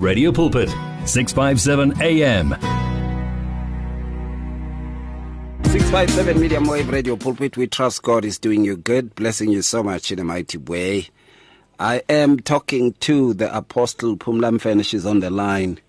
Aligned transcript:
Radio 0.00 0.32
Pulpit, 0.32 0.70
657 1.04 2.00
AM. 2.00 2.52
657 5.64 6.40
Medium 6.40 6.64
Wave 6.64 6.88
Radio 6.88 7.16
Pulpit. 7.16 7.58
We 7.58 7.66
trust 7.66 8.02
God 8.02 8.24
is 8.24 8.38
doing 8.38 8.64
you 8.64 8.78
good, 8.78 9.14
blessing 9.14 9.50
you 9.50 9.60
so 9.60 9.82
much 9.82 10.10
in 10.10 10.18
a 10.18 10.24
mighty 10.24 10.56
way. 10.56 11.08
I 11.78 12.02
am 12.08 12.40
talking 12.40 12.94
to 13.00 13.34
the 13.34 13.54
Apostle 13.54 14.16
Phumla 14.16 14.58
Mfene. 14.58 14.82
She's 14.86 15.04
on 15.04 15.20
the 15.20 15.28
line. 15.28 15.80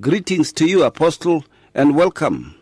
Greetings 0.00 0.52
to 0.54 0.66
you, 0.66 0.82
Apostle, 0.82 1.44
and 1.76 1.94
welcome. 1.94 2.56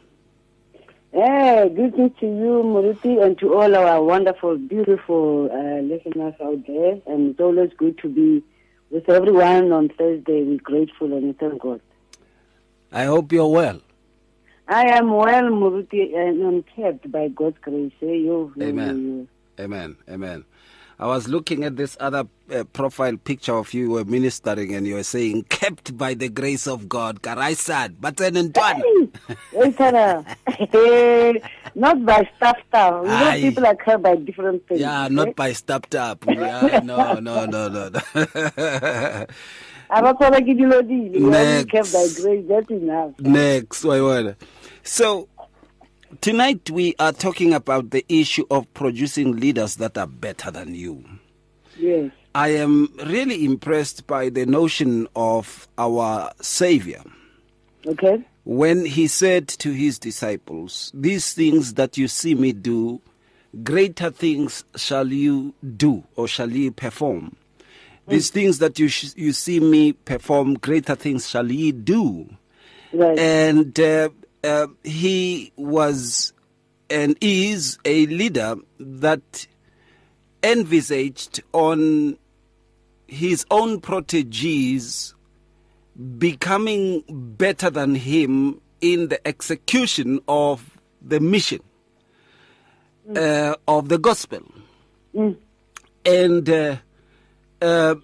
Hey, 1.11 1.73
greetings 1.75 2.13
to 2.21 2.27
you, 2.27 2.63
Muruti, 2.67 3.25
and 3.25 3.39
to 3.39 3.55
all 3.55 3.75
our 3.75 4.03
wonderful, 4.03 4.59
beautiful 4.59 5.49
uh, 5.51 5.81
listeners 5.81 6.35
out 6.43 6.67
there. 6.67 6.99
And 7.07 7.31
it's 7.31 7.41
always 7.41 7.71
good 7.79 7.97
to 8.01 8.11
be 8.11 8.45
with 8.93 9.09
everyone 9.09 9.73
on 9.73 9.89
Thursday. 9.89 10.43
We're 10.45 10.59
grateful 10.59 11.13
and 11.13 11.25
we 11.29 11.33
thank 11.33 11.61
God. 11.61 11.81
I 12.93 13.05
hope 13.05 13.33
you're 13.33 13.49
well. 13.49 13.81
I 14.69 14.85
am 14.91 15.11
well, 15.13 15.43
Muruti, 15.45 16.15
and 16.15 16.43
I'm 16.45 16.63
kept 16.63 17.11
by 17.11 17.29
God's 17.29 17.57
grace. 17.63 17.93
eh, 18.03 18.07
you- 18.07 18.53
Amen. 18.61 19.29
Amen. 19.59 19.97
Amen. 20.09 20.45
I 20.99 21.07
was 21.07 21.27
looking 21.29 21.65
at 21.65 21.77
this 21.77 21.97
other 21.99 22.25
uh, 22.53 22.65
profile 22.65 23.17
picture 23.17 23.55
of 23.55 23.73
you, 23.75 23.91
were 23.91 24.05
ministering, 24.05 24.75
and 24.75 24.87
you 24.87 24.95
were 24.97 25.03
saying, 25.03 25.45
kept 25.45 25.97
by 25.97 26.15
the 26.15 26.29
grace 26.29 26.67
of 26.67 26.89
God. 26.89 27.23
Karaisad, 27.23 27.97
but 28.01 28.17
then 28.17 28.37
in 28.37 28.53
Hey, 28.53 28.73
not 31.75 32.05
by 32.05 32.29
stuff 32.37 32.57
stuff. 32.69 33.05
You 33.05 33.11
know, 33.11 33.33
people 33.41 33.67
are 33.67 33.75
kept 33.75 34.03
by 34.03 34.17
different 34.17 34.67
things. 34.69 34.81
Yeah, 34.81 35.09
not 35.11 35.35
by 35.35 35.53
stepped 35.53 35.95
up. 35.95 36.25
Yeah, 36.27 36.81
no, 36.85 37.15
no, 37.15 37.47
no, 37.47 37.69
no, 37.69 37.89
no. 37.89 38.01
Abakholwa 39.91 40.41
ke 40.41 40.55
dilo 40.57 40.83
di 40.89 41.09
le. 41.11 41.21
When 41.21 41.31
Next. 41.33 41.71
kept 41.71 41.93
by 41.93 42.07
grace, 42.17 42.45
that's 42.49 42.71
enough. 42.71 43.19
Next, 43.21 43.85
why 43.85 44.01
what? 44.01 44.37
So 44.83 45.29
tonight 46.23 46.71
we 46.71 46.95
are 46.99 47.13
talking 47.13 47.53
about 47.53 47.91
the 47.91 48.03
issue 48.09 48.47
of 48.51 48.73
producing 48.73 49.37
leaders 49.37 49.77
that 49.77 49.99
are 49.99 50.07
better 50.07 50.51
than 50.51 50.75
you. 50.75 51.05
Yes. 51.77 52.11
I 52.35 52.49
am 52.49 52.89
really 53.07 53.45
impressed 53.45 54.07
by 54.07 54.29
the 54.31 54.47
notion 54.47 55.07
of 55.15 55.69
our 55.77 56.33
Savior 56.41 57.03
Okay. 57.87 58.25
when 58.45 58.85
he 58.87 59.07
said 59.07 59.49
to 59.49 59.73
his 59.73 59.99
disciples, 59.99 60.91
These 60.95 61.35
things 61.35 61.75
that 61.75 61.99
you 61.99 62.09
see 62.09 62.35
me 62.35 62.53
do, 62.53 63.01
greater 63.63 64.11
things 64.11 64.65
shall 64.77 65.09
you 65.09 65.53
do 65.77 66.05
or 66.17 66.27
shall 66.27 66.51
you 66.51 66.73
perform. 66.73 67.37
These 68.09 68.31
things 68.31 68.59
that 68.59 68.79
you, 68.79 68.89
sh- 68.89 69.15
you 69.15 69.33
see 69.33 69.61
me 69.61 69.93
perform, 69.93 70.55
greater 70.55 70.95
things 70.97 71.29
shall 71.29 71.51
ye 71.51 71.71
do. 71.73 72.29
Right. 72.95 73.19
and 73.19 73.79
uh, 73.81 74.11
uh, 74.45 74.67
he 74.85 75.51
was 75.57 76.35
and 76.91 77.17
is 77.23 77.79
a 77.87 78.05
leader 78.07 78.57
that 78.79 79.47
envisaged 80.43 81.43
on 81.55 82.19
his 83.13 83.45
own 83.51 83.79
proteges 83.81 85.15
becoming 86.19 87.05
better 87.37 87.69
than 87.69 87.95
him 87.95 88.61
in 88.81 89.09
the 89.09 89.27
execution 89.29 90.19
of 90.27 90.79
the 91.03 91.21
mission 91.21 91.61
uh, 93.15 93.55
of 93.69 93.89
the 93.91 93.99
gospel. 93.99 94.41
And 96.07 96.49
uh, 96.49 96.77
uh, 97.61 97.97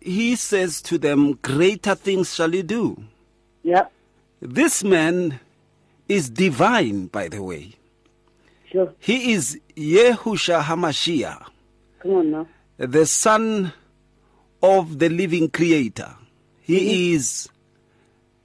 he 0.00 0.34
says 0.34 0.80
to 0.82 0.96
them, 0.96 1.34
Greater 1.42 1.94
things 1.94 2.34
shall 2.34 2.54
you 2.54 2.62
do. 2.62 3.04
yeah. 3.62 3.86
This 4.40 4.84
man 4.84 5.40
is 6.08 6.30
divine, 6.30 7.06
by 7.08 7.26
the 7.28 7.42
way. 7.42 7.72
Sure. 8.70 8.94
He 9.00 9.32
is 9.32 9.58
Yehusha 9.76 10.62
HaMashiach, 10.62 11.44
Come 12.00 12.10
on 12.12 12.30
now. 12.30 12.46
the 12.78 13.04
son 13.04 13.72
of 14.62 14.98
the 14.98 15.08
living 15.08 15.50
creator. 15.50 16.14
He 16.60 16.78
mm-hmm. 16.78 17.14
is 17.16 17.48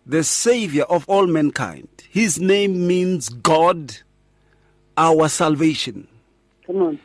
the 0.05 0.23
savior 0.23 0.83
of 0.83 1.05
all 1.07 1.27
mankind. 1.27 1.87
His 2.09 2.39
name 2.39 2.87
means 2.87 3.29
God, 3.29 3.97
our 4.97 5.29
salvation. 5.29 6.07
Come 6.65 6.81
on. 6.81 6.99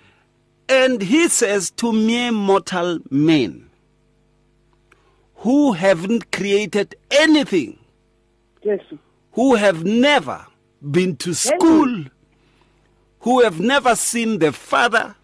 And 0.69 1.01
he 1.01 1.29
says 1.29 1.71
to 1.73 1.93
mere 1.93 2.31
mortal 2.31 2.99
men 3.11 3.71
who 5.37 5.73
haven't 5.73 6.31
created 6.33 6.95
anything 7.11 7.79
Yes. 8.63 8.81
who 9.33 9.55
have 9.55 9.85
never 9.85 10.47
been 10.91 11.17
to 11.17 11.33
school, 11.35 12.05
who 13.21 13.43
have 13.43 13.61
never 13.61 13.95
seen 13.95 14.41
the 14.41 14.53
Father, 14.53 15.15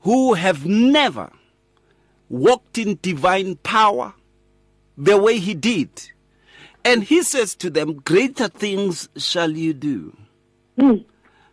who 0.00 0.34
have 0.34 0.66
never 0.66 1.30
walked 2.34 2.78
in 2.78 2.98
divine 3.00 3.56
power 3.56 4.12
the 4.98 5.16
way 5.16 5.38
he 5.38 5.54
did. 5.54 5.88
And 6.84 7.04
he 7.04 7.22
says 7.22 7.54
to 7.56 7.70
them, 7.70 7.94
Greater 7.94 8.48
things 8.48 9.08
shall 9.16 9.50
you 9.50 9.72
do 9.72 10.16
hmm. 10.78 10.96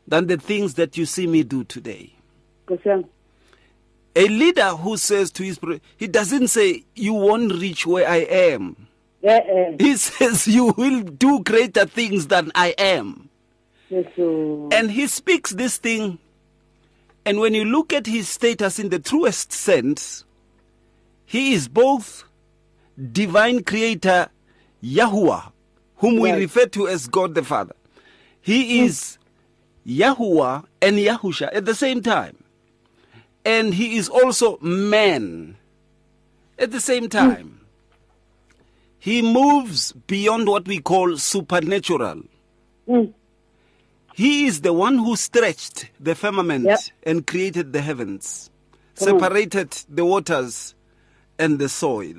than 0.07 0.27
the 0.27 0.37
things 0.37 0.73
that 0.73 0.97
you 0.97 1.05
see 1.05 1.27
me 1.27 1.43
do 1.43 1.63
today. 1.63 2.13
A 4.15 4.27
leader 4.27 4.69
who 4.69 4.97
says 4.97 5.31
to 5.31 5.43
his, 5.43 5.59
he 5.97 6.07
doesn't 6.07 6.49
say, 6.49 6.83
You 6.95 7.13
won't 7.13 7.53
reach 7.53 7.85
where 7.85 8.09
I 8.09 8.17
am. 8.17 8.87
Yeah. 9.21 9.75
He 9.79 9.95
says, 9.97 10.47
You 10.47 10.73
will 10.77 11.01
do 11.03 11.41
greater 11.43 11.85
things 11.85 12.27
than 12.27 12.51
I 12.55 12.75
am. 12.77 13.29
Yes. 13.89 14.07
And 14.17 14.91
he 14.91 15.07
speaks 15.07 15.51
this 15.51 15.77
thing. 15.77 16.19
And 17.23 17.39
when 17.39 17.53
you 17.53 17.65
look 17.65 17.93
at 17.93 18.07
his 18.07 18.27
status 18.27 18.79
in 18.79 18.89
the 18.89 18.99
truest 18.99 19.53
sense, 19.53 20.25
he 21.31 21.53
is 21.53 21.69
both 21.69 22.25
divine 23.13 23.63
creator 23.63 24.27
Yahuwah, 24.83 25.53
whom 25.95 26.19
we 26.19 26.29
refer 26.33 26.65
to 26.65 26.89
as 26.89 27.07
God 27.07 27.35
the 27.35 27.41
Father. 27.43 27.73
He 28.41 28.81
is 28.81 29.17
Yahuwah 29.87 30.65
and 30.81 30.97
Yahusha 30.97 31.49
at 31.53 31.63
the 31.63 31.73
same 31.73 32.01
time. 32.01 32.35
And 33.45 33.73
he 33.73 33.95
is 33.95 34.09
also 34.09 34.57
man 34.59 35.55
at 36.59 36.71
the 36.71 36.81
same 36.81 37.07
time. 37.07 37.61
He 38.99 39.21
moves 39.21 39.93
beyond 39.93 40.49
what 40.49 40.67
we 40.67 40.79
call 40.79 41.17
supernatural. 41.17 42.23
Mm. 42.89 43.13
He 44.15 44.47
is 44.47 44.59
the 44.61 44.73
one 44.73 44.97
who 44.97 45.15
stretched 45.15 45.89
the 45.97 46.13
firmament 46.13 46.65
Yep. 46.65 46.79
and 47.03 47.25
created 47.25 47.71
the 47.71 47.81
heavens, 47.81 48.49
Come 48.99 49.07
on. 49.15 49.19
separated 49.21 49.71
the 49.87 50.03
waters 50.03 50.75
and 51.41 51.57
the 51.57 51.67
soil, 51.67 52.13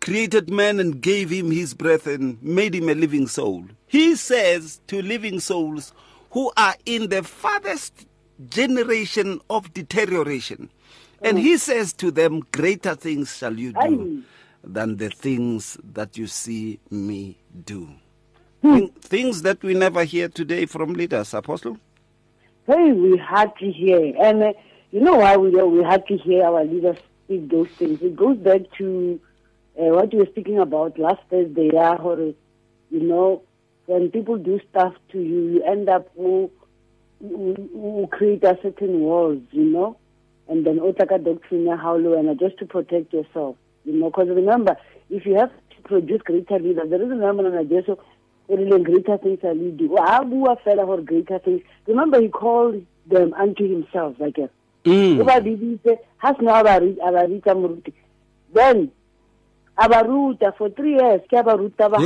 created 0.00 0.50
man 0.50 0.80
and 0.80 1.00
gave 1.00 1.30
him 1.30 1.52
his 1.52 1.72
breath 1.72 2.06
and 2.08 2.42
made 2.42 2.74
him 2.74 2.88
a 2.88 2.94
living 2.94 3.28
soul. 3.28 3.64
He 3.86 4.16
says 4.16 4.80
to 4.88 5.00
living 5.00 5.38
souls 5.38 5.92
who 6.32 6.50
are 6.56 6.74
in 6.84 7.08
the 7.10 7.22
farthest 7.22 8.06
generation 8.48 9.40
of 9.48 9.72
deterioration, 9.72 10.68
and 11.22 11.38
he 11.38 11.56
says 11.56 11.92
to 11.94 12.10
them, 12.10 12.40
Greater 12.50 12.96
things 12.96 13.36
shall 13.36 13.56
you 13.56 13.72
do 13.72 14.24
than 14.64 14.96
the 14.96 15.10
things 15.10 15.78
that 15.92 16.18
you 16.18 16.26
see 16.26 16.80
me 16.90 17.38
do. 17.64 17.88
Thing- 18.62 18.88
Things 19.00 19.42
that 19.42 19.62
we 19.62 19.74
never 19.74 20.02
hear 20.02 20.28
today 20.28 20.66
from 20.66 20.94
leaders, 20.94 21.34
Apostle. 21.34 21.78
Hey, 22.66 22.92
we 22.92 23.16
had 23.18 23.56
to 23.58 23.70
hear. 23.70 24.14
And 24.20 24.42
uh, 24.42 24.52
you 24.90 25.00
know 25.00 25.16
why 25.16 25.36
we 25.36 25.50
we 25.50 25.82
had 25.84 26.06
to 26.08 26.16
hear 26.16 26.44
our 26.44 26.64
leaders 26.64 26.96
speak 27.24 27.50
those 27.50 27.68
things? 27.78 28.00
It 28.02 28.16
goes 28.16 28.36
back 28.38 28.60
to 28.78 29.20
uh, 29.78 29.84
what 29.94 30.12
you 30.12 30.20
were 30.20 30.26
speaking 30.26 30.58
about 30.58 30.98
last 30.98 31.20
Thursday, 31.30 31.70
yeah, 31.72 31.94
or, 31.94 32.18
you 32.18 33.00
know, 33.00 33.42
when 33.86 34.10
people 34.10 34.36
do 34.36 34.60
stuff 34.70 34.94
to 35.12 35.18
you, 35.18 35.48
you 35.54 35.62
end 35.64 35.88
up 35.88 36.08
who, 36.16 36.50
who 37.20 38.08
create 38.10 38.44
a 38.44 38.58
certain 38.62 39.00
walls, 39.00 39.42
you 39.50 39.64
know, 39.64 39.96
and 40.48 40.66
then 40.66 40.78
otaka 40.78 41.22
doctrine 41.24 41.66
how 41.76 41.96
low 41.96 42.18
and 42.18 42.38
just 42.38 42.58
to 42.58 42.66
protect 42.66 43.12
yourself, 43.12 43.56
you 43.84 43.94
know, 43.94 44.10
because 44.10 44.28
remember, 44.28 44.76
if 45.10 45.26
you 45.26 45.34
have 45.34 45.50
to 45.50 45.82
produce 45.84 46.22
greater 46.22 46.58
leaders, 46.58 46.90
there 46.90 47.02
is 47.02 47.10
a 47.10 47.14
number 47.14 47.46
and 47.46 47.68
just 47.68 47.88
really 48.48 48.82
greater 48.82 49.18
things 49.18 49.38
shall 49.40 49.56
you 49.56 49.70
do. 49.72 49.96
Ah, 49.98 50.22
bua 50.22 50.56
fela 50.64 50.84
for 50.84 51.00
greater 51.00 51.38
things. 51.38 51.62
Remember, 51.86 52.20
he 52.20 52.28
called 52.28 52.84
them 53.06 53.32
unto 53.34 53.68
himself, 53.68 54.16
like 54.18 54.38
a 54.38 54.48
Mm. 54.61 54.61
O 54.86 55.24
ba 55.24 55.40
biditse 55.40 55.98
ha 56.18 56.34
se 56.34 56.42
na 56.44 56.60
a 56.60 56.64
ba 56.64 56.78
ri- 56.80 56.98
a 57.02 57.12
ba 57.12 57.26
bitsa 57.28 57.54
moruti 57.54 57.92
then 58.54 58.90
a 59.78 59.88
ba 59.88 60.02
ruta 60.06 60.52
for 60.58 60.68
three 60.70 60.94
years 60.94 61.20
ke 61.30 61.34
a 61.38 61.42
ba 61.42 61.56
ruta 61.56 61.88
ba- 61.88 61.98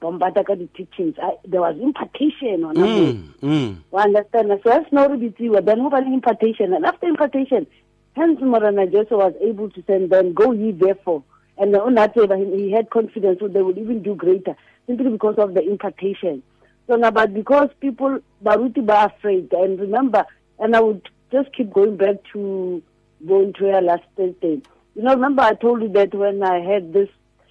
bombata 0.00 0.44
ka 0.44 0.54
di-teachings. 0.54 1.16
There 1.46 1.60
was 1.62 1.76
impartation 1.80 2.64
on 2.64 2.74
Mm, 2.76 3.22
mm. 3.42 3.76
wa 3.90 4.02
understand? 4.02 4.52
So 4.62 4.70
as 4.70 4.84
no 4.92 5.08
re 5.08 5.16
bitsiwa 5.16 5.64
then 5.64 5.80
ho 5.80 5.88
ba 5.90 5.96
le 6.04 6.12
impartation. 6.12 6.74
And 6.74 6.84
after 6.84 7.06
impartation 7.08 7.66
hence 8.14 8.40
morana 8.40 8.86
joseph 8.86 9.12
was 9.12 9.34
able 9.40 9.70
to 9.70 9.82
send 9.86 10.10
them 10.10 10.34
go 10.34 10.52
ye 10.52 10.72
therefore. 10.72 11.22
And 11.58 11.72
Onateba, 11.74 12.36
he 12.36 12.64
he 12.64 12.70
had 12.72 12.90
confidence 12.90 13.40
so 13.40 13.48
they 13.48 13.62
would 13.62 13.78
even 13.78 14.02
do 14.02 14.14
greater 14.14 14.54
simply 14.86 15.08
because 15.10 15.36
of 15.38 15.54
the 15.54 15.62
impartation. 15.62 16.42
So 16.86 16.96
now, 16.96 17.10
but 17.10 17.32
because 17.32 17.70
people, 17.80 18.18
Baruti 18.44 18.84
were 18.86 19.06
afraid, 19.06 19.50
and 19.54 19.80
remember, 19.80 20.24
and 20.58 20.76
I 20.76 20.80
would 20.80 21.08
just 21.32 21.52
keep 21.56 21.72
going 21.72 21.96
back 21.96 22.16
to 22.32 22.82
going 23.26 23.52
to 23.54 23.64
her 23.64 23.80
last 23.80 24.02
Thursday. 24.16 24.60
You 24.94 25.02
know, 25.02 25.14
remember 25.14 25.42
I 25.42 25.54
told 25.54 25.82
you 25.82 25.88
that 25.90 26.14
when 26.14 26.42
I 26.42 26.60
had 26.60 26.92
this 26.92 27.08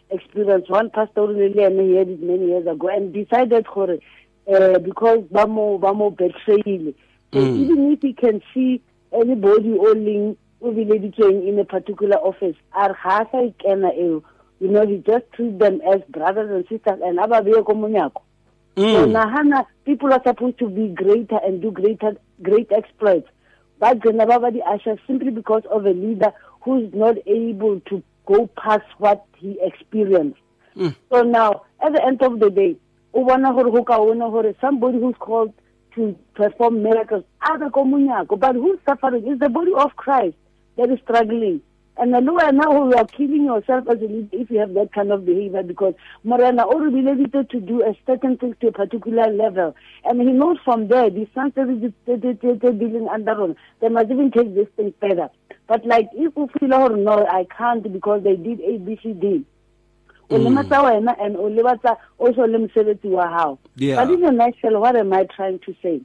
experience, 0.09 0.65
one 0.69 0.89
pastor 0.91 1.27
really, 1.27 1.63
and 1.63 1.79
he 1.79 1.95
had 1.95 2.09
it 2.09 2.21
many 2.21 2.47
years 2.47 2.67
ago, 2.67 2.87
and 2.89 3.13
decided 3.13 3.65
for 3.73 3.89
uh, 3.91 4.79
because 4.79 5.19
Bamo 5.33 5.79
Bamo 5.79 6.15
betrayal. 6.15 6.93
So 7.33 7.41
Mm. 7.41 7.59
even 7.61 7.91
if 7.91 7.99
he 8.01 8.13
can 8.13 8.41
see 8.53 8.81
anybody 9.11 9.77
only 9.77 10.37
uvileditsweng 10.63 11.47
in 11.47 11.59
a 11.59 11.65
particular 11.65 12.15
office, 12.17 12.55
ar 12.71 12.93
ha 12.93 13.25
sa 13.31 13.37
ikena 13.37 13.91
eo, 13.97 14.23
you 14.59 14.69
know, 14.69 14.85
he 14.87 14.97
just 15.05 15.25
treat 15.33 15.59
them 15.59 15.81
as 15.81 15.99
brothers 16.09 16.49
and 16.49 16.65
sisters 16.69 17.01
and 17.03 17.19
aba 17.19 17.41
beye 17.43 17.61
ko 17.65 17.73
monyako. 17.73 18.21
So 18.77 19.05
Mm. 19.05 19.11
nahana 19.15 19.65
people 19.85 20.13
are 20.13 20.21
supposed 20.25 20.59
to 20.59 20.69
be 20.69 20.87
greater 20.89 21.39
and 21.43 21.61
do 21.61 21.71
greater 21.71 22.15
great 22.41 22.71
exploits. 22.71 23.27
But 23.79 24.01
the 24.01 24.09
Asha 24.11 24.97
simply 25.05 25.31
because 25.31 25.63
of 25.69 25.85
a 25.85 25.91
leader 25.91 26.33
who 26.61 26.85
is 26.85 26.93
not 26.93 27.15
able 27.27 27.79
to 27.81 28.03
go 28.25 28.47
past 28.57 28.85
what 28.97 29.25
he 29.37 29.57
experienced. 29.61 30.39
Hmm. 30.73 30.89
So 31.11 31.21
now, 31.21 31.63
at 31.81 31.93
the 31.93 32.03
end 32.03 32.21
of 32.21 32.39
the 32.39 32.49
day, 32.49 32.77
o 33.13 33.23
bona 33.25 33.53
gore 33.53 33.71
go 33.71 33.83
ka 33.83 33.99
ona 33.99 34.29
gore 34.29 34.53
somebody 34.59 34.99
who's 34.99 35.15
called 35.19 35.53
to 35.95 36.15
perform 36.33 36.83
miracles, 36.83 37.23
other 37.41 37.69
komunyako, 37.69 38.39
but 38.39 38.55
who's 38.55 38.79
suffering 38.87 39.27
is 39.27 39.39
the 39.39 39.49
body 39.49 39.71
of 39.77 39.95
Christ 39.95 40.35
that 40.77 40.89
is 40.89 40.99
struggling. 41.03 41.61
And 41.97 42.11
lower 42.11 42.51
now 42.51 42.89
you 42.89 42.93
are 42.95 43.05
killing 43.05 43.45
yourself 43.45 43.87
as 43.89 43.99
a 43.99 44.05
leader 44.05 44.27
if 44.33 44.49
you 44.51 44.59
have 44.59 44.73
that 44.73 44.91
kind 44.93 45.11
of 45.11 45.25
behavior 45.25 45.63
because 45.63 45.93
Morena 46.23 46.63
already 46.63 47.01
related 47.01 47.49
to 47.51 47.61
do 47.61 47.83
a 47.83 47.95
certain 48.05 48.37
thing 48.37 48.55
to 48.59 48.67
a 48.67 48.71
particular 48.71 49.31
level. 49.31 49.75
And 50.03 50.19
he 50.21 50.27
knows 50.27 50.57
from 50.65 50.89
there, 50.89 51.09
the 51.09 51.21
is 51.21 52.59
dealing 52.61 53.07
under 53.09 53.41
on, 53.41 53.55
they 53.79 53.87
must 53.87 54.11
even 54.11 54.31
take 54.31 54.53
this 54.53 54.67
thing 54.75 54.93
further. 54.99 55.29
But 55.67 55.85
like 55.85 56.09
if 56.13 56.33
you 56.35 56.49
feel 56.59 56.73
or 56.73 56.97
no, 56.97 57.25
I 57.25 57.45
can't 57.57 57.91
because 57.91 58.23
they 58.23 58.35
did 58.35 58.59
A, 58.59 58.77
B, 58.77 58.99
C, 59.01 59.13
D. 59.13 59.45
o 60.29 60.37
mm. 60.37 60.43
lematsa 60.43 60.81
wena 60.83 61.15
and 61.19 61.37
o 61.37 61.49
lebatsa 61.49 61.97
also 62.17 62.47
le 62.47 62.57
mosebetsi 62.57 63.07
wa 63.07 63.27
hao 63.29 63.59
Yeah. 63.75 64.03
but 64.03 64.13
in 64.13 64.25
a 64.25 64.31
nutshell 64.31 64.79
what 64.79 64.95
am 64.95 65.13
i 65.13 65.23
trying 65.25 65.59
to 65.59 65.75
say 65.83 66.01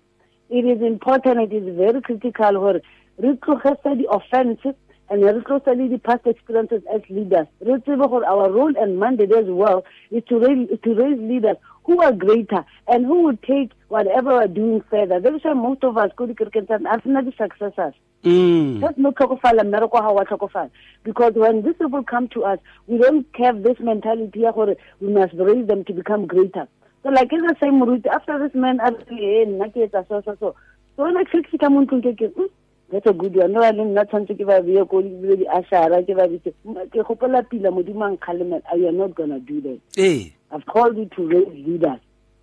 it 0.51 0.65
is 0.67 0.83
important 0.83 1.41
it 1.41 1.53
is 1.57 1.75
very 1.77 2.03
critical 2.03 2.53
gore 2.53 2.83
re 3.19 3.33
tlogetse 3.37 3.97
di-offenses 3.97 4.75
and 5.11 5.23
re 5.23 5.33
tlogetse 5.33 5.91
the 5.91 5.99
past 5.99 6.27
experiences 6.27 6.83
as 6.95 7.03
leaders. 7.11 7.47
Re 7.61 7.79
tsebe 7.81 8.09
gore 8.09 8.25
our 8.25 8.51
role 8.51 8.73
and 8.77 8.99
mandate 8.99 9.33
as 9.33 9.47
well 9.47 9.85
is 10.11 10.23
to 10.29 10.39
raise, 10.39 10.69
to 10.83 10.95
raise 10.95 11.19
leaders 11.19 11.57
who 11.85 12.01
are 12.01 12.13
greater 12.13 12.65
and 12.89 13.05
who 13.05 13.23
will 13.25 13.37
take 13.39 13.73
whatever 13.89 14.37
we're 14.37 14.47
doing 14.47 14.83
further. 14.89 15.19
That 15.21 15.35
is 15.35 15.45
why 15.45 15.55
most 15.55 15.83
of 15.85 15.99
us 15.99 16.11
di-kerekeng 16.17 16.71
are 16.71 16.79
not 17.05 17.25
the 17.25 17.33
successors. 17.37 17.95
Mm. 18.23 18.81
just 18.81 18.99
no 18.99 19.13
tlhokofala 19.13 19.65
mmereko 19.65 19.99
gago 19.99 20.15
wa 20.15 20.25
tlhokofala. 20.25 20.71
Because 21.05 21.33
when 21.35 21.63
these 21.63 21.75
people 21.79 22.03
come 22.03 22.29
to 22.29 22.45
us 22.45 22.59
we 22.87 22.99
don't 22.99 23.27
have 23.37 23.63
this 23.63 23.79
mentality 23.81 24.41
ya 24.41 24.53
gore 24.53 24.77
we 25.01 25.09
must 25.09 25.33
raise 25.35 25.67
them 25.67 25.85
to 25.85 25.95
become 25.95 26.27
greater. 26.27 26.69
So 27.03 27.09
like 27.09 27.33
in 27.33 27.41
the 27.41 27.57
same 27.61 27.83
route 27.83 28.07
after 28.07 28.39
this 28.39 28.55
man 28.55 28.79
a 28.81 28.91
re 28.93 29.47
nna 29.47 29.71
ke 29.73 29.89
etsa 29.89 30.07
so 30.07 30.21
so 30.25 30.37
so. 30.39 30.55
So 30.97 31.05
when 31.05 31.17
I 31.17 31.25
click 31.25 31.47
ka 31.59 31.71
mo 31.71 31.81
ntlong 31.87 32.03
ke 32.05 32.13
ke 32.15 32.29
"Mm, 32.37 32.51
that's 32.91 33.07
a 33.07 33.13
good 33.13 33.37
one 33.37 33.53
no 33.53 33.61
le 33.61 33.73
nna 33.73 34.05
tshwanetse 34.05 34.35
ke 34.35 34.45
ba 34.47 34.61
beye 34.63 34.85
ko 34.85 35.01
ebile 35.03 35.37
di-ashara 35.37 36.03
ke 36.03 36.15
ba 36.15 36.27
bitse 36.29 36.53
"Mm, 36.65 36.91
ke 36.91 37.03
gopola 37.07 37.43
pila 37.49 37.71
modimo 37.71 38.05
ang 38.05 38.17
kgalemela 38.19 38.63
you 38.77 38.89
are 38.89 38.93
not 38.93 39.15
gonna 39.15 39.39
do 39.41 39.61
that 39.61 39.79
Eh. 39.97 40.31
i've 40.51 40.67
called 40.67 40.97
you 40.97 41.07
to 41.07 41.27
raise 41.29 41.49
leaders 41.67 42.01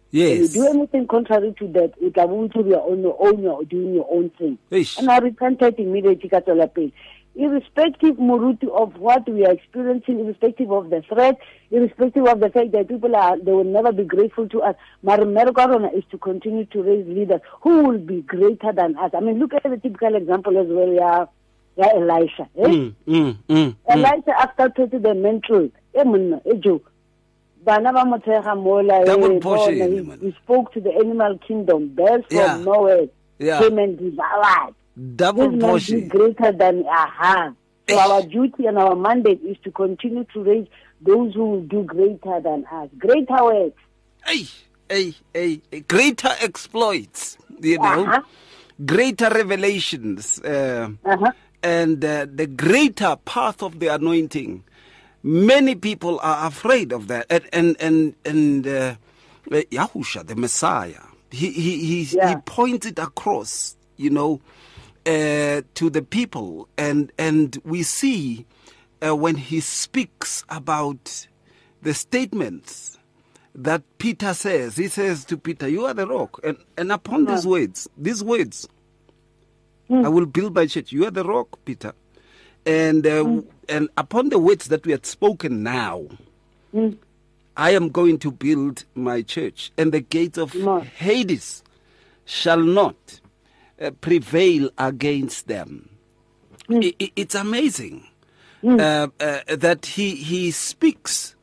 Yes. 0.10 0.40
you 0.40 0.48
do 0.48 0.68
anything 0.68 1.06
contrary 1.06 1.54
to 1.60 1.68
that, 1.76 1.92
it 2.00 2.16
will 2.16 2.48
be 2.48 2.74
on 2.74 3.02
your 3.04 3.18
own, 3.20 3.44
you're 3.44 3.62
doing 3.66 3.94
your 3.94 4.08
own 4.10 4.30
thing. 4.40 4.58
Eish. 4.72 4.98
And 4.98 5.12
I 5.12 5.18
repented 5.20 5.78
immediately. 5.78 6.94
Irrespective, 7.38 8.16
Muruti, 8.18 8.68
of 8.70 8.98
what 8.98 9.30
we 9.30 9.46
are 9.46 9.52
experiencing, 9.52 10.20
irrespective 10.20 10.72
of 10.72 10.90
the 10.90 11.04
threat, 11.04 11.38
irrespective 11.70 12.26
of 12.26 12.40
the 12.40 12.50
fact 12.50 12.72
that 12.72 12.88
people 12.88 13.16
are, 13.16 13.38
they 13.40 13.52
will 13.52 13.64
never 13.64 13.92
be 13.92 14.04
grateful 14.04 14.50
to 14.50 14.62
us. 14.64 14.76
Marimergarona 15.06 15.94
is 15.96 16.04
to 16.10 16.18
continue 16.18 16.66
to 16.66 16.82
raise 16.82 17.06
leaders 17.08 17.42
who 17.62 17.84
will 17.84 18.00
be 18.00 18.22
greater 18.24 18.72
than 18.74 18.98
us. 18.98 19.12
I 19.14 19.20
mean, 19.20 19.38
look 19.38 19.54
at 19.54 19.64
the 19.64 19.78
typical 19.78 20.16
example 20.16 20.58
as 20.58 20.66
well, 20.68 20.92
yeah, 20.92 21.26
yeah 21.76 21.94
Elisha. 21.94 22.50
Eh? 22.58 22.64
Mm, 22.68 22.96
mm, 23.08 23.38
mm, 23.48 23.76
mm. 23.76 23.76
Elisha, 23.88 24.40
after 24.40 24.70
twenty 24.70 24.98
the 24.98 25.14
main 25.14 25.40
truth, 25.42 25.72
eh, 25.94 26.02
eh, 26.02 26.78
bana 27.64 27.94
ba 27.94 28.06
mo 28.06 28.18
mola 28.56 29.02
eh, 29.02 29.40
portion, 29.40 29.78
bona, 29.78 29.88
he, 29.96 30.02
man. 30.02 30.20
he 30.22 30.36
spoke 30.44 30.74
to 30.74 30.80
the 30.80 30.94
animal 30.96 31.38
kingdom 31.48 31.90
birds 31.90 32.24
Yeah. 32.32 32.54
from 32.56 32.64
nowhere 32.64 33.08
Yeah. 33.40 33.60
came 33.60 33.78
and 33.78 34.00
devoured 34.00 34.74
Double 35.16 35.52
be 35.52 35.58
portion. 35.60 36.08
greater 36.08 36.52
than 36.52 36.84
aha 36.88 37.54
so 37.88 38.00
our 38.00 38.22
duty 38.24 38.66
and 38.66 38.78
our 38.78 38.96
mandate 38.96 39.40
is 39.44 39.56
to 39.64 39.72
continue 39.72 40.24
to 40.34 40.44
raise 40.44 40.68
those 41.02 41.34
who 41.36 41.46
will 41.52 41.62
do 41.62 41.84
greater 41.84 42.42
than 42.42 42.66
us 42.72 42.90
greater 42.98 43.44
works 43.44 43.82
Hey, 44.26 44.46
hey, 44.90 45.14
hey, 45.34 45.62
greater 45.88 46.32
exploits, 46.42 47.38
you 47.62 47.78
know, 47.78 48.04
Uh-huh. 48.06 48.22
greater 48.86 49.30
revelations, 49.30 50.40
uh, 50.44 50.90
uh-huh. 51.06 51.32
and 51.64 52.04
uh, 52.04 52.26
the 52.30 52.46
greater 52.48 53.16
path 53.24 53.62
of 53.64 53.80
the 53.80 53.88
anointing. 53.88 54.64
Many 55.24 55.76
people 55.76 56.20
are 56.22 56.48
afraid 56.48 56.92
of 56.92 57.08
that, 57.08 57.26
and 57.30 57.46
and 57.54 57.76
and, 57.80 58.16
and 58.26 58.68
uh, 58.68 58.96
uh, 59.52 59.62
Yahusha, 59.72 60.26
the 60.28 60.36
Messiah, 60.36 61.04
he 61.32 61.52
he 61.52 61.78
he, 61.86 62.04
he 62.04 62.18
Yeah. 62.18 62.42
pointed 62.46 63.00
across, 63.00 63.78
you 63.96 64.10
know, 64.10 64.42
uh, 65.08 65.62
to 65.76 65.90
the 65.90 66.02
people, 66.02 66.68
and 66.78 67.12
and 67.18 67.58
we 67.64 67.82
see 67.84 68.46
uh, 69.06 69.16
when 69.16 69.36
he 69.36 69.60
speaks 69.62 70.44
about 70.50 71.28
the 71.82 71.94
statements 71.94 73.00
that 73.56 73.82
Peter 73.98 74.34
says. 74.34 74.76
He 74.78 74.88
says 74.90 75.26
to 75.26 75.38
Peter, 75.38 75.68
"You 75.68 75.86
are 75.86 75.94
the 75.94 76.08
rock," 76.08 76.40
and 76.44 76.58
and 76.78 76.92
upon 76.92 77.26
these 77.26 77.48
words, 77.48 77.88
these 77.98 78.24
words, 78.24 78.68
I 79.90 80.10
will 80.10 80.26
build 80.26 80.54
my 80.56 80.66
church. 80.68 80.92
You 80.92 81.06
are 81.08 81.12
the 81.12 81.24
rock, 81.24 81.58
Peter, 81.66 81.94
and 82.66 83.08
uh, 83.08 83.42
and 83.70 83.90
upon 83.98 84.30
the 84.30 84.40
words 84.40 84.68
that 84.68 84.86
we 84.86 84.92
had 84.92 85.06
spoken 85.06 85.64
now. 85.64 86.06
I 87.56 87.72
am 87.72 87.90
going 87.90 88.20
to 88.20 88.30
build 88.32 88.84
my 88.94 89.24
church, 89.24 89.72
and 89.78 89.92
the 89.92 90.02
gates 90.02 90.38
of 90.38 90.54
Hades 90.98 91.64
shall 92.26 92.60
not 92.62 93.22
uh, 93.82 93.92
prevail 94.02 94.70
against 94.78 95.48
them. 95.48 95.90
I- 96.70 96.96
I- 97.02 97.12
it's 97.16 97.36
amazing 97.36 98.08
uh, 98.64 99.08
uh, 99.20 99.40
that 99.48 99.86
he 99.86 100.16
he 100.16 100.52
speaks, 100.52 101.36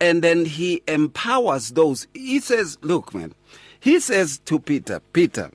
and 0.00 0.22
then 0.22 0.44
he 0.46 0.82
empowers 0.88 1.70
those. 1.70 2.06
He 2.14 2.40
says, 2.40 2.78
"Look, 2.82 3.14
man," 3.14 3.34
he 3.78 4.00
says 4.00 4.40
to 4.46 4.58
Peter, 4.58 5.00
"Peter, 5.12 5.50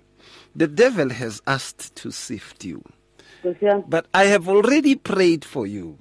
the 0.56 0.68
devil 0.68 1.10
has 1.10 1.42
asked 1.48 1.96
to 1.98 2.12
sift 2.12 2.64
you, 2.64 2.84
yeah. 3.62 3.82
but 3.88 4.06
I 4.14 4.26
have 4.26 4.48
already 4.48 4.96
prayed 4.96 5.44
for 5.44 5.66
you." 5.68 5.98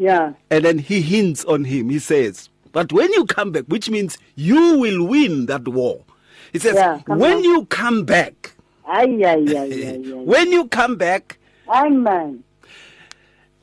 yeah 0.00 0.32
And 0.50 0.64
then 0.64 0.78
he 0.78 1.00
hints 1.02 1.44
on 1.44 1.64
him. 1.64 1.90
He 1.90 1.98
says, 1.98 2.48
But 2.72 2.92
when 2.92 3.12
you 3.12 3.26
come 3.26 3.50
back, 3.50 3.64
which 3.66 3.90
means 3.90 4.16
you 4.36 4.78
will 4.78 5.04
win 5.04 5.46
that 5.46 5.66
war. 5.66 6.04
He 6.52 6.60
says, 6.60 6.76
Yeah, 6.76 7.00
When 7.08 7.38
on. 7.38 7.44
you 7.44 7.66
come 7.66 8.04
back, 8.04 8.54
ay 8.88 9.22
ay 9.24 9.44
ay 9.46 9.56
ay 9.56 10.06
ay 10.08 10.12
when 10.14 10.50
you 10.52 10.66
come 10.68 10.96
back, 10.96 11.38
ay 11.68 11.88
man 11.88 12.42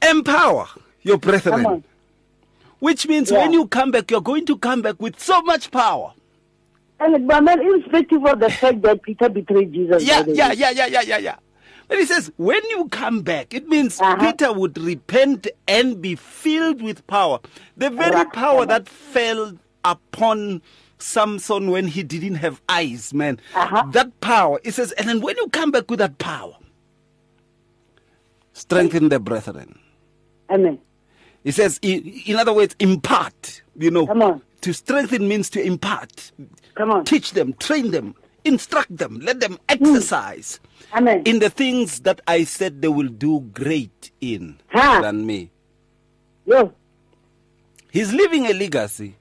empower 0.08 0.67
your 1.01 1.17
brethren. 1.17 1.84
Which 2.79 3.08
means 3.08 3.32
Yeah. 3.32 3.39
when 3.44 3.53
you 3.53 3.67
come 3.67 3.91
back, 3.91 4.12
you're 4.12 4.22
going 4.22 4.46
to 4.46 4.58
come 4.58 4.82
back 4.82 5.01
with 5.01 5.20
so 5.20 5.41
much 5.41 5.72
power. 5.72 6.13
and 7.00 7.25
man, 7.27 7.48
irrespective 7.60 8.24
of 8.25 8.39
the 8.39 8.50
fact 8.50 8.82
that 8.84 9.01
Peter 9.01 9.27
betrayed 9.29 9.74
Jesus 9.74 10.03
Yeah, 10.03 10.24
yeah, 10.27 10.51
yeah, 10.51 10.70
yeah, 10.70 10.86
yeah, 10.86 11.01
yeah, 11.01 11.17
yeah. 11.17 11.36
But 11.88 11.98
he 12.00 12.05
says, 12.05 12.32
when 12.38 12.62
you 12.70 12.88
come 12.89 13.22
back, 13.22 13.53
it 13.53 13.67
means 13.67 14.00
Uh-huh. 14.00 14.15
Peter 14.17 14.53
would 14.53 14.77
repent 14.77 15.48
and 15.67 16.01
be 16.01 16.15
filled 16.15 16.82
with 16.82 17.05
power. 17.08 17.39
The 17.77 17.89
very 17.89 18.25
power 18.25 18.65
that 18.65 18.88
fell 18.88 19.58
upon 19.84 20.62
Samson 21.06 21.70
when 21.72 21.88
he 21.88 22.02
didn't 22.04 22.36
have 22.36 22.62
eyes, 22.68 23.14
man. 23.14 23.40
Uh-huh. 23.54 23.84
That 23.92 24.20
power. 24.22 24.60
It 24.64 24.74
says, 24.74 24.92
and 24.94 25.08
then 25.08 25.22
when 25.22 25.38
you 25.38 25.48
come 25.50 25.72
back 25.72 25.90
with 25.90 26.00
that 26.00 26.18
power, 26.18 26.56
strengthen 28.54 29.10
the 29.10 29.20
brethren. 29.20 29.78
amen 30.52 30.80
He 31.44 31.52
says, 31.52 31.80
in 31.82 32.36
other 32.38 32.54
words, 32.54 32.76
impart. 32.80 33.62
You 33.78 33.92
know, 33.92 34.08
Come 34.08 34.22
on. 34.24 34.42
to 34.62 34.74
strengthen 34.74 35.28
means 35.28 35.50
to 35.52 35.62
impart. 35.62 36.32
come 36.76 36.92
on 36.92 37.06
Teach 37.06 37.32
them, 37.32 37.54
train 37.54 37.92
them, 37.92 38.16
instruct 38.44 38.96
them, 38.98 39.20
let 39.22 39.40
them 39.40 39.58
exercise 39.70 40.60
amen 40.94 41.22
in 41.26 41.40
the 41.40 41.50
things 41.50 42.00
that 42.02 42.22
I 42.28 42.44
said 42.46 42.82
they 42.82 42.88
will 42.88 43.08
do 43.10 43.42
great 43.54 44.12
in 44.22 44.58
Ha. 44.70 45.02
than 45.02 45.26
me. 45.26 45.52
yo 46.46 46.74
He's 47.92 48.12
leaving 48.14 48.46
a 48.48 48.54
legacy 48.54 49.16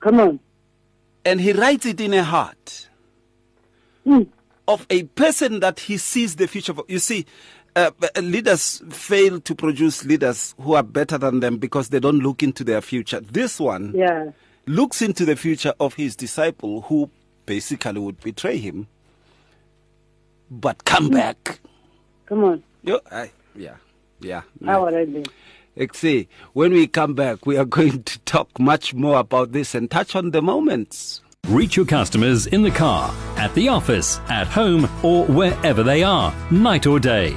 Come 0.00 0.20
on. 0.20 0.40
And 1.24 1.40
he 1.40 1.52
writes 1.52 1.86
it 1.86 2.00
in 2.00 2.14
a 2.14 2.24
heart 2.24 2.88
Mm. 4.06 4.26
of 4.66 4.84
a 4.90 5.04
person 5.04 5.60
that 5.60 5.78
he 5.78 5.96
sees 5.96 6.34
the 6.36 6.48
future 6.48 6.74
for. 6.74 6.84
You 6.88 6.98
see, 6.98 7.24
uh, 7.76 7.92
uh, 8.16 8.20
leaders 8.20 8.82
fail 8.90 9.40
to 9.40 9.54
produce 9.54 10.04
leaders 10.04 10.54
who 10.60 10.74
are 10.74 10.82
better 10.82 11.18
than 11.18 11.38
them 11.40 11.58
because 11.58 11.88
they 11.90 12.00
don't 12.00 12.18
look 12.18 12.42
into 12.42 12.64
their 12.64 12.80
future. 12.80 13.20
This 13.20 13.60
one 13.60 13.92
Yeah. 13.94 14.32
looks 14.66 15.00
into 15.00 15.24
the 15.24 15.36
future 15.36 15.72
of 15.78 15.94
his 15.94 16.16
disciple 16.16 16.80
who 16.82 17.10
basically 17.46 18.00
would 18.00 18.20
betray 18.20 18.58
him 18.58 18.88
but 20.50 20.84
come 20.84 21.08
back. 21.08 21.60
Come 22.26 22.44
on. 22.44 22.62
Yo, 22.82 22.98
I, 23.10 23.30
yeah, 23.54 23.76
yeah. 24.20 24.42
How 24.64 24.84
are 24.86 24.90
they? 24.90 25.06
Let's 25.06 25.30
see. 25.98 26.28
When 26.52 26.72
we 26.72 26.86
come 26.86 27.14
back, 27.14 27.46
we 27.46 27.56
are 27.56 27.64
going 27.78 28.02
to 28.02 28.18
talk 28.20 28.58
much 28.58 28.94
more 28.94 29.18
about 29.18 29.52
this 29.52 29.74
and 29.74 29.90
touch 29.90 30.14
on 30.14 30.30
the 30.30 30.42
moments. 30.42 31.20
Reach 31.48 31.76
your 31.76 31.86
customers 31.86 32.46
in 32.46 32.62
the 32.62 32.70
car, 32.70 33.12
at 33.36 33.52
the 33.54 33.68
office, 33.68 34.20
at 34.28 34.46
home, 34.46 34.88
or 35.02 35.26
wherever 35.26 35.82
they 35.82 36.04
are, 36.04 36.32
night 36.52 36.86
or 36.86 37.00
day. 37.00 37.36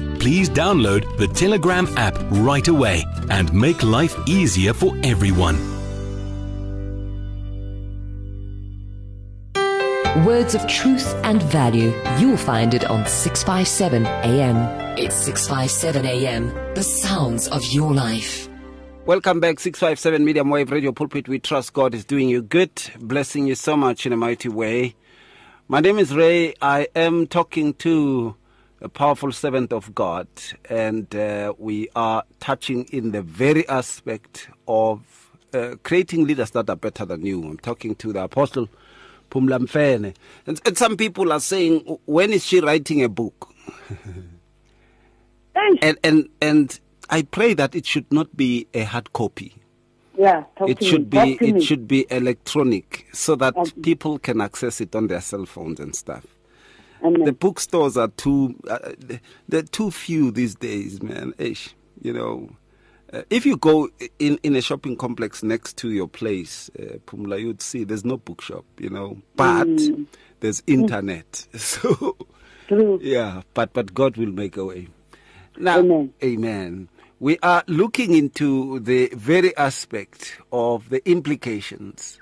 Please 0.19 0.49
download 0.49 1.17
the 1.17 1.27
Telegram 1.27 1.87
app 1.97 2.15
right 2.29 2.67
away 2.67 3.03
and 3.29 3.53
make 3.53 3.83
life 3.83 4.15
easier 4.27 4.73
for 4.73 4.95
everyone. 5.03 5.57
Words 10.25 10.55
of 10.55 10.67
truth 10.67 11.15
and 11.23 11.41
value. 11.43 11.93
You'll 12.19 12.35
find 12.35 12.73
it 12.73 12.83
on 12.85 13.07
657 13.07 14.05
AM. 14.05 14.57
It's 14.97 15.15
657 15.15 16.05
AM. 16.05 16.49
The 16.75 16.83
sounds 16.83 17.47
of 17.47 17.63
your 17.71 17.93
life. 17.93 18.49
Welcome 19.05 19.39
back, 19.39 19.59
657 19.59 20.23
Medium 20.23 20.49
Wave 20.49 20.69
Radio 20.69 20.91
Pulpit. 20.91 21.27
We 21.27 21.39
trust 21.39 21.73
God 21.73 21.95
is 21.95 22.05
doing 22.05 22.29
you 22.29 22.41
good, 22.41 22.71
blessing 22.99 23.47
you 23.47 23.55
so 23.55 23.75
much 23.77 24.05
in 24.05 24.13
a 24.13 24.17
mighty 24.17 24.49
way. 24.49 24.95
My 25.67 25.79
name 25.79 25.97
is 25.97 26.13
Ray. 26.13 26.53
I 26.61 26.89
am 26.93 27.25
talking 27.25 27.73
to 27.75 28.35
a 28.81 28.89
powerful 28.89 29.31
servant 29.31 29.71
of 29.71 29.93
God, 29.93 30.27
and 30.69 31.13
uh, 31.15 31.53
we 31.57 31.87
are 31.95 32.23
touching 32.39 32.85
in 32.85 33.11
the 33.11 33.21
very 33.21 33.67
aspect 33.69 34.49
of 34.67 35.29
uh, 35.53 35.75
creating 35.83 36.25
leaders 36.25 36.51
that 36.51 36.69
are 36.69 36.75
better 36.75 37.05
than 37.05 37.25
you. 37.25 37.43
I'm 37.43 37.57
talking 37.57 37.95
to 37.95 38.11
the 38.11 38.23
apostle 38.23 38.67
Phumla 39.29 39.59
Mfene. 39.59 40.15
And, 40.47 40.61
and 40.65 40.77
some 40.77 40.97
people 40.97 41.31
are 41.31 41.39
saying, 41.39 41.99
when 42.05 42.33
is 42.33 42.45
she 42.45 42.59
writing 42.59 43.03
a 43.03 43.09
book? 43.09 43.49
And, 45.81 45.99
and, 46.03 46.29
and 46.41 46.79
I 47.09 47.21
pray 47.23 47.53
that 47.53 47.75
it 47.75 47.85
should 47.85 48.11
not 48.11 48.35
be 48.35 48.67
a 48.73 48.83
hard 48.83 49.13
copy. 49.13 49.53
yeah, 50.17 50.45
it 50.61 50.83
should 50.83 51.13
me. 51.13 51.37
be 51.37 51.47
it 51.47 51.61
should 51.61 51.87
be 51.87 52.07
electronic 52.09 53.07
so 53.13 53.35
that 53.35 53.53
people 53.83 54.17
can 54.17 54.41
access 54.41 54.81
it 54.81 54.95
on 54.95 55.07
their 55.07 55.21
cell 55.21 55.45
phones 55.45 55.79
and 55.79 55.95
stuff 55.95 56.25
Amen. 57.03 57.23
the 57.25 57.31
bookstores 57.33 57.97
are 57.97 58.09
too 58.09 58.55
uh, 58.69 58.91
they're 59.49 59.63
too 59.63 59.91
few 59.91 60.31
these 60.31 60.55
days 60.55 61.01
man 61.01 61.33
Ish, 61.37 61.75
you 62.01 62.13
know 62.13 62.49
uh, 63.13 63.23
if 63.29 63.45
you 63.45 63.57
go 63.57 63.89
in 64.19 64.37
in 64.43 64.55
a 64.55 64.61
shopping 64.61 64.95
complex 64.95 65.43
next 65.43 65.77
to 65.77 65.91
your 65.91 66.07
place 66.07 66.69
uh, 66.79 66.97
Phumla 67.07 67.39
you'd 67.41 67.61
see 67.61 67.83
there's 67.83 68.05
no 68.05 68.17
bookshop 68.17 68.65
you 68.79 68.89
know 68.89 69.17
but 69.35 69.67
Mm. 69.67 70.05
there's 70.39 70.61
internet 70.67 71.47
so 71.55 72.15
True. 72.67 72.99
yeah 73.01 73.41
but 73.53 73.73
but 73.73 73.93
God 73.93 74.15
will 74.17 74.31
make 74.31 74.55
a 74.57 74.63
way 74.65 74.87
now 75.57 75.79
Amen. 75.79 76.13
amen 76.23 76.87
we 77.19 77.37
are 77.43 77.63
looking 77.67 78.13
into 78.15 78.79
the 78.79 79.09
very 79.15 79.55
aspect 79.57 80.39
of 80.51 80.89
the 80.89 81.07
implications 81.09 82.17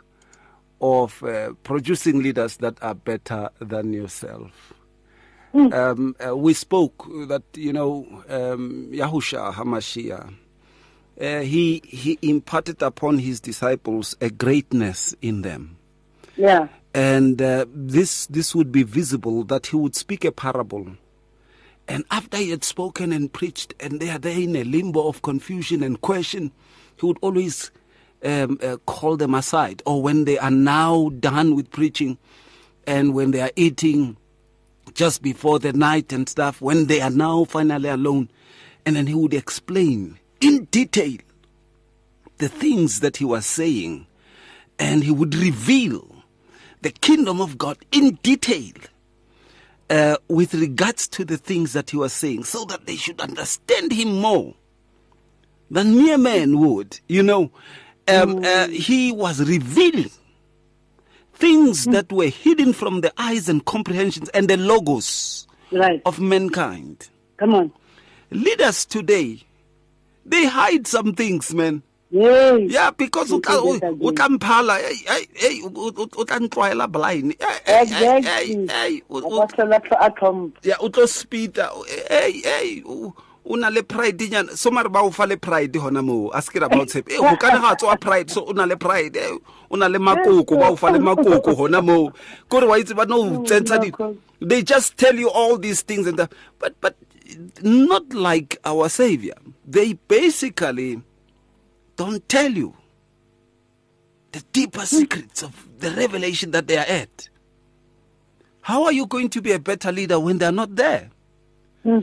of 0.81 1.21
uh, 1.23 1.53
producing 1.63 2.21
leaders 2.23 2.57
that 2.57 2.81
are 2.81 2.95
better 2.95 3.49
than 3.59 3.93
yourself. 3.93 4.73
Um, 5.53 6.15
uh, 6.25 6.37
we 6.37 6.53
spoke 6.53 7.07
that 7.27 7.41
you 7.55 7.73
know 7.73 8.05
um, 8.29 8.89
Yahusha 8.91 9.51
Hamashiach. 9.53 10.31
Uh, 11.19 11.39
he 11.41 11.81
he 11.85 12.19
imparted 12.21 12.81
upon 12.83 13.17
his 13.17 13.39
disciples 13.39 14.15
a 14.21 14.29
greatness 14.29 15.15
in 15.23 15.41
them, 15.41 15.75
Yeah. 16.37 16.67
and 16.93 17.41
uh, 17.41 17.65
this 17.73 18.27
this 18.27 18.53
would 18.53 18.71
be 18.71 18.83
visible 18.83 19.43
that 19.45 19.65
he 19.67 19.75
would 19.75 19.95
speak 19.95 20.23
a 20.23 20.31
parable, 20.31 20.85
and 21.87 22.05
after 22.11 22.37
he 22.37 22.51
had 22.51 22.63
spoken 22.63 23.11
and 23.11 23.33
preached, 23.33 23.73
and 23.79 23.99
they 23.99 24.11
are 24.11 24.19
there 24.19 24.39
in 24.39 24.55
a 24.55 24.63
limbo 24.63 25.07
of 25.07 25.23
confusion 25.23 25.81
and 25.81 25.99
question, 25.99 26.51
he 26.95 27.07
would 27.07 27.17
always 27.21 27.71
um, 28.23 28.59
uh, 28.61 28.77
call 28.85 29.17
them 29.17 29.33
aside, 29.33 29.81
or 29.85 30.01
when 30.01 30.25
they 30.25 30.37
are 30.37 30.51
now 30.51 31.09
done 31.19 31.55
with 31.55 31.71
preaching, 31.71 32.17
and 32.85 33.13
when 33.13 33.31
they 33.31 33.41
are 33.41 33.51
eating 33.55 34.17
just 34.93 35.21
before 35.21 35.59
the 35.59 35.73
night 35.73 36.11
and 36.11 36.27
stuff, 36.27 36.61
when 36.61 36.87
they 36.87 37.01
are 37.01 37.09
now 37.09 37.43
finally 37.45 37.89
alone, 37.89 38.29
and 38.85 38.95
then 38.95 39.07
he 39.07 39.13
would 39.13 39.33
explain 39.33 40.19
in 40.41 40.65
detail 40.65 41.17
the 42.37 42.49
things 42.49 43.01
that 43.01 43.17
he 43.17 43.25
was 43.25 43.45
saying, 43.45 44.07
and 44.79 45.03
he 45.03 45.11
would 45.11 45.35
reveal 45.35 46.23
the 46.81 46.89
kingdom 46.89 47.41
of 47.41 47.57
God 47.57 47.77
in 47.91 48.15
detail 48.23 48.73
uh, 49.89 50.17
with 50.27 50.53
regards 50.53 51.07
to 51.09 51.25
the 51.25 51.37
things 51.37 51.73
that 51.73 51.89
he 51.89 51.97
was 51.97 52.13
saying, 52.13 52.45
so 52.45 52.65
that 52.65 52.85
they 52.85 52.95
should 52.95 53.19
understand 53.19 53.91
him 53.91 54.19
more 54.19 54.55
than 55.69 55.95
mere 55.97 56.17
men 56.17 56.59
would. 56.59 56.99
You 57.07 57.23
know, 57.23 57.51
um, 58.09 58.43
uh, 58.43 58.67
he 58.67 59.11
was 59.11 59.39
revealing 59.47 60.09
things 61.33 61.85
that 61.85 62.11
were 62.11 62.27
hidden 62.27 62.73
from 62.73 63.01
the 63.01 63.13
eyes 63.17 63.47
and 63.49 63.63
comprehensions 63.65 64.29
and 64.29 64.47
the 64.49 64.57
logos 64.57 65.47
Right. 65.71 66.01
of 66.05 66.19
mankind. 66.19 67.09
Come 67.37 67.53
on. 67.55 67.71
Leaders 68.31 68.85
today, 68.85 69.43
they 70.25 70.45
hide 70.47 70.87
some 70.87 71.13
things, 71.13 71.53
man. 71.53 71.83
Yay. 72.11 72.65
Yeah, 72.67 72.89
because 72.89 73.31
o 73.31 73.35
Into 73.35 73.49
tla- 73.49 73.59
o 73.61 73.73
this 73.73 73.83
o 73.83 74.09
again. 74.09 74.15
tla 74.15 74.29
mphala, 74.29 74.77
hey, 74.81 75.25
hey, 75.35 75.61
ntlwaela 76.39 76.91
blind. 76.91 77.35
Hey, 77.39 77.45
hey, 77.65 77.85
hey, 77.85 78.17
Exactly. 78.17 78.67
hey, 78.67 79.03
o- 79.11 79.21
o- 79.21 79.41
Apostle 79.43 79.73
a 79.73 79.79
tlhompho. 79.79 80.51
ya 80.65 80.75
o 80.79 80.89
tlo 80.89 81.05
speeda 81.07 81.69
hey 82.09 82.41
hey 82.41 82.81
o 83.49 83.55
na 83.55 83.69
le 83.69 83.81
pride 83.83 84.29
nyana. 84.29 84.55
So 84.55 84.69
mare 84.71 84.89
ba 84.89 84.99
o 85.01 85.09
fa 85.11 85.25
le 85.25 85.35
pride 85.37 85.73
hona 85.73 86.01
moo. 86.05 86.29
A 86.33 86.41
se 86.41 86.59
ra 86.59 86.69
ba 86.69 86.77
o 86.81 86.85
tshepe. 86.85 87.17
Go 87.17 87.35
ka 87.37 87.75
ga 87.75 87.95
pride 87.97 88.29
so 88.29 88.45
o 88.45 88.51
na 88.53 88.65
le 88.65 88.75
pride. 88.77 89.17
O 89.71 89.75
na 89.75 89.87
le 89.87 89.97
makoko 89.99 90.59
ba 90.59 90.69
o 90.71 90.75
fa 90.75 90.91
le 90.91 90.99
makoko 90.99 91.55
hona 91.57 91.81
moo. 91.83 92.11
Kore 92.49 92.67
wa 92.67 92.75
itse 92.77 92.95
ba 92.95 93.05
no 93.05 93.19
o 93.21 93.25
mm, 93.25 93.45
tsentsha 93.45 93.81
di 93.81 93.91
they 94.41 94.61
just 94.63 94.95
tell 94.97 95.15
you 95.15 95.29
all 95.29 95.57
these 95.57 95.81
things 95.81 96.07
and 96.07 96.17
that 96.17 96.31
but 96.59 96.73
but 96.79 96.95
not 97.61 98.13
like 98.13 98.57
our 98.63 98.87
Savior. 98.87 99.33
They 99.65 99.93
basically 99.93 101.01
don't 101.97 102.27
tell 102.29 102.51
you 102.51 102.75
the 104.31 104.41
deeper 104.53 104.79
hmm. 104.81 104.85
secrets 104.85 105.43
of 105.43 105.67
the 105.79 105.91
revelation 105.91 106.51
that 106.51 106.67
they 106.67 106.77
are 106.77 106.85
at. 106.87 107.29
How 108.61 108.85
are 108.85 108.91
you 108.93 109.07
going 109.07 109.29
to 109.29 109.41
be 109.41 109.51
a 109.51 109.59
better 109.59 109.91
leader 109.91 110.19
when 110.19 110.37
they're 110.37 110.51
not 110.51 110.75
there? 110.75 111.09
Hmm. 111.83 111.99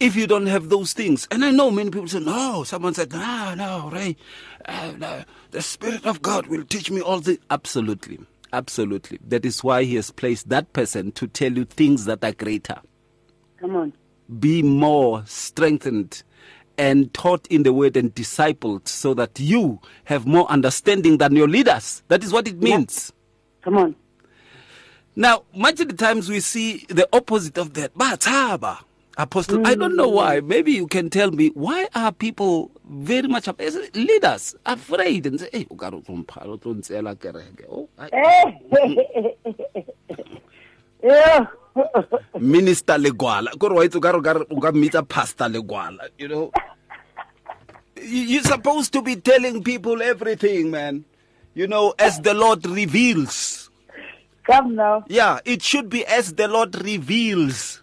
If 0.00 0.16
you 0.16 0.26
don't 0.26 0.46
have 0.46 0.70
those 0.70 0.94
things. 0.94 1.28
And 1.30 1.44
I 1.44 1.50
know 1.50 1.70
many 1.70 1.90
people 1.90 2.08
say, 2.08 2.20
no. 2.20 2.64
Someone 2.64 2.94
said, 2.94 3.12
no, 3.12 3.54
no, 3.54 3.90
Ray. 3.92 4.16
Uh, 4.64 4.92
no, 4.98 5.24
the 5.50 5.60
Spirit 5.60 6.06
of 6.06 6.22
God 6.22 6.46
will 6.46 6.64
teach 6.64 6.90
me 6.90 7.00
all 7.02 7.20
the. 7.20 7.38
Absolutely. 7.50 8.18
Absolutely. 8.52 9.18
That 9.28 9.44
is 9.44 9.62
why 9.62 9.84
He 9.84 9.96
has 9.96 10.10
placed 10.10 10.48
that 10.48 10.72
person 10.72 11.12
to 11.12 11.26
tell 11.26 11.52
you 11.52 11.64
things 11.66 12.06
that 12.06 12.24
are 12.24 12.32
greater. 12.32 12.80
Come 13.58 13.76
on. 13.76 13.92
Be 14.38 14.62
more 14.62 15.22
strengthened 15.26 16.22
and 16.78 17.12
taught 17.12 17.46
in 17.48 17.62
the 17.62 17.72
word 17.72 17.96
and 17.96 18.14
discipled 18.14 18.88
so 18.88 19.12
that 19.12 19.38
you 19.38 19.80
have 20.04 20.26
more 20.26 20.50
understanding 20.50 21.18
than 21.18 21.36
your 21.36 21.46
leaders. 21.46 22.02
That 22.08 22.24
is 22.24 22.32
what 22.32 22.48
it 22.48 22.58
means. 22.58 23.12
Come 23.60 23.76
on. 23.76 23.96
Now, 25.14 25.42
much 25.54 25.80
of 25.80 25.88
the 25.88 25.94
times 25.94 26.30
we 26.30 26.40
see 26.40 26.86
the 26.88 27.06
opposite 27.12 27.58
of 27.58 27.74
that. 27.74 27.94
Bathaba, 27.94 28.78
Apostle. 29.22 29.66
I 29.66 29.74
don't 29.74 29.96
know 29.96 30.08
why. 30.08 30.40
Mm. 30.40 30.46
Maybe 30.46 30.72
you 30.72 30.86
can 30.86 31.10
tell 31.10 31.30
me 31.30 31.48
why 31.54 31.88
are 31.94 32.12
people 32.12 32.70
very 32.88 33.28
much 33.28 33.48
leaders 33.94 34.54
afraid 34.66 35.26
and 35.26 35.40
say, 35.40 35.48
"Hey, 35.52 35.66
o 35.70 35.74
ka 35.76 35.88
re 35.90 35.96
o 35.98 36.00
tlo 36.00 36.24
mpha- 36.24 36.46
o 36.46 36.56
kereke." 37.16 37.64
Oh, 37.70 37.88
I- 37.98 38.08
yeah. 41.02 41.46
Minister 42.40 42.98
Legwala. 42.98 43.56
Kore 43.58 43.74
wa 43.74 43.82
itse 43.84 43.96
o 43.96 44.00
ka 44.00 44.10
re 44.10 44.18
o 44.18 44.22
ka 44.22 44.32
re- 44.32 44.46
o 44.50 44.60
ka 44.60 44.72
mmitsa 44.72 45.06
Pastor 45.08 45.48
Legwala, 45.48 46.08
you 46.18 46.28
know. 46.28 46.50
You- 47.96 48.26
You're 48.40 48.42
supposed 48.44 48.92
to 48.94 49.02
be 49.02 49.16
telling 49.16 49.62
people 49.62 50.00
everything, 50.02 50.70
man. 50.70 51.04
You 51.54 51.66
know, 51.66 51.94
as 51.98 52.20
the 52.20 52.32
Lord 52.34 52.64
reveals. 52.66 53.68
Come 54.44 54.74
now. 54.74 55.04
Yeah, 55.08 55.40
it 55.44 55.62
should 55.62 55.88
be 55.90 56.06
as 56.06 56.32
the 56.34 56.48
Lord 56.48 56.74
reveals. 56.82 57.82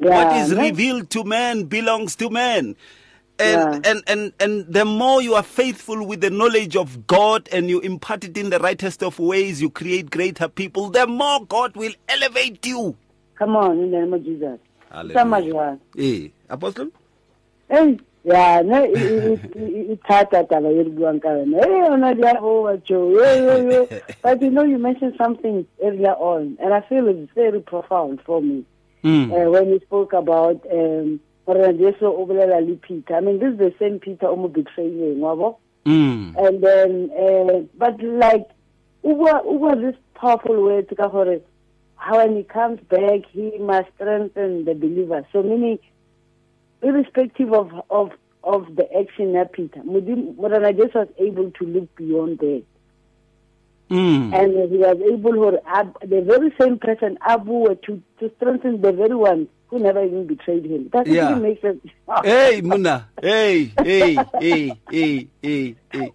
Yeah, 0.00 0.10
what 0.10 0.36
is 0.36 0.54
revealed 0.54 1.10
to 1.10 1.24
man 1.24 1.64
belongs 1.64 2.16
to 2.16 2.28
man. 2.30 2.76
And, 3.38 3.84
Yeah. 3.84 3.90
and 3.90 4.02
and 4.06 4.32
and 4.38 4.72
the 4.72 4.84
more 4.84 5.20
you 5.20 5.34
are 5.34 5.42
faithful 5.42 6.06
with 6.06 6.20
the 6.20 6.30
knowledge 6.30 6.76
of 6.76 7.06
God 7.08 7.48
and 7.50 7.68
you 7.68 7.80
impart 7.80 8.22
it 8.24 8.36
in 8.38 8.50
the 8.50 8.60
rightest 8.60 9.02
of 9.02 9.18
ways, 9.18 9.60
you 9.60 9.70
create 9.70 10.10
greater 10.10 10.46
people, 10.46 10.90
the 10.90 11.06
more 11.08 11.44
God 11.46 11.74
will 11.76 11.92
elevate 12.08 12.64
you. 12.64 12.96
Come 13.36 13.56
on, 13.56 13.78
in 13.80 13.90
the 13.90 13.98
name 13.98 14.12
of 14.14 14.24
Jesus. 14.24 14.60
Hallelujah. 14.90 15.52
Jwang. 15.52 15.80
Eh, 15.98 16.28
Apostle? 16.48 16.90
Hey, 17.68 17.98
yeah, 18.22 18.62
no, 18.64 18.84
it- 18.84 18.92
it- 18.92 19.40
it- 19.56 19.90
it's 19.90 20.02
hard 20.04 20.30
that 20.30 20.52
I 20.52 20.58
will 20.60 20.90
go 20.90 21.06
on 21.06 21.20
Karen. 21.20 21.52
Hey, 21.52 21.82
oh. 22.40 23.88
But 24.22 24.40
you 24.42 24.50
know, 24.50 24.62
you 24.64 24.78
mentioned 24.78 25.14
something 25.18 25.66
earlier 25.82 26.12
on, 26.14 26.56
and 26.60 26.72
I 26.72 26.80
feel 26.82 27.08
it's 27.08 27.32
very 27.34 27.60
profound 27.60 28.20
for 28.24 28.40
me. 28.40 28.64
Mm. 29.04 29.30
Uh, 29.30 29.50
when 29.50 29.66
he 29.66 29.80
spoke 29.80 30.14
about 30.14 30.64
um, 30.72 31.20
Peter. 31.46 33.14
I 33.14 33.20
mean, 33.20 33.38
this 33.38 33.52
is 33.52 33.58
the 33.58 33.74
same 33.78 33.98
Peter 34.00 34.26
o 34.26 34.36
mo 34.36 34.48
betraying, 34.48 35.20
wa 35.20 35.34
bo? 35.34 35.58
Mm. 35.84 36.34
And 36.38 36.62
then, 36.62 37.10
uh, 37.12 37.66
but 37.76 38.02
like, 38.02 38.48
over, 39.02 39.40
over 39.44 39.76
this 39.76 39.96
powerful 40.14 40.62
word, 40.62 40.90
ka 40.96 41.08
gore, 41.08 41.40
how 41.96 42.16
when 42.16 42.36
he 42.36 42.44
comes 42.44 42.80
back, 42.88 43.26
he 43.30 43.58
must 43.58 43.88
strengthen 43.96 44.64
the 44.64 44.74
believers. 44.74 45.24
So 45.32 45.42
meaning, 45.42 45.78
irrespective 46.82 47.52
of, 47.52 47.72
of, 47.90 48.10
of 48.42 48.74
the 48.76 48.90
action 48.98 49.34
that 49.34 49.52
Peter, 49.52 49.80
Mudim- 49.80 50.36
Morana 50.36 50.72
just 50.72 50.94
was 50.94 51.08
able 51.18 51.50
to 51.50 51.64
look 51.66 51.94
beyond 51.96 52.38
that. 52.38 52.64
Mm. 53.90 54.32
And 54.34 54.70
he 54.72 54.78
was 54.78 54.96
able, 55.12 55.32
for 55.34 55.60
ab- 55.66 55.96
the 56.00 56.22
very 56.22 56.52
same 56.60 56.78
person, 56.78 57.18
Abu, 57.26 57.74
to, 57.86 58.02
to 58.20 58.30
strengthen 58.36 58.80
the 58.80 58.92
very 58.92 59.14
one 59.14 59.46
who 59.68 59.78
never 59.78 60.02
even 60.04 60.26
betrayed 60.26 60.64
him. 60.64 60.88
That 60.92 61.06
Yeah. 61.06 61.28
really 61.30 61.42
makes 61.50 61.62
sense. 61.62 61.80
Hey, 62.24 62.60
Muna. 62.62 63.04
Hey, 63.20 63.70
hey, 63.82 64.14
hey, 64.40 64.72
hey, 64.90 65.28
hey, 65.42 65.76
hey. 65.92 66.12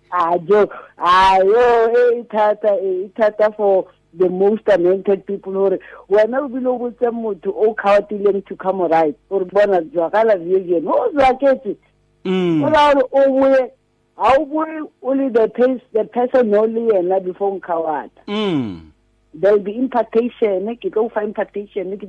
Joe. 0.47 0.69
Ah, 0.97 1.37
yo, 1.43 2.17
eh, 2.17 2.23
tata, 2.31 2.79
eh, 2.81 3.07
tata 3.15 3.53
for 3.55 3.87
the 4.13 4.27
most 4.29 4.63
anointed 4.67 5.23
people 5.27 5.53
hore 5.53 5.77
wena 6.09 6.39
o 6.41 6.47
bile 6.47 6.65
o 6.67 6.79
botse 6.79 7.11
motho 7.11 7.53
o 7.55 7.75
kgaotileng 7.75 8.43
to 8.47 8.55
come 8.55 8.81
right 8.87 9.15
gore 9.29 9.45
bona 9.45 9.81
jwagala 9.81 10.35
vision 10.43 10.87
o 10.87 11.11
zwaketse 11.13 11.75
Mm. 12.25 12.63
o 12.63 12.69
ra 12.69 12.93
gore 12.95 13.07
o 13.13 13.29
boe 13.39 13.71
ga 14.19 14.33
o 14.37 14.45
boe 14.45 14.89
o 15.01 15.11
le 15.15 15.29
the 15.31 16.03
person 16.13 16.49
no 16.51 16.63
le 16.65 16.81
yena 16.93 17.19
before 17.23 17.51
nkgawata 17.59 18.21
Mm. 18.27 18.91
there 19.33 19.53
will 19.53 19.63
be 19.63 19.75
impartation 19.75 20.67
ke 20.75 20.89
tlo 20.91 21.09
fa 21.13 21.23
impartation 21.23 21.95
ga 21.97 22.07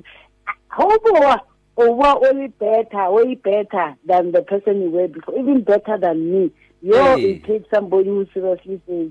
o 0.78 0.98
boa 1.04 1.36
o 1.76 1.94
boa 1.94 2.14
o 2.18 2.32
le 2.34 2.48
better 2.58 3.10
way 3.12 3.34
better 3.36 3.94
than 4.06 4.32
the 4.32 4.42
person 4.42 4.82
you 4.82 4.90
were 4.90 5.08
before 5.08 5.38
even 5.38 5.62
better 5.62 5.96
than 5.98 6.18
me 6.32 6.50
yo 6.82 6.96
Hey. 7.16 7.30
it 7.32 7.44
takes 7.44 7.70
somebody 7.70 8.08
who 8.08 8.26
seriously 8.34 8.80
says 8.86 9.10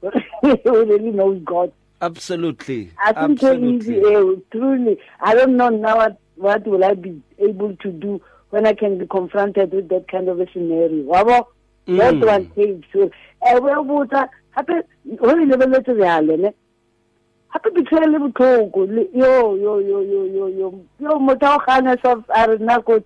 who 0.42 0.84
really 0.84 1.10
knows 1.10 1.40
God 1.44 1.72
Absolutely. 2.00 2.92
I 3.04 3.12
think 3.12 3.40
so 3.40 3.52
easy 3.58 3.96
Absolutely. 3.98 4.14
eh, 4.14 4.40
truly 4.52 4.98
I 5.20 5.34
don't 5.34 5.56
know 5.56 5.68
now 5.68 5.96
what, 5.96 6.16
what 6.36 6.64
will 6.66 6.84
I 6.84 6.94
be 6.94 7.20
able 7.40 7.74
to 7.76 7.90
do 7.90 8.20
when 8.50 8.66
I 8.66 8.72
can 8.72 8.98
be 8.98 9.06
confronted 9.08 9.72
with 9.72 9.88
that 9.88 10.06
kind 10.08 10.28
of 10.28 10.38
a 10.40 10.46
scenario 10.52 11.02
wa 11.02 11.42
bo 11.88 11.96
that 11.96 12.14
Mm. 12.14 12.26
one 12.26 12.46
takes 12.54 12.86
so 12.92 13.10
eh 13.46 13.58
we 13.58 13.70
botsa 13.90 14.28
hape 14.56 14.74
ho 15.20 15.26
le 15.36 15.44
lebeletse 15.46 15.94
jale 15.98 16.36
ne 16.36 16.50
hape 17.54 17.68
betrayal 17.74 18.10
le 18.12 18.18
botlhoko 18.18 18.84
yo 19.14 19.56
yo 19.56 19.78
yo 19.80 20.00
yo 20.02 20.24
yo 20.36 20.46
yo 20.48 20.72
yo 21.00 21.18
motho 21.18 21.46
o 21.54 21.58
gana 21.66 21.96
self 22.04 22.24
a 22.28 22.46
re 22.46 22.58
nna 22.58 22.82
ko 22.84 23.00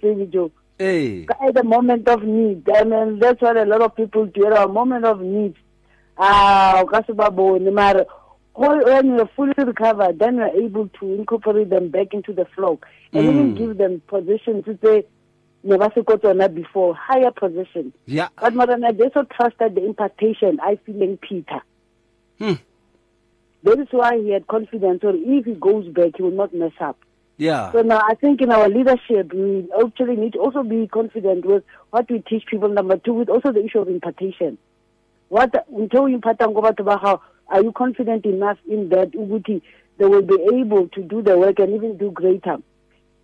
Hey. 0.78 1.26
at 1.46 1.54
the 1.54 1.62
moment 1.62 2.08
of 2.08 2.22
need 2.24 2.68
I 2.74 2.82
mean 2.84 3.18
that's 3.20 3.40
what 3.40 3.56
a 3.56 3.64
lot 3.64 3.82
of 3.82 3.94
people 3.94 4.26
do 4.26 4.46
at 4.46 4.56
a 4.64 4.66
moment 4.66 5.04
of 5.04 5.20
need 5.20 5.54
ah 6.18 6.80
o 6.82 6.86
ka 6.86 7.02
se 7.06 7.12
ba 7.12 7.30
bone 7.30 7.70
mare 7.72 8.04
when 8.54 9.06
you're 9.14 9.28
fully 9.36 9.54
recovered 9.58 10.18
then 10.18 10.36
you're 10.36 10.56
able 10.64 10.88
to 11.00 11.14
incorporate 11.14 11.70
them 11.70 11.88
back 11.88 12.12
into 12.12 12.32
the 12.32 12.44
flock 12.56 12.84
and 13.12 13.28
even 13.28 13.52
Mm. 13.52 13.56
give 13.56 13.76
them 13.78 14.02
positions 14.08 14.64
to 14.64 14.74
ne 14.82 15.04
ba 15.64 15.90
se 15.94 16.02
ko 16.02 16.16
tsona 16.16 16.48
before 16.52 16.94
higher 16.94 17.30
position 17.30 17.92
Yeah. 18.06 18.28
but 18.40 18.54
Morana 18.54 18.92
Jesu 18.92 19.24
trusted 19.36 19.74
the 19.74 19.84
impartation 19.84 20.58
I 20.60 20.76
feel 20.76 20.94
feeling 20.94 21.16
Peter. 21.18 21.60
Hmm. 22.38 22.54
That 23.62 23.78
is 23.78 23.88
why 23.92 24.18
he 24.18 24.30
had 24.30 24.46
confidence 24.48 25.04
or 25.04 25.12
if 25.14 25.44
he 25.44 25.54
goes 25.54 25.86
back, 25.88 26.16
he 26.16 26.22
will 26.22 26.32
not 26.32 26.52
mess 26.52 26.72
up. 26.80 26.98
Yeah. 27.38 27.70
So 27.72 27.82
now 27.82 28.00
I 28.04 28.14
think 28.16 28.40
in 28.40 28.50
our 28.50 28.68
leadership, 28.68 29.32
we 29.32 29.68
actually 29.80 30.16
need 30.16 30.32
to 30.34 30.40
also 30.40 30.62
be 30.64 30.88
confident 30.88 31.44
with 31.44 31.62
what 31.90 32.10
we 32.10 32.20
teach 32.20 32.44
people. 32.46 32.68
Number 32.68 32.96
two, 32.96 33.14
with 33.14 33.28
also 33.28 33.52
the 33.52 33.64
issue 33.64 33.78
of 33.78 33.88
impartation. 33.88 34.58
What 35.28 35.66
until 35.74 36.08
you 36.08 36.16
impart 36.16 36.38
ngo 36.38 36.60
batho 36.62 36.84
ba 36.84 36.98
gago, 36.98 37.20
are 37.48 37.62
you 37.62 37.72
confident 37.72 38.26
enough 38.26 38.58
in 38.68 38.88
that 38.90 39.12
ukuthi 39.12 39.62
they 39.98 40.06
will 40.06 40.22
be 40.22 40.36
able 40.54 40.88
to 40.88 41.02
do 41.02 41.22
the 41.22 41.38
work 41.38 41.58
and 41.58 41.72
even 41.74 41.96
do 41.96 42.10
greater? 42.10 42.58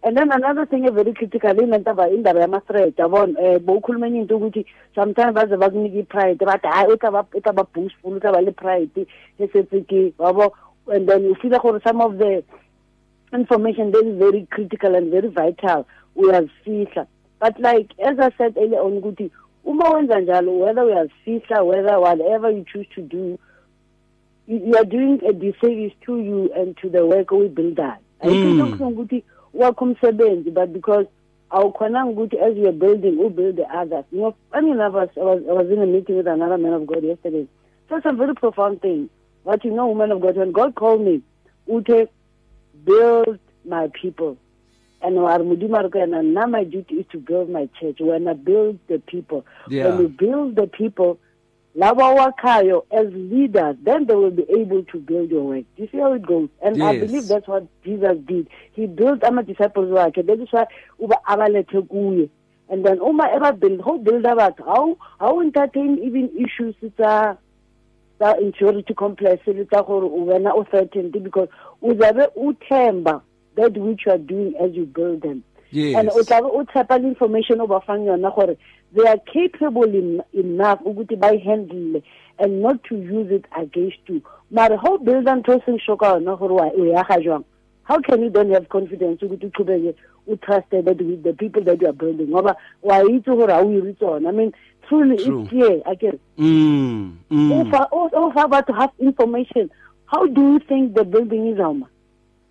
And 0.01 0.17
then 0.17 0.31
another 0.31 0.65
thing 0.65 0.87
a 0.87 0.93
very 0.93 1.13
critical 1.13 1.51
in 1.51 1.75
indaba 1.75 2.09
indaba 2.09 2.41
yama-threat 2.41 2.97
yabona 2.97 3.37
um 3.39 3.59
bowukhuluma 3.65 4.07
enye 4.07 4.21
into 4.21 4.39
ukuthi 4.39 4.65
sometimes 4.95 5.35
baze 5.35 5.57
bakunike 5.57 5.99
i-pride 5.99 6.39
bathi 6.39 6.69
hayi 6.69 6.93
o 6.93 6.97
tla 6.97 7.53
ba 7.53 7.65
boastful 7.75 8.15
o 8.15 8.21
tla 8.21 8.33
ba 8.33 8.41
le 8.41 8.53
pride 8.53 9.07
e 9.39 9.49
setse 9.53 9.81
ke 9.89 10.15
wabo 10.19 10.53
and 10.87 11.09
then 11.09 11.25
you 11.25 11.35
feel 11.35 11.59
gore 11.59 11.81
some 11.85 12.01
of 12.01 12.17
the 12.19 12.45
information 13.33 13.91
that 13.91 14.07
is 14.07 14.17
very 14.19 14.47
critical 14.51 14.95
and 14.95 15.11
very 15.11 15.29
vital 15.29 15.85
uyazifihla. 16.17 17.07
But 17.41 17.59
like 17.59 17.91
as 17.99 18.19
i 18.21 18.31
said 18.39 18.57
earlier 18.57 18.81
on 18.81 19.03
ukuthi 19.03 19.31
uma 19.65 19.91
wenza 19.91 20.21
njalo 20.21 20.59
whether 20.61 20.85
uyazifihla 20.85 21.63
whether 21.65 21.99
whatever 21.99 22.51
you 22.51 22.65
choose 22.65 22.89
to 22.95 23.03
do 23.03 23.39
you, 24.47 24.59
you 24.59 24.77
are 24.77 24.85
doing 24.85 25.21
a 25.29 25.33
disservice 25.33 25.95
to 26.07 26.19
you 26.19 26.53
and 26.55 26.77
to 26.77 26.89
the 26.89 27.05
work 27.05 27.33
oyibuildayo 27.33 27.99
ayikho 28.21 28.67
Mm. 28.67 28.83
ukuthi 28.83 29.25
wakho 29.55 29.85
umsebenzi 29.85 30.51
but 30.51 30.69
because 30.71 31.07
awukhonanga 31.51 32.11
ukuthi 32.11 32.39
as 32.39 32.57
you're 32.57 32.73
building 32.73 33.19
ubuild 33.19 33.57
the 33.57 33.67
others. 33.75 34.05
You 34.13 34.21
know 34.21 34.35
I 34.53 34.61
was, 34.61 35.09
I 35.17 35.21
was, 35.21 35.43
I 35.49 35.53
was 35.53 35.71
in 35.71 35.83
a 35.83 35.87
meeting 35.87 36.17
with 36.17 36.27
another 36.27 36.59
man 36.59 36.73
of 36.73 36.87
God 36.87 37.03
yesterday. 37.03 37.47
So 37.89 38.01
some 38.03 38.19
very 38.19 38.35
profound 38.35 38.83
thing. 38.83 39.09
What 39.45 39.65
you 39.65 39.71
know 39.71 39.87
woman 39.87 40.13
of 40.13 40.21
God 40.21 40.37
when 40.37 40.53
God 40.53 40.75
called 40.75 41.01
me 41.01 41.23
ute 41.67 42.11
build 42.85 43.39
my 43.65 43.89
people. 43.89 44.37
And 45.01 45.17
wa 45.17 45.37
re 45.37 45.45
modimo 45.45 45.79
a 45.79 45.83
re 45.85 45.91
ko 45.91 45.99
yena 45.99 46.23
nna 46.23 46.51
my 46.51 46.65
duty 46.65 46.97
is 46.97 47.07
to 47.13 47.19
build 47.19 47.49
my 47.49 47.69
church. 47.81 47.97
When 48.01 48.29
I 48.29 48.35
build 48.35 48.79
the 48.89 48.99
people. 48.99 49.47
Yeah. 49.69 49.89
when 49.89 50.01
you 50.01 50.09
build 50.09 50.57
the 50.57 50.67
people 50.67 51.19
laba 51.77 52.15
wakhayo 52.15 52.85
as 52.91 53.07
leaders 53.13 53.77
then 53.83 54.07
they 54.07 54.15
will 54.15 54.31
be 54.31 54.45
able 54.51 54.83
to 54.85 54.99
build 54.99 55.31
your 55.31 55.45
work. 55.45 55.65
You 55.77 55.89
see 55.93 55.99
how 55.99 56.13
it 56.15 56.23
goes? 56.27 56.49
And 56.63 56.83
i 56.83 56.99
believe 56.99 57.29
that's 57.29 57.47
what 57.47 57.67
jesus 57.85 58.17
did. 58.27 58.49
He 58.73 58.87
built 58.87 59.23
ama-disciples 59.23 59.91
wakhe. 59.91 60.27
That 60.27 60.41
is 60.41 60.49
why 60.51 60.67
uba 60.99 61.17
abalethe 61.29 61.87
kuye. 61.89 62.29
And 62.69 62.85
then 62.85 62.99
uma 63.01 63.25
ebabuild 63.29 63.85
how 63.85 63.99
builda 63.99 64.35
batho 64.35 64.65
how 64.65 64.97
how 65.21 65.41
entertain 65.41 65.99
even 66.03 66.31
issues 66.37 66.75
tsa 66.97 67.39
tsa 68.19 68.37
insecurity 68.41 68.95
complex 68.95 69.47
le 69.47 69.65
tsa 69.65 69.83
gore 69.83 70.05
o 70.05 70.25
wena 70.27 70.53
o 70.55 70.65
threatened 70.65 71.13
because 71.23 71.49
o 71.83 71.95
zabe 71.95 72.29
o 72.37 72.53
themba 72.69 73.23
that 73.57 73.77
which 73.77 74.03
you 74.07 74.13
are 74.13 74.19
doing 74.19 74.55
as 74.61 74.73
you 74.75 74.87
build 74.87 75.23
them. 75.23 75.43
Yes. 75.71 75.97
and 75.97 76.09
o 76.11 76.23
tlabe 76.23 76.49
o 76.51 76.65
tshepa 76.65 77.01
le 77.01 77.09
information 77.09 77.61
o 77.61 77.67
ba 77.67 77.81
fang 77.87 78.05
yona 78.07 78.35
gore 78.35 78.57
they 78.93 79.07
are 79.07 79.19
capable 79.33 79.85
en 79.85 80.23
enough 80.33 80.81
ukuthi 80.81 81.17
bayi-handle 81.19 82.03
and 82.39 82.63
not 82.63 82.83
to 82.85 82.97
use 82.97 83.31
it 83.31 83.45
against 83.57 83.99
you. 84.07 84.23
Mare 84.51 84.77
how 84.77 84.99
builda 84.99 85.37
ntho 85.37 85.57
o 85.57 85.63
seng 85.67 85.79
shoka 85.79 86.15
yona 86.15 86.39
gore 86.39 86.73
o 86.77 86.85
yaga 86.85 87.21
jwang? 87.23 87.45
How 87.85 88.01
can 88.01 88.23
you 88.23 88.31
don't 88.31 88.51
have 88.51 88.69
confidence 88.69 89.21
ukuthi 89.21 89.45
o 89.45 89.51
qhubeke 89.51 89.95
o 90.29 90.37
that 90.37 91.01
with 91.01 91.23
the 91.23 91.33
people 91.33 91.63
that 91.65 91.81
you 91.81 91.89
are 91.89 91.93
building? 91.93 92.29
Ngoba 92.29 92.55
wa 92.83 93.01
itse 93.01 93.27
gore 93.27 93.51
ha 93.51 93.61
o 93.61 93.71
ire 93.71 93.93
tsona. 93.95 94.29
I 94.29 94.33
mean 94.33 94.53
truly 94.89 95.17
it's 95.17 95.51
here 95.51 95.81
akere 95.87 96.19
Mm, 96.39 97.17
mm. 97.31 97.75
I 97.75 97.83
also 97.85 98.31
to 98.63 98.73
have 98.73 98.91
information, 98.99 99.71
how 100.07 100.27
do 100.27 100.53
you 100.53 100.59
think 100.61 100.95
the 100.95 101.05
building 101.05 101.49
is 101.49 101.61
Alma? 101.61 101.89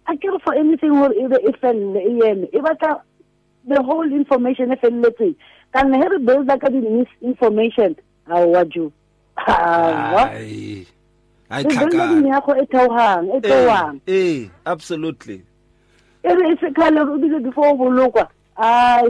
I 0.05 0.15
care 0.15 0.37
for 0.43 0.53
anything 0.53 0.91
or 0.91 1.13
either 1.13 1.39
if 1.41 1.55
if 1.63 2.99
the 3.67 3.83
whole 3.83 4.11
information 4.11 4.71
if 4.71 4.79
let's 4.83 5.19
say 5.73 5.79
can 5.79 5.93
her 5.93 6.19
build 6.19 6.47
like 6.47 6.63
misinformation 6.71 7.95
how 8.27 8.45
would 8.47 8.75
you 8.75 8.91
Ai. 9.37 10.85
Ai 11.49 11.63
the 11.63 11.69
building 11.69 12.23
tlhakane. 12.23 12.27
ya 12.27 12.39
go 12.41 12.53
e 12.55 12.65
theogang 12.65 13.27
e 13.29 13.37
Eh, 13.37 13.41
theoang 13.41 14.01
eh, 14.07 14.49
absolutely. 14.65 15.41
e 16.23 16.33
re 16.35 16.51
e 16.51 16.57
se 16.59 16.69
kgale 16.71 16.99
o 17.01 17.17
bile 17.17 17.39
before 17.39 17.67
o 17.69 17.75
bolokwa 17.77 18.27
ah 18.57 19.01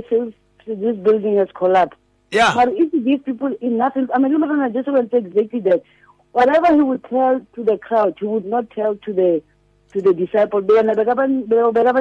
this 0.65 0.95
building 0.97 1.37
has 1.37 1.47
collapsed 1.53 1.99
Yeah. 2.29 2.53
But 2.55 2.73
if 2.73 2.91
you 2.93 2.99
give 3.05 3.23
people 3.23 3.53
enough, 3.61 3.95
inf- 3.95 4.09
I 4.13 4.19
mean, 4.19 4.33
Lumaran 4.33 4.73
just 4.73 4.89
went 4.91 5.13
exactly 5.13 5.61
that. 5.61 5.81
Whatever 6.33 6.75
he 6.75 6.81
would 6.81 7.01
tell 7.05 7.39
to 7.55 7.63
the 7.63 7.77
crowd, 7.77 8.15
he 8.19 8.25
would 8.25 8.43
not 8.45 8.69
tell 8.71 8.95
to 8.97 9.13
the 9.13 9.41
to 9.97 10.01
the 10.01 10.13
disciples. 10.13 10.65
They 10.67 10.77
are 10.77 10.83
never 10.83 11.05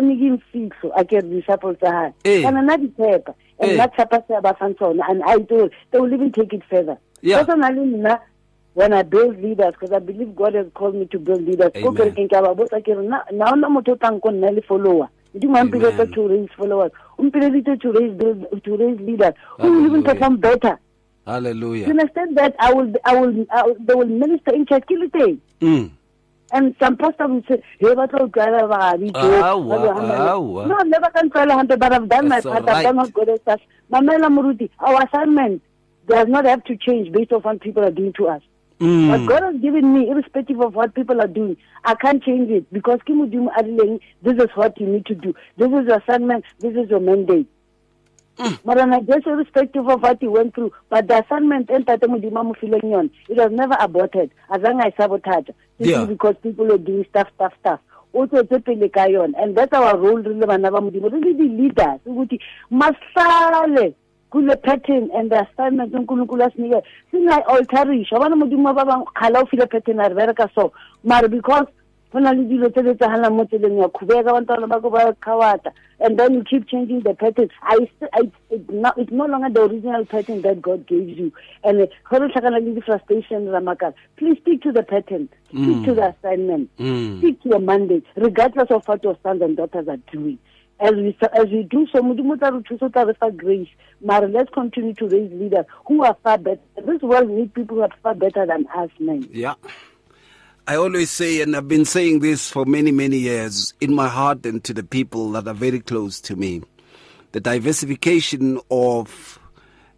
giving 0.00 0.42
six. 0.52 0.76
I 0.96 1.04
can 1.04 1.30
disciples 1.30 1.76
are. 1.82 2.12
Eh. 2.24 2.46
And 2.46 2.66
not 2.66 2.80
the 2.80 2.90
Eh. 3.04 3.32
and 3.60 3.76
not 3.76 3.94
Chapasabasanson. 3.96 5.00
And 5.08 5.22
I 5.24 5.38
told 5.38 5.70
they 5.90 5.98
will 6.00 6.12
even 6.12 6.32
take 6.32 6.52
it 6.52 6.62
further. 6.70 6.98
Yeah. 7.22 7.42
Personally, 7.44 7.86
na- 7.86 8.18
when 8.74 8.92
I 8.92 9.02
build 9.02 9.40
leaders, 9.42 9.72
because 9.72 9.92
I 9.92 9.98
believe 10.00 10.36
God 10.36 10.54
has 10.54 10.66
called 10.74 10.94
me 10.96 11.06
to 11.06 11.18
build 11.18 11.42
leaders. 11.46 11.70
Amen. 11.74 11.94
kerekeng 11.94 12.28
ke 12.28 12.36
a 12.36 12.42
ba 12.42 12.54
botsa 12.54 12.82
ke 12.84 12.88
re, 12.96 13.06
na 13.06 13.22
na 13.32 13.52
ona 13.52 13.68
motho 13.68 13.92
o 13.92 13.96
tlang 13.96 14.20
ko 14.20 14.28
nna 14.30 14.50
le 14.54 14.60
follower. 14.62 15.08
Mo 15.34 15.62
mpiletse 15.64 16.00
Amen. 16.00 16.12
to 16.12 16.28
raise 16.28 16.48
followers. 16.56 16.92
Umpileditse 17.18 17.80
to 17.80 17.92
raise 17.92 18.12
build- 18.16 18.62
to 18.64 18.76
raise 18.76 19.00
leaders 19.00 19.32
who 19.58 19.72
will 19.72 19.86
even 19.86 20.02
perform 20.02 20.36
better. 20.36 20.76
You 21.26 21.32
Hallelujah. 21.32 21.88
understand 21.88 22.36
that 22.36 22.54
I 22.60 22.72
will, 22.74 22.92
I 23.04 23.18
will, 23.18 23.46
I 23.50 23.62
will 23.64 23.76
they 23.80 23.94
will 23.94 24.06
minister 24.06 24.54
in 24.54 24.66
church 24.66 24.84
Mm. 25.60 25.90
And 26.52 26.74
some 26.80 26.96
pastor 26.96 27.26
will 27.26 27.42
say, 27.48 27.60
"Hey, 27.80 27.94
but 27.94 28.14
I'll 28.14 28.28
go 28.28 28.44
to 28.44 28.50
the 28.50 28.62
Awa, 29.18 30.30
awa. 30.30 30.66
No, 30.68 30.76
never 30.84 31.10
can 31.10 31.28
tell 31.30 31.50
hundred, 31.50 31.80
but 31.80 31.92
I've 31.92 32.08
done 32.08 32.28
That's 32.28 32.44
my 32.44 32.52
part. 32.52 32.68
all 32.68 32.76
I've 32.76 32.84
done 32.84 32.96
right. 32.96 33.04
what 33.06 33.14
God 33.14 33.28
has 33.28 33.40
asked. 33.46 33.62
Mamela 33.92 34.28
Muruti, 34.32 34.70
our 34.78 35.02
assignment 35.04 35.62
does 36.08 36.28
not 36.28 36.44
have 36.44 36.62
to 36.64 36.76
change 36.76 37.12
based 37.12 37.32
on 37.32 37.40
what 37.42 37.60
people 37.60 37.84
are 37.84 37.90
doing 37.90 38.12
to 38.14 38.28
us. 38.28 38.42
What 38.78 38.86
Mm. 38.88 39.26
God 39.28 39.42
has 39.42 39.56
given 39.62 39.92
me, 39.94 40.08
irrespective 40.10 40.60
of 40.60 40.74
what 40.74 40.94
people 40.94 41.20
are 41.20 41.26
doing, 41.26 41.56
I 41.84 41.94
can't 41.94 42.22
change 42.22 42.50
it 42.50 42.70
because 42.72 42.98
Kimudimu 43.08 43.48
Adileng, 43.58 44.00
this 44.22 44.34
is 44.36 44.50
what 44.54 44.78
you 44.78 44.86
need 44.86 45.06
to 45.06 45.14
do. 45.14 45.34
This 45.56 45.68
is 45.68 45.86
your 45.88 45.96
assignment. 45.98 46.44
This 46.60 46.76
is 46.76 46.90
your 46.90 47.00
mandate. 47.00 47.48
Mm. 48.38 48.58
But 48.64 48.78
I 48.78 49.00
guess 49.00 49.22
irrespective 49.24 49.88
of 49.88 50.02
what 50.02 50.18
he 50.20 50.28
went 50.28 50.54
through, 50.54 50.72
but 50.90 51.08
the 51.08 51.24
assignment 51.24 51.70
and 51.70 51.86
Tate 51.86 52.02
Modimo 52.02 52.44
mo 52.44 52.54
fileng 52.60 53.10
it 53.28 53.36
was 53.36 53.50
never 53.52 53.76
aborted. 53.80 54.30
As 54.50 54.60
long 54.60 54.80
as 54.80 54.92
sabotage. 54.96 55.46
Simply 55.78 55.92
Yeah. 55.92 56.04
because 56.04 56.36
people 56.42 56.70
are 56.72 56.78
doing 56.78 57.04
stuff, 57.10 57.28
stuff, 57.34 57.52
stuff. 57.60 57.80
o 58.16 58.26
tswetse 58.26 58.64
pele 58.64 58.88
ka 58.88 59.04
yone 59.04 59.34
and 59.36 59.54
that's 59.56 59.72
our 59.74 59.96
role 59.98 60.22
re 60.22 60.34
le 60.34 60.46
bana 60.46 60.70
ba 60.70 60.80
modimo 60.80 61.10
re 61.12 61.20
le 61.20 61.32
di-leaders 61.34 62.00
ukuthi 62.06 62.40
masale 62.72 63.94
kule 64.30 64.56
pattern 64.56 65.10
and 65.14 65.30
the 65.30 65.36
assignment 65.46 65.92
unkulunkulu 65.92 66.44
asinike 66.46 66.80
singayi-alterisha 67.12 68.16
abana 68.16 68.36
modimo 68.36 68.72
ba 68.74 68.84
bangwe 68.84 69.06
kgale 69.14 69.38
o 69.42 69.46
file 69.46 69.66
pattern 69.66 70.00
a 70.00 70.08
re 70.08 70.14
bereka 70.14 70.48
so 70.54 70.72
mare 71.04 71.28
because 71.28 71.66
go 72.16 72.20
na 72.24 72.32
le 72.32 72.44
dilo 72.48 72.68
tse 72.72 72.94
tsagalang 72.96 73.36
mo 73.36 73.44
tseleng 73.44 73.76
ya 73.78 73.88
khubeka 73.92 74.32
bantwana 74.32 74.66
ba 74.66 74.80
ko 74.80 74.88
ba 74.90 75.12
khawata 75.20 75.70
and 76.00 76.18
then 76.18 76.32
you 76.34 76.44
keep 76.44 76.66
changing 76.68 77.00
the 77.00 77.12
pattern 77.14 77.48
I, 77.62 77.88
I, 78.12 78.30
it 78.50 78.70
no, 78.70 78.92
it's 78.96 79.12
no 79.12 79.26
longer 79.26 79.48
the 79.52 79.62
original 79.64 80.04
pattern 80.06 80.40
that 80.42 80.60
God 80.62 80.86
gave 80.86 81.08
you. 81.08 81.32
And 81.64 81.82
uh, 81.82 81.86
go 82.08 82.18
re 82.20 82.28
tlhakana 82.32 82.60
le 82.64 82.74
di-frustration 82.74 83.46
ramakala 83.52 83.92
please 84.16 84.38
stick 84.42 84.62
to 84.62 84.72
the 84.72 84.82
pattern. 84.82 85.28
Stick 85.48 85.84
to 85.84 85.94
the 85.94 86.14
assignment. 86.16 86.70
Mm. 86.78 87.18
stick 87.18 87.42
to 87.42 87.48
your 87.50 87.60
mandate 87.60 88.04
regardless 88.16 88.70
of 88.70 88.86
what 88.88 89.04
your 89.04 89.16
sons 89.22 89.42
and 89.42 89.56
daughters 89.56 89.88
are 89.88 90.00
doing. 90.12 90.38
As 90.80 90.92
we 90.92 91.16
as 91.32 91.46
we 91.48 91.62
do 91.64 91.86
so 91.92 92.00
modimo 92.02 92.38
tla 92.38 92.52
re 92.52 92.60
thusa 92.60 92.92
tla 92.92 93.06
re 93.06 93.14
fa 93.20 93.30
grace. 93.30 93.68
Mara 94.00 94.28
let's 94.28 94.52
continue 94.52 94.92
to 94.94 95.08
raise 95.08 95.32
leaders 95.32 95.64
who 95.86 96.02
are 96.04 96.16
far 96.22 96.36
better. 96.38 96.60
This 96.84 97.00
world 97.02 97.30
needs 97.30 97.52
people 97.52 97.76
who 97.76 97.82
are 97.82 97.90
far 98.02 98.14
better 98.14 98.44
than 98.46 98.66
us 98.76 98.90
men 99.00 99.28
Yeah. 99.32 99.54
I 100.68 100.74
always 100.74 101.12
say, 101.12 101.42
and 101.42 101.54
I've 101.54 101.68
been 101.68 101.84
saying 101.84 102.18
this 102.20 102.50
for 102.50 102.64
many, 102.64 102.90
many 102.90 103.18
years, 103.18 103.72
in 103.80 103.94
my 103.94 104.08
heart 104.08 104.44
and 104.44 104.64
to 104.64 104.74
the 104.74 104.82
people 104.82 105.30
that 105.32 105.46
are 105.46 105.54
very 105.54 105.78
close 105.78 106.20
to 106.22 106.34
me, 106.34 106.60
the 107.30 107.38
diversification 107.38 108.58
of 108.68 109.38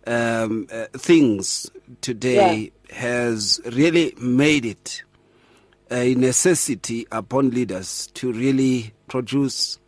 um, 0.07 0.67
uh, 0.71 0.85
things 0.93 1.71
today 2.03 2.71
has 2.91 3.63
really 3.73 4.13
made 4.19 4.67
it 4.67 5.03
a 5.91 6.15
necessity 6.17 7.07
upon 7.13 7.49
leaders 7.49 8.09
to 8.09 8.31
really 8.31 8.93
produce 9.07 9.79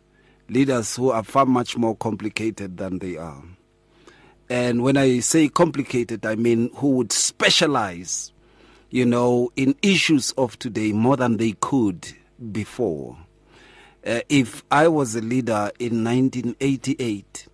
leaders 0.49 0.95
who 0.95 1.11
are 1.11 1.23
far 1.23 1.45
much 1.45 1.77
more 1.77 1.95
complicated 1.95 2.77
than 2.77 2.97
they 2.97 3.17
are. 3.17 3.43
And 4.49 4.81
when 4.81 4.97
I 4.97 5.19
say 5.19 5.47
complicated, 5.47 6.25
I 6.25 6.33
mean 6.33 6.71
who 6.73 6.89
would 6.93 7.11
specialize, 7.11 8.33
you 8.91 9.05
know, 9.05 9.51
in 9.55 9.75
issues 9.81 10.31
of 10.37 10.59
today 10.59 10.91
more 10.91 11.17
than 11.17 11.37
they 11.37 11.53
could 11.53 12.07
before. 12.51 13.17
Uh, 14.05 14.19
if 14.29 14.63
I 14.69 14.87
was 14.87 15.15
a 15.15 15.21
leader 15.21 15.71
in 15.79 16.03
1988 16.03 17.47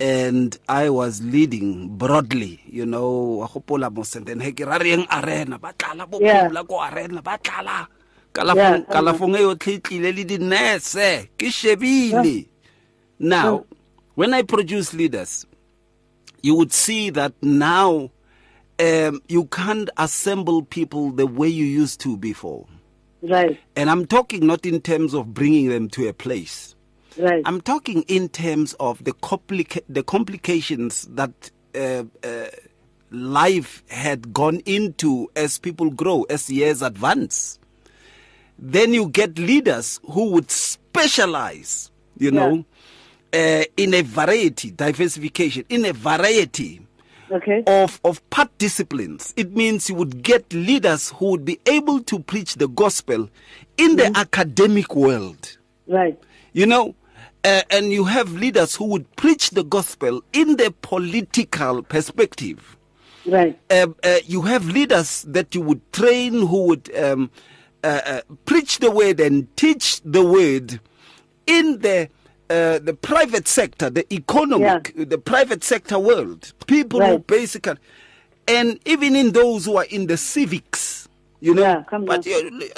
and 0.00 0.58
I 0.68 0.90
was 0.90 1.22
leading 1.22 1.96
broadly, 1.96 2.60
you 2.66 2.86
know, 2.86 3.42
wa 3.42 3.48
gopola 3.48 3.92
mos 3.94 4.16
and 4.16 4.26
ke 4.26 4.60
ra 4.60 4.78
reng 4.78 5.06
arena 5.10 5.58
ba 5.58 5.72
tlala 5.76 6.08
bo 6.08 6.18
pula 6.18 6.66
ko 6.66 6.80
arena 6.80 7.20
ba 7.22 7.38
tlala. 7.42 7.86
Yeah, 7.86 7.86
kalafong 8.32 8.86
I 8.88 8.92
kalafong 8.94 9.36
e 9.36 9.42
yotlhe 9.42 9.80
tlile 9.82 10.14
le 10.14 10.24
dinese 10.24 11.28
ke 11.38 11.46
shebile. 11.50 12.48
Now 13.18 13.64
when 14.14 14.34
i 14.34 14.42
produce 14.42 14.94
leaders 14.94 15.46
you 16.42 16.54
would 16.54 16.72
see 16.72 17.10
that 17.10 17.32
now 17.42 18.10
um, 18.78 19.22
you 19.28 19.44
can't 19.46 19.90
assemble 19.96 20.62
people 20.62 21.10
the 21.10 21.26
way 21.26 21.48
you 21.48 21.64
used 21.64 22.00
to 22.00 22.16
before. 22.16 22.66
Right. 23.22 23.58
And 23.74 23.88
i'm 23.88 24.06
talking 24.06 24.46
not 24.46 24.66
in 24.66 24.80
terms 24.82 25.14
of 25.14 25.32
bringing 25.32 25.68
them 25.70 25.88
to 25.90 26.08
a 26.08 26.12
place. 26.12 26.74
Right. 27.16 27.42
I'm 27.46 27.60
talking 27.60 28.02
in 28.02 28.28
terms 28.28 28.74
of 28.80 29.02
the 29.04 29.12
complica- 29.12 29.84
the 29.88 30.02
complications 30.02 31.06
that 31.12 31.50
uh, 31.74 32.04
uh, 32.22 32.46
life 33.10 33.84
had 33.88 34.32
gone 34.32 34.60
into 34.66 35.30
as 35.36 35.58
people 35.58 35.90
grow, 35.90 36.24
as 36.24 36.50
years 36.50 36.82
advance. 36.82 37.58
Then 38.58 38.92
you 38.94 39.08
get 39.08 39.38
leaders 39.38 40.00
who 40.10 40.30
would 40.32 40.50
specialize, 40.50 41.90
you 42.18 42.30
know, 42.30 42.64
uh, 43.32 43.64
in 43.76 43.94
a 43.94 44.02
variety, 44.02 44.70
diversification, 44.70 45.64
in 45.68 45.84
a 45.84 45.92
variety 45.92 46.83
okay. 47.30 47.62
Of, 47.66 48.00
of 48.04 48.28
part 48.30 48.56
disciplines. 48.58 49.32
It 49.36 49.54
means 49.54 49.88
you 49.88 49.94
would 49.94 50.22
get 50.22 50.52
leaders 50.52 51.10
who 51.10 51.30
would 51.30 51.44
be 51.44 51.60
able 51.66 52.02
to 52.04 52.18
preach 52.18 52.54
the 52.54 52.68
gospel 52.68 53.28
in 53.76 53.96
the 53.96 54.12
academic 54.16 54.94
world. 54.94 55.58
Right. 55.86 56.18
You 56.52 56.66
know 56.66 56.94
uh, 57.44 57.62
and 57.70 57.92
you 57.92 58.04
have 58.04 58.32
leaders 58.32 58.74
who 58.74 58.86
would 58.86 59.16
preach 59.16 59.50
the 59.50 59.62
gospel 59.62 60.22
in 60.32 60.56
the 60.56 60.74
political 60.80 61.82
perspective. 61.82 62.76
Right. 63.26 63.58
Uh, 63.70 63.88
uh, 64.02 64.18
you 64.24 64.42
have 64.42 64.66
leaders 64.66 65.22
that 65.28 65.54
you 65.54 65.60
would 65.60 65.92
train 65.92 66.46
who 66.46 66.68
would 66.68 66.94
um, 66.96 67.30
uh, 67.82 68.00
uh, 68.06 68.20
preach 68.46 68.78
the 68.78 68.90
word 68.90 69.20
and 69.20 69.54
teach 69.56 70.00
the 70.02 70.24
word 70.24 70.80
in 71.46 71.78
the 71.80 72.08
uh, 72.50 72.78
the 72.78 72.94
private 72.94 73.48
sector, 73.48 73.90
the 73.90 74.12
economic, 74.12 74.92
the 74.96 75.18
private 75.18 75.64
sector 75.64 75.98
world. 75.98 76.52
People 76.66 77.00
who 77.00 77.18
basically, 77.20 77.76
and 78.48 78.78
even 78.84 79.16
in 79.16 79.32
those 79.32 79.64
who 79.64 79.76
are 79.76 79.86
in 79.90 80.06
the 80.06 80.16
civics, 80.16 81.08
you 81.40 81.54
know. 81.54 81.62
Yeah, 81.62 81.98
but 82.00 82.26
you, 82.26 82.70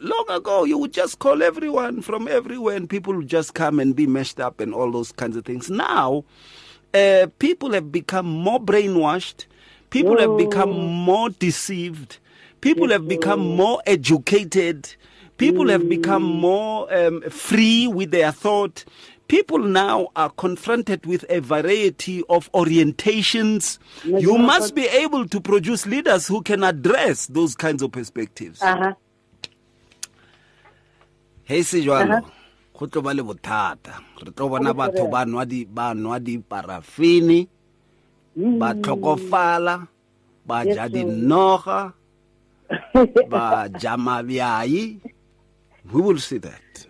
long 0.00 0.26
ago, 0.30 0.64
you 0.64 0.78
would 0.78 0.92
just 0.92 1.18
call 1.18 1.42
everyone 1.42 2.02
from 2.02 2.28
everywhere, 2.28 2.76
and 2.76 2.88
people 2.88 3.14
would 3.14 3.28
just 3.28 3.54
come 3.54 3.78
and 3.80 3.94
be 3.94 4.06
meshed 4.06 4.40
up 4.40 4.60
and 4.60 4.74
all 4.74 4.90
those 4.90 5.12
kinds 5.12 5.36
of 5.36 5.44
things. 5.44 5.70
Now, 5.70 6.24
uh, 6.94 7.26
people 7.38 7.72
have 7.72 7.92
become 7.92 8.26
more 8.26 8.60
brainwashed. 8.60 9.46
People 9.90 10.18
have 10.18 10.36
become 10.38 10.70
more 10.70 11.30
deceived. 11.30 12.18
People 12.60 12.90
have 12.90 13.08
become 13.08 13.40
more 13.40 13.82
educated. 13.86 14.94
People 15.36 15.68
have 15.68 15.88
become 15.88 16.22
more 16.22 16.92
um, 16.94 17.22
free 17.30 17.88
with 17.88 18.10
their 18.10 18.30
thought. 18.30 18.84
People 19.30 19.60
now 19.60 20.08
are 20.16 20.30
confronted 20.30 21.06
with 21.06 21.24
a 21.30 21.38
variety 21.38 22.20
of 22.28 22.50
orientations. 22.50 23.78
You 24.02 24.36
must 24.36 24.74
be 24.74 24.88
able 24.88 25.28
to 25.28 25.40
produce 25.40 25.86
leaders 25.86 26.26
who 26.26 26.42
can 26.42 26.64
address 26.64 27.28
those 27.28 27.54
kinds 27.54 27.80
of 27.80 27.92
perspectives. 27.92 28.60
Uh-huh. 28.60 28.92
Hey 31.44 31.62
se 31.62 31.80
jwalo 31.80 32.26
go 32.74 32.86
tlo 32.86 33.04
ba 33.04 33.14
le 33.14 33.22
bothata. 33.22 34.02
Re 34.18 34.32
tlo 34.34 34.50
bona 34.50 34.74
batho 34.74 35.06
ba 35.08 35.22
nwa 35.24 35.46
di 35.46 35.64
ba 35.64 35.94
nwa 35.94 36.18
di 36.18 36.38
parafini 36.38 37.46
ba 38.34 38.74
tlhokofala 38.74 39.86
ba 40.44 40.64
ja 40.66 40.88
dinoga 40.88 41.92
ba 43.30 43.70
ja 43.78 43.94
mabjai. 43.96 44.98
We 45.92 46.00
will 46.02 46.18
see 46.18 46.38
that 46.38 46.89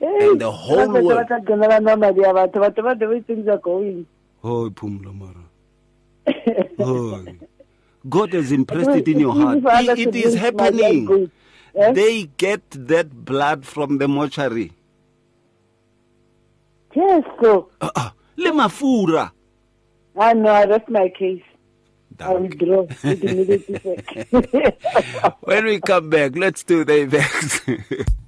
and 0.00 0.40
the 0.40 0.50
whole 0.50 0.88
world. 0.88 1.26
Tla 1.26 1.40
kenela 1.40 1.80
nwa 1.80 1.96
madi 1.98 2.22
a 2.22 2.32
batho 2.32 2.60
batho 2.60 2.82
ba 2.82 2.94
the 2.94 3.06
way 3.08 3.20
things 3.20 3.48
are 3.48 3.58
going. 3.58 4.06
Oh 4.44 4.70
phumla 4.70 5.12
mara. 5.14 5.44
Oh 6.78 7.24
god 8.08 8.32
has 8.34 8.52
impressed 8.52 8.90
it 8.90 9.08
in 9.08 9.20
your 9.20 9.34
heart. 9.34 9.58
it, 9.64 9.98
it 9.98 10.14
is 10.14 10.36
understand 10.36 10.56
my 10.56 10.68
life 10.68 10.82
happening 10.84 11.30
eh? 11.74 11.92
they 11.92 12.24
get 12.36 12.62
that 12.70 13.24
blood 13.24 13.64
from 13.66 13.98
the 13.98 14.06
mortuary. 14.08 14.72
Yes 16.94 17.24
so 17.42 17.68
Ah, 17.80 17.90
ah, 17.96 18.14
le 18.36 18.50
mafura. 18.52 19.30
I 20.18 20.32
know 20.32 20.50
I 20.50 20.64
rest 20.64 20.88
my 20.88 21.08
case. 21.08 21.42
I 22.18 22.24
Danke. 22.24 22.40
withdraw 22.42 22.82
with 23.04 23.24
immediate 23.24 23.68
effect 23.68 25.42
when 25.42 25.64
we 25.66 25.80
come 25.80 26.08
back 26.08 26.34
let's 26.34 26.62
do 26.64 26.82
the 26.84 27.02
effects 27.02 27.60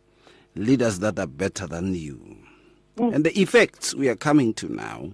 leaders 0.56 1.00
that 1.00 1.18
are 1.20 1.28
better 1.28 1.68
than 1.68 1.94
you. 1.96 2.43
And 2.98 3.26
the 3.26 3.38
effects 3.40 3.96
we 3.96 4.08
are 4.08 4.16
coming 4.16 4.54
to 4.56 4.72
now. 4.72 5.12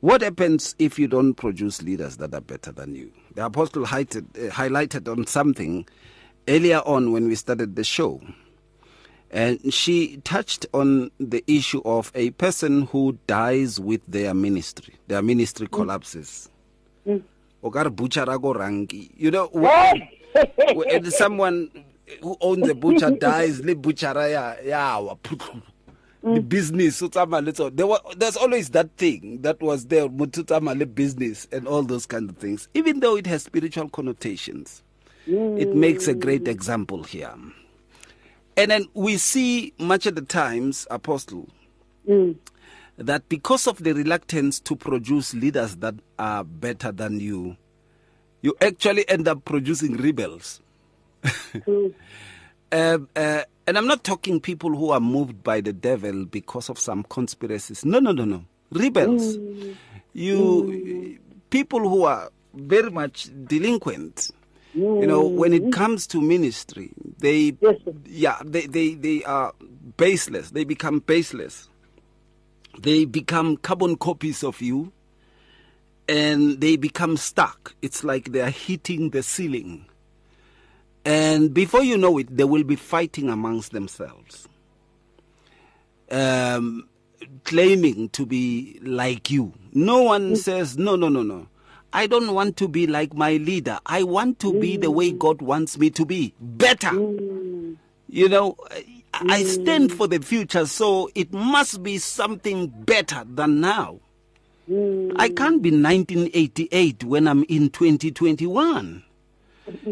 What 0.00 0.22
happens 0.22 0.74
if 0.78 0.98
you 0.98 1.06
don't 1.08 1.34
produce 1.34 1.82
leaders 1.82 2.16
that 2.16 2.34
are 2.34 2.40
better 2.40 2.72
than 2.72 2.94
you? 2.94 3.12
The 3.34 3.44
apostle 3.46 3.84
highlighted, 3.84 4.48
uh, 4.48 4.50
highlighted 4.50 5.10
on 5.10 5.26
something 5.26 5.86
earlier 6.48 6.78
on 6.86 7.12
when 7.12 7.28
we 7.28 7.34
started 7.34 7.76
the 7.76 7.84
show. 7.84 8.20
And 9.30 9.72
she 9.72 10.16
touched 10.24 10.66
on 10.74 11.10
the 11.20 11.44
issue 11.46 11.82
of 11.84 12.10
a 12.14 12.30
person 12.30 12.86
who 12.86 13.18
dies 13.26 13.78
with 13.78 14.00
their 14.08 14.34
ministry. 14.34 14.94
Their 15.06 15.22
ministry 15.22 15.68
collapses. 15.70 16.48
O 17.62 17.70
ka 17.70 17.82
re 17.82 17.90
butcher-a 17.90 18.38
ko 18.38 18.54
ranki. 18.54 19.10
You 19.16 19.30
know, 19.30 19.48
when, 19.52 20.08
when 20.74 21.10
someone 21.10 21.70
who 22.22 22.36
owns 22.40 22.68
a 22.68 22.74
butcher 22.74 23.10
dies, 23.20 23.60
le 23.60 23.74
butcher-a 23.76 24.30
ya, 24.30 24.54
ya 24.64 25.14
the 26.22 26.40
business 26.40 26.96
so 26.96 27.08
tsamaya 27.08 27.44
le 27.44 27.52
tsone. 27.52 27.74
there 27.74 27.86
was 27.86 28.00
there's 28.16 28.36
always 28.36 28.70
that 28.70 28.90
thing 28.96 29.38
that 29.42 29.60
was 29.60 29.86
there 29.86 30.08
motho 30.08 30.42
tsamaya 30.42 30.78
le 30.78 30.86
business 30.86 31.48
and 31.52 31.66
all 31.66 31.82
those 31.82 32.06
kind 32.06 32.28
of 32.30 32.36
things. 32.36 32.68
Even 32.74 33.00
though 33.00 33.16
it 33.16 33.26
has 33.26 33.42
spiritual 33.44 33.88
connotations 33.88 34.82
it 35.26 35.74
makes 35.74 36.08
a 36.08 36.14
great 36.14 36.48
example 36.48 37.02
here. 37.02 37.34
And 38.56 38.70
then 38.70 38.86
we 38.94 39.16
see 39.16 39.72
much 39.78 40.06
of 40.06 40.14
the 40.14 40.22
times 40.22 40.86
apostle 40.90 41.48
that 42.96 43.28
because 43.28 43.66
of 43.66 43.82
the 43.82 43.92
reluctance 43.92 44.58
to 44.60 44.74
produce 44.74 45.32
leaders 45.34 45.76
that 45.76 45.94
are 46.18 46.44
better 46.44 46.90
than 46.90 47.20
you 47.20 47.56
you 48.42 48.56
actually 48.60 49.08
end 49.08 49.28
up 49.28 49.44
producing 49.44 49.96
rebels. 49.98 50.60
Um, 52.72 53.08
uh, 53.16 53.42
and 53.70 53.78
I'm 53.78 53.86
not 53.86 54.02
talking 54.02 54.40
people 54.40 54.74
who 54.74 54.90
are 54.90 54.98
moved 54.98 55.44
by 55.44 55.60
the 55.60 55.72
devil 55.72 56.24
because 56.24 56.68
of 56.68 56.76
some 56.76 57.04
conspiracies. 57.04 57.84
No, 57.84 58.00
no, 58.00 58.10
no, 58.10 58.24
no. 58.24 58.44
Rebels. 58.72 59.36
Mm. 59.38 59.76
You 60.12 60.38
mm. 60.38 61.18
people 61.50 61.88
who 61.88 62.02
are 62.02 62.32
very 62.52 62.90
much 62.90 63.28
delinquent. 63.46 64.32
You 64.74 65.06
know, 65.06 65.22
mm. 65.22 65.36
when 65.36 65.52
it 65.52 65.70
comes 65.70 66.08
to 66.08 66.20
ministry, 66.20 66.90
they 67.18 67.56
Yes, 67.60 67.76
yeah, 68.06 68.38
they, 68.44 68.66
they, 68.66 68.94
they 68.94 69.22
are 69.22 69.52
baseless. 69.96 70.50
They 70.50 70.64
become 70.64 70.98
baseless. 70.98 71.68
They 72.76 73.04
become 73.04 73.56
carbon 73.56 73.94
copies 73.94 74.42
of 74.42 74.60
you 74.60 74.92
and 76.08 76.60
they 76.60 76.74
become 76.74 77.16
stuck. 77.16 77.76
It's 77.82 78.02
like 78.02 78.32
they 78.32 78.40
are 78.40 78.50
hitting 78.50 79.10
the 79.10 79.22
ceiling. 79.22 79.86
And 81.04 81.54
before 81.54 81.82
you 81.82 81.96
know 81.96 82.18
it, 82.18 82.36
they 82.36 82.44
will 82.44 82.64
be 82.64 82.76
fighting 82.76 83.28
amongst 83.30 83.72
themselves, 83.72 84.48
um, 86.10 86.88
claiming 87.44 88.10
to 88.10 88.26
be 88.26 88.78
like 88.82 89.30
you. 89.30 89.52
No 89.72 90.02
one 90.02 90.32
mm. 90.32 90.36
says, 90.36 90.76
no, 90.76 90.96
no, 90.96 91.08
no, 91.08 91.22
no. 91.22 91.46
I 91.92 92.06
don't 92.06 92.34
want 92.34 92.56
to 92.58 92.68
be 92.68 92.86
like 92.86 93.14
my 93.14 93.32
leader. 93.32 93.78
I 93.86 94.02
want 94.04 94.38
to 94.40 94.52
be 94.60 94.76
the 94.76 94.90
way 94.90 95.10
mm. 95.10 95.18
God 95.18 95.42
wants 95.42 95.78
me 95.78 95.90
to 95.90 96.04
be. 96.04 96.34
Better. 96.40 96.90
Mm. 96.90 97.76
You 98.08 98.28
know, 98.28 98.56
I- 98.68 98.84
I 99.12 99.42
stand 99.44 99.92
for 99.92 100.06
the 100.06 100.20
future, 100.20 100.66
so 100.66 101.10
it 101.14 101.32
must 101.32 101.82
be 101.82 101.98
something 101.98 102.68
better 102.68 103.24
than 103.26 103.60
now. 103.60 104.00
I 105.16 105.28
can't 105.30 105.60
be 105.62 105.70
1988 105.72 107.02
when 107.02 107.26
I'm 107.26 107.44
in 107.48 107.70
2021 107.70 109.02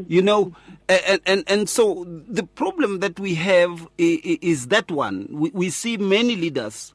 you 0.07 0.23
know 0.23 0.55
and, 0.89 1.21
and 1.27 1.45
and 1.47 1.69
so 1.69 2.05
the 2.29 2.45
problem 2.45 3.01
that 3.01 3.21
we 3.21 3.35
have 3.35 3.87
is 3.99 4.69
that 4.69 4.91
one. 4.91 5.29
We, 5.31 5.51
we 5.51 5.71
see 5.71 5.97
many 5.99 6.35
leaders 6.35 6.95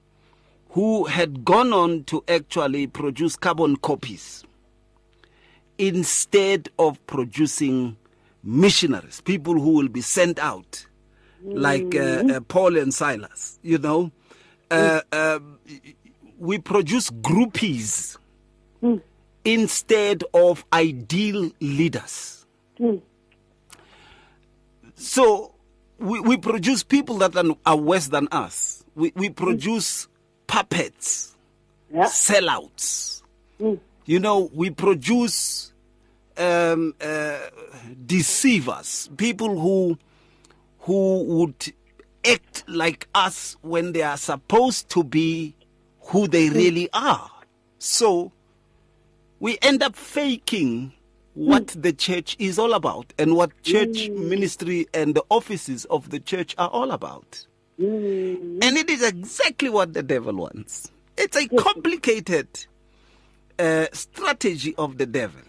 who 0.70 1.06
had 1.06 1.46
gone 1.46 1.72
on 1.72 2.04
to 2.06 2.24
actually 2.28 2.88
produce 2.88 3.36
carbon 3.36 3.76
copies 3.76 4.44
instead 5.78 6.70
of 6.80 7.06
producing 7.08 7.96
missionaries 8.44 9.22
people 9.22 9.54
who 9.54 9.72
will 9.72 9.88
be 9.88 10.02
sent 10.02 10.38
out 10.40 10.86
like 11.46 11.96
uh, 11.96 12.24
uh, 12.30 12.40
paul 12.42 12.78
and 12.78 12.94
silas 12.94 13.60
you 13.64 13.78
know? 13.78 14.12
Uh, 14.70 15.02
um, 15.12 15.60
we 16.40 16.58
produce 16.58 17.10
groupies 17.10 18.18
instead 19.46 20.24
of 20.34 20.66
ideal 20.74 21.52
leaders 21.62 22.43
so 24.96 25.54
we, 26.00 26.20
we 26.20 26.38
produce 26.38 26.84
people 26.84 27.18
that 27.20 27.36
are, 27.66 27.76
worse 27.78 28.08
than 28.08 28.28
us. 28.32 28.84
We, 28.96 29.12
we 29.16 29.30
produce 29.30 30.08
puppets, 30.48 31.36
Yeah. 31.92 32.06
sellouts. 32.06 33.22
You 34.06 34.20
know, 34.20 34.50
we 34.54 34.70
produce 34.70 35.72
um, 36.38 36.94
uh, 37.00 37.38
deceivers, 38.06 39.10
people 39.18 39.60
who 39.60 39.98
who 40.80 41.24
would 41.24 41.74
act 42.26 42.66
like 42.68 43.08
us 43.16 43.56
when 43.62 43.94
they 43.94 44.02
are 44.02 44.18
supposed 44.18 44.90
to 44.90 45.04
be 45.06 45.56
who 46.02 46.28
they 46.28 46.50
really 46.50 46.90
are. 46.92 47.30
So 47.80 48.34
we 49.40 49.58
end 49.62 49.82
up 49.82 49.96
faking 49.96 50.92
what 51.34 51.72
hmm. 51.72 51.82
the 51.82 51.94
church 51.94 52.36
is 52.40 52.60
all 52.60 52.74
about 52.74 53.14
and 53.18 53.36
what 53.36 53.52
church 53.64 54.08
hmm. 54.08 54.30
ministry 54.30 54.88
and 54.94 55.16
the 55.16 55.24
offices 55.30 55.86
of 55.86 56.10
the 56.10 56.20
church 56.20 56.56
are 56.58 56.70
all 56.70 56.92
about. 56.92 57.46
Hmm. 57.78 58.60
And 58.62 58.78
it 58.78 58.90
is 58.90 59.04
exactly 59.04 59.70
what 59.70 59.94
the 59.94 60.04
devil 60.04 60.36
wants. 60.36 60.92
It's 61.18 61.38
a 61.38 61.48
complicated 61.48 62.48
uh, 63.60 63.88
strategy 63.94 64.76
of 64.78 64.98
the 64.98 65.06
devil 65.06 65.42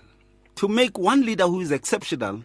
to 0.57 0.69
make 0.69 0.99
one 0.99 1.25
leader 1.25 1.47
who 1.47 1.61
is 1.61 1.73
exceptional 1.73 2.45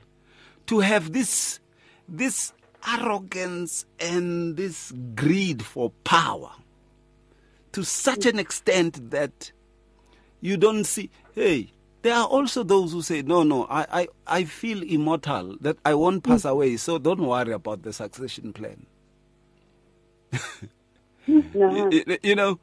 to 0.67 0.79
have 0.79 1.13
this 1.13 1.59
this 2.07 2.53
arrogance 2.87 3.85
and 3.99 4.55
this 4.55 4.93
greed 5.15 5.63
for 5.63 5.91
power 6.03 6.49
to 7.71 7.83
such 7.83 8.25
an 8.25 8.39
extent 8.39 9.11
that 9.11 9.51
you 10.41 10.57
don't 10.57 10.85
see 10.85 11.09
hey 11.35 11.71
there 12.01 12.15
are 12.15 12.25
also 12.25 12.63
those 12.63 12.91
who 12.93 13.01
say 13.01 13.21
no 13.21 13.43
no 13.43 13.65
i 13.69 13.85
i, 14.01 14.07
I 14.27 14.43
feel 14.45 14.81
immortal 14.83 15.57
that 15.61 15.77
i 15.85 15.93
won't 15.93 16.23
pass 16.23 16.45
away 16.45 16.77
so 16.77 16.97
don't 16.97 17.21
worry 17.21 17.51
about 17.53 17.83
the 17.83 17.93
succession 17.93 18.53
plan. 18.53 18.85
Uh-huh. 21.29 21.89
you, 21.91 22.17
you 22.23 22.35
know 22.35 22.59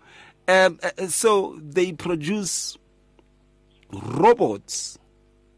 um, 0.48 0.78
uh, 0.82 1.06
so 1.08 1.58
they 1.62 1.92
produce 1.92 2.76
robots 3.92 4.98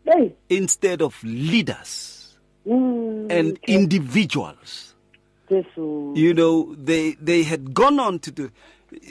Hey. 0.05 0.35
instead 0.49 1.03
of 1.03 1.23
leaders 1.23 2.15
Mm, 2.67 3.31
and 3.31 3.59
individuals. 3.67 4.95
Yes, 5.49 5.65
you 5.77 6.35
know 6.35 6.75
they 6.75 7.13
they 7.13 7.43
had 7.45 7.73
gone 7.73 7.99
on 7.99 8.19
to 8.19 8.31
do 8.31 8.51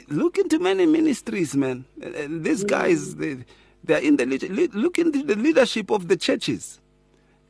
look 0.08 0.38
into 0.38 0.60
many 0.60 0.86
ministries 0.86 1.56
man. 1.56 1.84
Uh, 2.00 2.06
uh, 2.10 2.26
these 2.30 2.62
guys 2.62 3.16
they 3.16 3.38
they're 3.84 4.02
in 4.02 4.16
the 4.16 4.26
look 4.74 4.98
into 4.98 5.22
the 5.22 5.36
leadership 5.36 5.90
of 5.90 6.08
the 6.08 6.16
churches. 6.16 6.80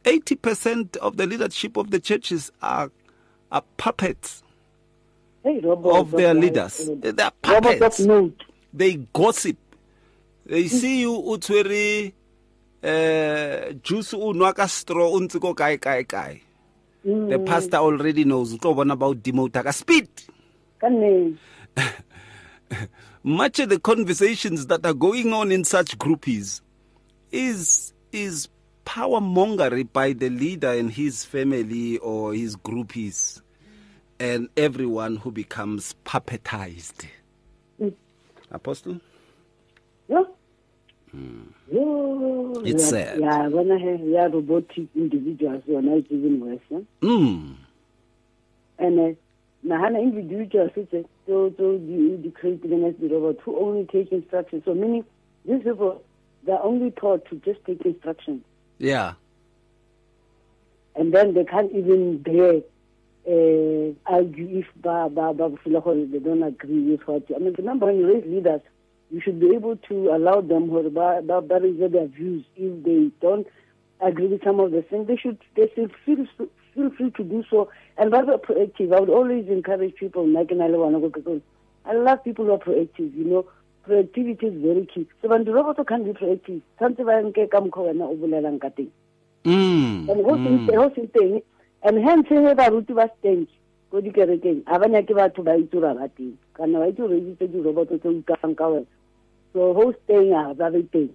80% 0.05 0.97
of 0.99 1.17
the 1.17 1.27
leadership 1.27 1.77
of 1.77 1.91
the 1.91 1.99
churches 2.01 2.51
are 2.63 2.91
are 3.51 3.63
puppets 3.77 4.43
hey, 5.43 5.61
robots 5.61 5.99
of 5.99 6.11
their 6.13 6.35
life, 6.35 6.43
leaders. 6.43 6.89
Uh, 6.89 7.13
they're 7.13 7.31
puppets. 7.43 8.01
note. 8.01 8.45
they 8.73 8.95
gossip. 9.13 9.57
They 10.47 10.69
see 10.69 11.01
you 11.01 11.15
o 11.15 11.37
tshwere 11.37 12.13
uh 12.83 13.73
juice 13.83 14.15
o 14.15 14.33
straw 14.67 15.09
o 15.09 15.21
ntse 15.21 15.41
ko 15.41 15.55
kae 15.55 15.79
kae 15.79 16.05
kae. 16.05 16.41
The 17.05 17.39
pastor 17.39 17.79
already 17.79 18.25
knows. 18.25 18.53
About 18.53 19.23
demoter 19.23 19.65
ka 19.65 19.71
speed. 19.71 20.09
much 23.29 23.59
of 23.61 23.69
the 23.69 23.79
conversations 23.79 24.67
that 24.69 24.85
are 24.87 24.95
going 24.95 25.35
on 25.35 25.53
in 25.53 25.63
such 25.63 25.99
groupies 25.99 26.63
is 27.31 27.93
is 28.11 28.49
power 28.87 29.21
mongery 29.21 29.85
by 29.93 30.15
the 30.15 30.31
leader 30.31 30.71
and 30.71 30.91
his 30.91 31.27
family 31.27 31.99
or 31.99 32.33
his 32.33 32.57
groupies 32.57 33.43
and 34.19 34.49
everyone 34.57 35.17
who 35.17 35.31
becomes 35.31 35.95
puppetized 36.07 37.05
apostle 38.51 38.99
Yeah. 40.09 40.23
Yo, 41.71 42.63
It's 42.65 42.85
yeah, 42.85 42.89
sad. 42.89 43.21
Yeah, 43.21 43.49
when 43.49 43.71
I 43.71 43.79
have 43.79 44.01
yeah, 44.01 44.25
robotic 44.27 44.89
individuals, 44.95 45.63
you 45.67 45.81
know, 45.83 45.99
it's 45.99 46.11
even 46.11 46.41
worse. 46.41 46.61
Yeah? 46.71 46.79
mm. 47.03 47.55
And 48.79 48.99
uh, 49.01 49.13
nahana 49.67 50.03
individuals, 50.03 50.71
it's 50.77 50.93
a, 50.95 51.05
so, 51.29 51.55
so 51.57 51.79
the, 51.79 52.19
the 52.23 52.31
creating 52.31 52.85
as 52.85 52.95
the 53.01 53.09
robot 53.09 53.37
who 53.45 53.57
only 53.57 53.85
take 53.85 54.11
instructions. 54.11 54.65
So 54.65 54.75
meaning 54.75 55.05
these 55.45 55.63
people, 55.63 56.03
they're 56.45 56.63
only 56.63 56.91
taught 56.91 57.29
to 57.31 57.37
just 57.37 57.65
take 57.65 57.83
instructions. 57.83 58.43
yeah 58.79 59.13
and 60.99 61.15
then 61.15 61.33
they 61.33 61.45
can't 61.45 61.73
even 61.73 62.23
dare 62.23 62.61
uh, 63.27 63.93
argue 64.07 64.59
if 64.59 64.67
ba, 64.83 65.09
ba, 65.09 65.33
ba, 65.33 65.51
they 65.65 66.19
don't 66.19 66.43
agree 66.43 66.91
with 66.91 67.07
what. 67.07 67.31
You, 67.31 67.37
I 67.37 67.39
mean, 67.39 67.55
remember 67.57 67.87
when 67.87 67.99
you 67.99 68.13
raise 68.13 68.25
leaders, 68.27 68.61
you 69.11 69.21
should 69.21 69.39
be 69.39 69.55
able 69.55 69.77
to 69.77 70.09
allow 70.09 70.41
them 70.41 70.71
or 70.71 70.83
ba, 70.91 71.23
ba, 71.23 71.41
their 71.49 72.07
views. 72.09 72.45
If 72.57 72.85
they 72.85 73.11
don't 73.21 73.47
agree 74.01 74.27
with 74.27 74.43
some 74.43 74.59
of 74.59 74.73
the 74.73 74.83
things, 74.83 75.07
they 75.07 75.17
should 75.17 75.39
they 75.55 75.71
should 75.75 75.93
feel 76.05 76.27
feel 76.79 76.91
free 76.97 77.11
to 77.11 77.25
do 77.25 77.45
so. 77.51 77.69
And 77.97 78.13
rather 78.13 78.39
proactive. 78.39 78.95
I 78.95 79.01
would 79.01 79.11
always 79.11 79.49
encourage 79.49 79.97
people. 79.97 80.27
Because 80.27 81.41
I 81.85 81.93
love 81.93 82.25
people 82.25 82.45
who 82.45 82.53
are 82.53 82.59
proactive. 82.59 83.17
You 83.17 83.25
know, 83.25 83.47
proactivity 83.87 84.45
is 84.45 84.63
very 84.63 84.87
key. 84.87 85.09
So 85.21 85.29
when 85.29 85.45
the 85.45 85.53
robot 85.53 85.85
can 85.87 86.05
be 86.05 86.13
proactive, 86.13 86.63
something 86.79 87.05
like 87.05 87.51
come 87.51 87.71
wena 87.71 88.05
o 88.09 88.17
bolelang 88.17 88.61
ka 88.61 88.69
teng 88.69 88.91
mm. 89.45 90.09
and 90.09 90.25
go 90.25 90.35
se 90.37 90.73
go 90.73 90.91
se 90.95 91.07
teng 91.15 91.43
and 91.83 92.05
hence 92.05 92.29
he 92.29 92.35
baruti 92.35 92.95
ba 92.95 93.09
teng 93.23 93.47
ko 93.91 94.01
dikerekeng 94.01 94.63
a 94.67 94.79
ba 94.79 94.87
nyake 94.87 95.15
batho 95.15 95.43
ba 95.45 95.57
itse 95.57 95.81
ba 95.81 95.95
ba 95.95 96.09
teng 96.17 96.37
kana 96.55 96.79
ba 96.79 96.89
itse 96.89 97.01
gore 97.01 97.17
itse 97.17 97.49
diroboto 97.49 97.99
tse 97.99 98.09
ukang 98.09 98.55
ka 98.57 98.69
wena 98.69 98.87
so 99.53 99.73
ho 99.75 99.93
staying 100.05 100.33
a 100.35 100.55
ba 100.55 100.71
be 100.71 100.83
teng 100.93 101.11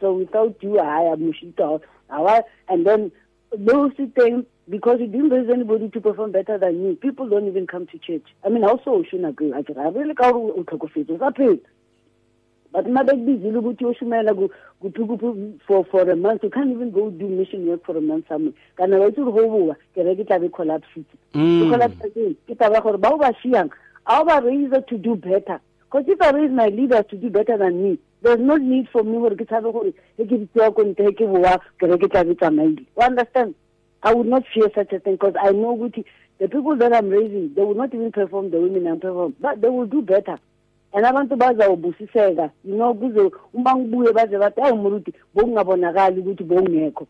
so 0.00 0.12
without 0.12 0.56
you 0.62 0.78
i 0.78 1.02
am 1.12 1.20
mushita 1.20 1.80
awa 2.10 2.42
and 2.68 2.86
then 2.86 3.10
those 3.56 3.92
things 4.14 4.44
because 4.68 5.00
you 5.00 5.06
didn't 5.06 5.30
raise 5.30 5.48
anybody 5.50 5.88
to 5.88 6.00
perform 6.00 6.32
better 6.32 6.58
than 6.58 6.82
you 6.82 6.94
people 6.96 7.28
don't 7.28 7.46
even 7.46 7.66
come 7.66 7.86
to 7.86 7.98
church. 7.98 8.24
I 8.44 8.48
mean 8.48 8.64
also 8.64 9.02
shouldn't 9.04 9.28
agree. 9.28 9.52
I 9.52 9.62
can 9.62 9.76
really 9.76 10.14
ka 10.14 10.32
gore 10.32 10.52
o 10.56 10.62
tlhokofetse 10.64 11.10
o 11.10 11.18
sa 11.18 11.30
phela 11.30 11.58
but 12.70 12.84
mabek 12.84 13.24
busy 13.24 13.48
ukuthi 13.50 13.84
yoshumela 13.84 14.34
kuphi 14.82 15.58
for 15.66 15.84
for 15.86 16.10
a 16.10 16.16
month. 16.16 16.42
You 16.42 16.50
can't 16.50 16.70
even 16.70 16.90
go 16.90 17.10
do 17.10 17.26
mission 17.26 17.66
work 17.66 17.84
for 17.86 17.96
a 17.96 18.00
month 18.00 18.28
somewhere 18.28 18.52
kana 18.76 18.98
wa 18.98 19.06
itse 19.06 19.16
go 19.16 19.32
boa 19.32 19.76
ke 19.94 20.04
re 20.04 20.14
ke 20.16 20.26
tla 20.26 20.38
be 20.38 20.48
collapsite 20.48 21.06
Mm. 21.34 21.62
ke 21.62 21.70
collapse 21.72 22.12
ke 22.14 22.36
ke 22.46 22.58
taba 22.58 22.82
gore 22.82 22.98
ba 22.98 23.12
o 23.12 23.18
ba 23.18 23.32
shiang 23.42 23.70
ba 24.06 24.40
raise 24.44 24.84
to 24.88 24.98
do 24.98 25.16
better. 25.16 25.60
Because 25.90 26.04
if 26.08 26.20
i 26.20 26.30
raise 26.30 26.50
my 26.50 26.66
leaders 26.68 27.04
to 27.08 27.16
do 27.16 27.30
better 27.30 27.56
than 27.56 27.82
me 27.82 27.98
there's 28.20 28.40
no 28.40 28.56
need 28.56 28.88
for 28.92 29.02
me 29.02 29.16
gore 29.18 29.34
ke 29.36 29.48
tshabe 29.48 29.72
gore 29.72 29.92
e 30.18 30.24
ke 30.24 30.36
ditsewa 30.44 30.74
ko 30.74 30.84
ntle 30.84 31.16
ke 31.16 31.24
boa 31.26 31.58
ke 31.80 31.88
re 31.88 31.96
ke 31.96 32.10
tla 32.10 32.24
be 32.24 32.34
tsamaile. 32.34 32.84
You 32.96 33.02
understand 33.02 33.54
i 34.02 34.14
would 34.14 34.26
not 34.28 34.44
fear 34.54 34.70
such 34.74 34.92
a 34.92 34.98
thing 35.00 35.12
because 35.12 35.34
i 35.40 35.50
know 35.52 35.90
the 36.38 36.48
people 36.48 36.76
that 36.76 36.92
i'm 36.92 37.08
raising 37.08 37.52
they 37.54 37.62
will 37.62 37.74
not 37.74 37.92
even 37.94 38.12
perform 38.12 38.50
the 38.50 38.60
women 38.60 38.86
and 38.86 39.00
perform 39.00 39.34
but 39.40 39.60
they 39.60 39.68
will 39.68 39.86
do 39.86 40.02
better. 40.02 40.38
And 40.92 41.04
abantu 41.04 41.36
bazawubusiseka 41.36 42.50
you 42.64 42.76
know 42.76 42.94
kuze 42.94 43.30
uma 43.54 43.74
ngibuye 43.76 44.12
baze 44.12 44.38
bathi 44.38 44.60
ayi 44.60 44.72
muruti 44.72 45.12
bokungabonakali 45.34 46.20
ukuthi 46.20 46.44
bowungekho. 46.44 47.06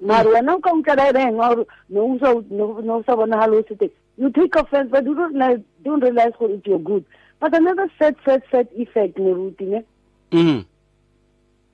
Mara 0.00 0.30
wena 0.30 0.56
uka 0.56 0.72
utlala 0.74 1.12
renga 1.12 1.54
gore 1.54 1.66
nousabonagale 1.90 3.56
o 3.56 3.64
sete 3.68 3.90
you 4.18 4.30
take 4.30 4.54
offense 4.56 4.90
but 4.90 5.04
you 5.06 5.14
don't, 5.14 5.34
like, 5.34 5.60
don't 5.82 6.02
realize 6.02 6.32
gore 6.38 6.50
it's 6.50 6.66
your 6.66 6.78
good 6.78 7.04
but 7.40 7.54
another 7.54 7.88
sad 7.98 8.14
sad 8.24 8.42
sad 8.50 8.68
effect 8.76 9.16
moruti 9.16 9.64
ne? 9.64 9.84
Mm. 10.32 10.64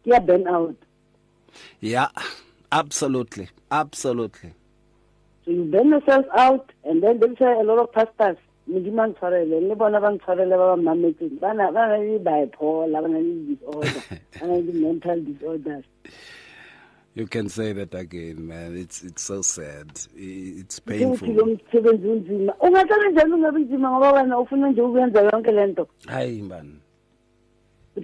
ke 0.05 0.11
ya 0.11 0.21
burn 0.21 0.47
out. 0.47 0.77
Yeah 1.81 2.09
absolutely. 2.73 3.49
Absolutely. 3.71 4.55
So 5.45 5.51
you 5.51 5.65
burn 5.65 5.91
yourself 5.91 6.27
out 6.37 6.71
and 6.85 7.03
then 7.03 7.21
there's 7.21 7.41
a 7.41 7.63
lot 7.65 7.79
of 7.79 7.93
pastors 7.93 8.39
modimo 8.69 9.03
a 9.03 9.07
ntshwarele 9.09 9.61
le 9.61 9.75
bona 9.75 10.01
ba 10.01 10.11
ntshwarele 10.13 10.57
ba 10.57 10.67
ba 10.71 10.77
mmametseng 10.77 11.41
ba 11.41 11.55
na 11.55 11.73
ba 11.73 11.89
na 11.89 11.97
le 11.97 12.19
bipolar 12.19 13.03
ba 13.03 13.09
na 13.09 13.19
le 13.19 13.33
disorder 13.49 14.03
ba 14.41 14.47
na 14.47 14.57
le 14.61 14.73
mental 14.73 15.21
disorders. 15.25 15.85
You 17.15 17.27
can 17.27 17.49
say 17.49 17.73
that 17.73 17.95
again 17.95 18.47
man. 18.47 18.77
It's 18.77 19.03
it's 19.03 19.23
so 19.23 19.43
sad. 19.43 19.89
It's 20.15 20.79
painful. 20.81 21.29
umsebenzi 21.29 22.09
unzima 22.09 22.55
ungahlala 22.61 23.11
njani 23.11 23.33
ungabe 23.33 23.59
nzima 23.61 23.91
ngoba 23.91 24.13
wena 24.13 24.39
ufuna 24.39 24.71
nje 24.71 24.83
ukuyenza 24.83 25.23
yonke 25.23 25.53
le 25.53 25.67
nto. 25.67 25.89
Hayi 26.07 26.43
man. 26.43 26.81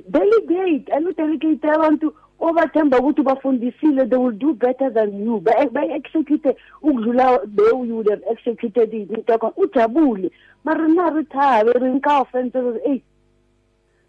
Delegate 0.08 0.92
aludelegate 0.92 1.70
abantu 1.70 2.14
obathemba 2.48 2.98
ukuthi 2.98 3.22
bafundisile 3.22 4.06
they 4.08 4.16
will 4.18 4.32
do 4.32 4.54
better 4.54 4.90
than 4.90 5.24
you. 5.24 5.40
Ba-execute 5.40 6.56
ukudlula 6.82 7.40
the 7.56 7.62
way 7.74 7.86
you 7.88 7.96
would 7.96 8.10
have 8.10 8.22
executed 8.30 8.92
it 8.94 9.10
into 9.10 9.32
yakho 9.32 9.52
ujabule. 9.56 10.30
Mara 10.64 10.88
na 10.88 11.08
re 11.10 11.22
thabe 11.24 11.72
re 11.72 11.92
nka 11.94 12.20
offense 12.20 12.54
re 12.54 12.80
ei 12.86 13.02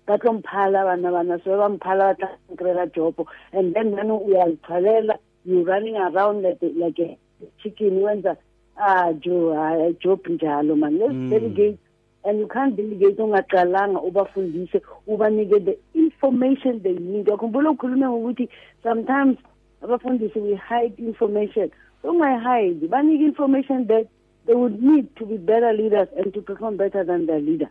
ba 0.07 0.17
tlo 0.17 0.33
mphala 0.33 0.83
bana 0.86 1.11
bana 1.11 1.39
so 1.43 1.57
ba 1.57 1.69
mphala 1.69 2.13
ba 2.13 2.15
tla 2.15 2.29
nkrela 2.53 2.88
jobo. 2.93 3.25
And 3.53 3.73
then 3.73 3.95
then 3.95 4.09
uyazithwalela 4.09 5.17
you 5.45 5.63
running 5.63 5.95
around 5.95 6.43
like, 6.43 6.57
a- 6.61 6.73
like 6.79 6.99
a 6.99 7.17
chicken 7.61 8.01
wenza 8.01 8.38
ah 8.77 9.11
jo 9.13 9.53
ah, 9.53 9.91
job 10.01 10.19
njalo 10.27 10.75
man. 10.77 10.97
Let's 10.99 11.13
Mm. 11.13 11.29
delegate 11.29 11.77
and 12.26 12.39
you 12.39 12.47
can't 12.47 12.76
delegate 12.76 13.21
ungaqalanga 13.21 14.01
ubafundise 14.01 14.82
ubanike 15.07 15.59
the 15.59 15.78
information 15.93 16.82
they 16.82 16.93
need 16.93 17.28
yakhumbula 17.28 17.69
ukhulume 17.69 18.07
ngokuthi 18.07 18.49
sometimes 18.84 19.38
abafundisi 19.82 20.39
we 20.39 20.55
hide 20.55 20.93
information 20.97 21.69
ungayihide 22.03 22.88
banike 22.88 23.23
information 23.23 23.88
that 23.88 24.07
they 24.45 24.55
would 24.55 24.82
need 24.84 25.15
to 25.15 25.26
be 25.26 25.38
better 25.38 25.73
leaders 25.73 26.07
and 26.17 26.34
to 26.34 26.41
perform 26.41 26.78
better 26.78 27.03
than 27.03 27.26
their 27.26 27.39
leader. 27.39 27.69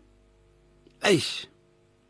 Eish. 1.02 1.46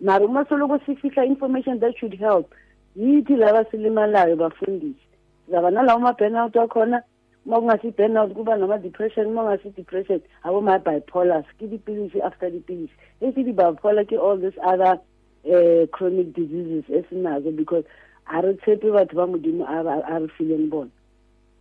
mara 0.00 0.24
uma 0.24 0.44
soloko 0.44 0.78
sifihla 0.78 1.24
information 1.26 1.80
that 1.80 1.96
should 1.98 2.14
help 2.18 2.52
yithi 2.96 3.36
laba 3.36 3.64
silimalayo 3.64 4.36
bafundisi 4.36 5.06
sizaba 5.46 5.70
nalawo 5.70 6.00
ma-burnout 6.00 6.56
akhona 6.56 7.02
uma 7.46 7.60
kungasi-burnout 7.60 8.34
kuba 8.34 8.56
nama-depression 8.56 9.26
uma 9.26 9.42
kungasi-depression 9.42 10.20
aboma-bipolars 10.44 11.44
ke 11.58 11.66
dipilisi 11.68 12.20
after 12.22 12.50
dipilisi 12.50 12.92
esithi 13.20 13.52
bipolar 13.52 14.04
ke 14.08 14.16
all 14.16 14.36
these 14.38 14.56
other 14.64 14.98
uh, 15.44 15.86
chronic 15.92 16.32
diseases 16.32 16.84
esinazo 16.88 17.54
because 17.56 17.84
a 18.26 18.40
re 18.42 18.54
tshepe 18.54 18.88
batho 18.92 19.14
ba 19.14 19.26
modimo 19.26 19.64
a 19.68 20.18
re 20.20 20.28
fileng 20.38 20.70
bona. 20.70 20.90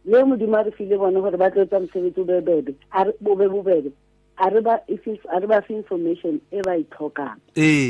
Le 0.06 0.24
modimo 0.24 0.56
a 0.60 0.64
re 0.64 0.72
file 0.72 0.98
bona 0.98 1.20
gore 1.20 1.38
ba 1.38 1.52
tlo 1.52 1.66
etsa 1.66 1.80
mosebetsi 1.84 2.20
o 2.20 2.24
be 2.24 2.40
bebe 2.42 2.76
a 2.92 3.04
re- 3.04 3.18
o 3.26 3.36
be 3.36 3.48
bobebe. 3.52 3.92
A 4.40 4.50
re 4.50 4.62
ba 4.62 4.80
feel- 5.04 5.20
a 5.30 5.40
re 5.40 5.62
fe 5.68 5.74
information 5.76 6.40
e 6.52 6.62
ba 6.64 6.78
e 6.80 6.84
tlhokang. 6.88 7.40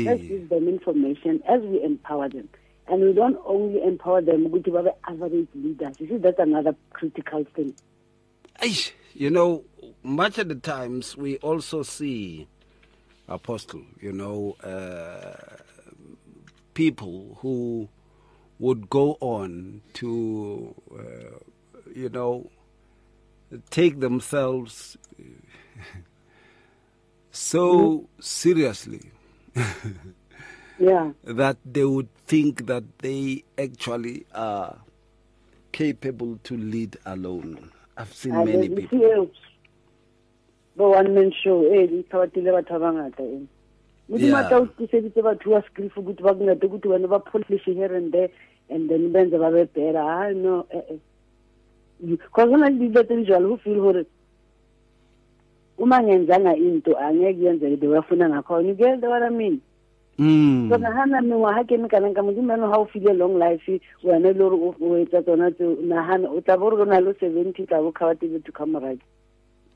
Let's 0.04 0.22
give 0.26 0.48
them 0.48 0.66
information 0.68 1.40
as 1.46 1.62
we 1.62 1.82
empower 1.82 2.28
them 2.28 2.48
and 2.88 3.02
we 3.02 3.12
don't 3.12 3.38
only 3.46 3.82
empower 3.82 4.20
them 4.20 4.46
ukuthi 4.46 4.72
babe 4.72 4.92
average 5.08 5.48
leaders. 5.54 5.98
You 6.00 6.08
see 6.08 6.16
that's 6.18 6.38
another 6.38 6.74
critical 6.90 7.44
thing. 7.54 7.74
You 9.16 9.30
know, 9.30 9.64
much 10.02 10.38
of 10.38 10.48
the 10.48 10.56
times 10.56 11.16
we 11.16 11.36
also 11.38 11.82
see, 11.84 12.48
Apostle, 13.28 13.82
you 14.00 14.12
know, 14.12 14.56
uh, 14.62 15.56
people 16.74 17.38
who 17.40 17.88
would 18.58 18.90
go 18.90 19.16
on 19.20 19.82
to, 19.94 20.74
uh, 20.92 21.38
you 21.94 22.08
know, 22.08 22.50
take 23.70 24.00
themselves 24.00 24.96
so 27.30 28.08
seriously 28.20 29.00
yeah. 30.78 31.12
that 31.24 31.56
they 31.64 31.84
would 31.84 32.08
think 32.26 32.66
that 32.66 32.84
they 32.98 33.44
actually 33.58 34.26
are 34.34 34.76
capable 35.72 36.38
to 36.44 36.56
lead 36.56 36.96
alone. 37.06 37.70
I've 37.96 38.12
seen 38.12 38.34
Ah, 38.34 38.44
many 38.44 38.68
people. 38.68 39.30
bo 40.76 40.90
one 40.90 41.14
man 41.14 41.30
show 41.30 41.62
eh 41.70 41.86
di 41.86 42.02
thabatile 42.10 42.50
batho 42.50 42.78
ba 42.80 42.90
bangata 42.90 43.22
eh. 43.22 43.46
Modimo 44.10 44.38
a 44.38 44.48
tla 44.48 44.58
o 44.58 44.66
tiseditse 44.66 45.22
batho 45.22 45.50
ba 45.54 45.62
skrif 45.68 45.94
ukuthi 45.94 46.22
ba 46.22 46.34
kuncede 46.34 46.66
ukuthi 46.66 46.88
wena 46.90 47.06
ba 47.08 47.20
polish 47.20 47.62
here 47.64 47.94
and 47.94 48.10
there 48.10 48.28
and 48.68 48.90
then 48.90 49.12
benze 49.12 49.38
ba 49.38 49.50
be 49.54 49.64
better 49.70 49.98
ah 49.98 50.30
no 50.34 50.66
eh 50.70 50.82
eh. 50.90 50.98
Because 52.02 52.50
ona 52.50 52.70
le 52.70 52.78
dilo 52.90 53.04
tse 53.06 53.16
di 53.16 53.24
jalo 53.30 53.54
go 53.54 53.56
feel 53.62 53.78
gore 53.78 54.04
uma 55.78 56.02
ngenzanga 56.02 56.56
into 56.56 56.90
angeke 56.98 57.38
yenzeke 57.46 57.78
the 57.78 57.86
way 57.86 57.98
afuna 57.98 58.28
ngakhona 58.28 58.66
you 58.66 58.74
get 58.74 59.00
what 59.02 59.22
i 59.22 59.28
mean 59.30 59.60
Mm. 60.18 60.68
nagana 60.70 61.20
mengwaga 61.22 61.64
ke 61.66 61.74
ka 61.90 61.98
ga 62.00 62.78
o 62.78 62.84
file 62.86 63.12
long 63.18 63.36
life 63.38 63.66
wena 64.04 64.30
le 64.30 64.34
gore 64.34 64.54
o- 64.80 64.96
etsa 65.02 65.22
tsona 65.22 65.50
nagana 65.50 66.28
o 66.30 66.40
tla 66.40 66.56
bo 66.56 66.70
gore 66.70 66.82
o 66.82 66.84
na 66.84 67.00
le 67.00 67.14
seventy 67.18 67.66
tla 67.66 67.82
bo 67.82 67.90
kgabatile 67.92 68.44
to 68.44 68.52
come 68.52 68.76
right 68.76 69.00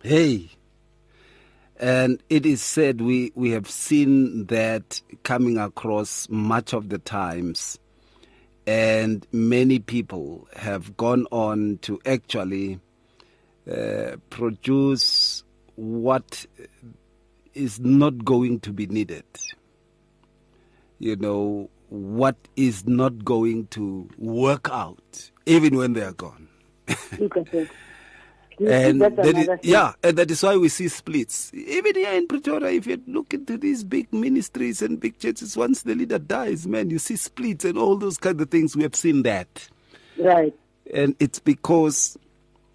Hey. 0.03 0.51
And 1.81 2.23
it 2.29 2.47
is 2.47 2.63
said 2.63 3.01
we, 3.01 3.33
we 3.35 3.51
have 3.51 3.69
seen 3.69 4.47
that 4.47 5.01
coming 5.25 5.59
across 5.59 6.29
much 6.29 6.73
of 6.73 6.89
the 6.89 6.99
times. 6.99 7.79
And 8.67 9.27
many 9.33 9.79
people 9.81 10.47
have 10.57 10.97
gone 10.97 11.27
on 11.33 11.79
to 11.83 11.99
actually 12.07 12.79
uh, 13.69 14.17
produce 14.31 15.43
what 15.75 16.47
is 17.55 17.81
not 17.81 18.25
going 18.25 18.61
to 18.61 18.73
be 18.73 18.87
needed. 18.87 19.25
You 20.99 21.17
know, 21.17 21.71
what 21.89 22.37
is 22.57 22.87
not 22.87 23.25
going 23.25 23.69
to 23.69 24.09
work 24.19 24.69
out, 24.71 25.31
even 25.47 25.77
when 25.77 25.93
they 25.93 26.03
are 26.03 26.13
gone. 26.13 26.49
look 27.19 27.37
at 27.37 27.51
that 27.53 27.69
and 28.61 29.01
that 29.01 29.37
is, 29.37 29.49
yeah, 29.63 29.93
and 30.03 30.19
that 30.19 30.31
is 30.33 30.43
why 30.43 30.57
we 30.57 30.69
see 30.69 30.89
splits. 30.89 31.53
Even 31.55 31.95
here 31.95 32.13
in 32.15 32.27
Pretoria, 32.27 32.73
if 32.73 32.89
you 32.89 33.01
look 33.07 33.33
into 33.33 33.57
these 33.57 33.85
big 33.85 34.13
ministries 34.13 34.83
and 34.83 34.99
big 34.99 35.17
churches, 35.19 35.57
once 35.57 35.83
the 35.83 35.95
leader 35.95 36.19
dies, 36.19 36.67
man, 36.67 36.91
you 36.91 36.99
see 36.99 37.15
splits 37.15 37.65
and 37.65 37.79
all 37.79 37.97
those 37.97 38.19
kind 38.19 38.41
of 38.41 38.51
things. 38.51 38.77
We 38.77 38.83
have 38.83 38.97
seen 38.97 39.23
that, 39.23 39.69
right 40.19 40.53
and 40.93 41.15
it's 41.21 41.39
because 41.39 42.17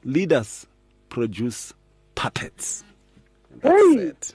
leaders 0.03 0.67
produce 1.09 1.73
puppets. 2.15 2.83
That's 3.61 3.95
it. 3.95 4.33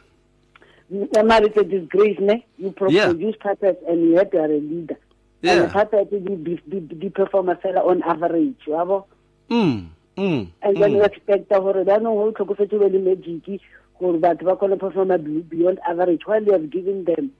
Mara, 0.90 1.46
it's 1.46 1.56
a 1.56 1.64
disgrace, 1.64 2.18
ne? 2.20 2.44
You 2.58 2.72
pro- 2.72 2.88
Yeah. 2.88 3.06
produce 3.10 3.36
puppets 3.40 3.82
and 3.86 4.10
yet 4.12 4.32
you 4.32 4.38
are 4.40 4.44
a 4.46 4.58
leader. 4.58 4.96
And 5.42 5.42
Yeah. 5.42 5.62
the 5.66 5.68
puppet 5.68 6.10
di, 6.10 6.80
di 6.98 7.08
perform 7.10 7.48
a 7.50 7.56
fella 7.56 7.80
on 7.84 8.02
average, 8.02 8.56
wabo? 8.66 9.04
Mm, 9.50 9.88
mm, 10.16 10.48
And 10.62 10.76
then 10.76 10.90
mm. 10.92 10.96
you 10.96 11.02
expect 11.04 11.48
gore 11.50 11.84
ba 11.84 11.98
no 12.00 12.14
go 12.14 12.32
tlhokofetse 12.32 12.70
be 12.78 12.88
le 12.88 12.98
magic 12.98 13.60
gore 14.00 14.18
batho 14.18 14.44
ba 14.44 14.56
kgone 14.56 14.78
perform 14.78 15.08
beyond 15.48 15.78
average 15.88 16.26
while 16.26 16.42
you 16.42 16.52
have 16.52 16.70
given 16.70 17.04
them 17.04 17.32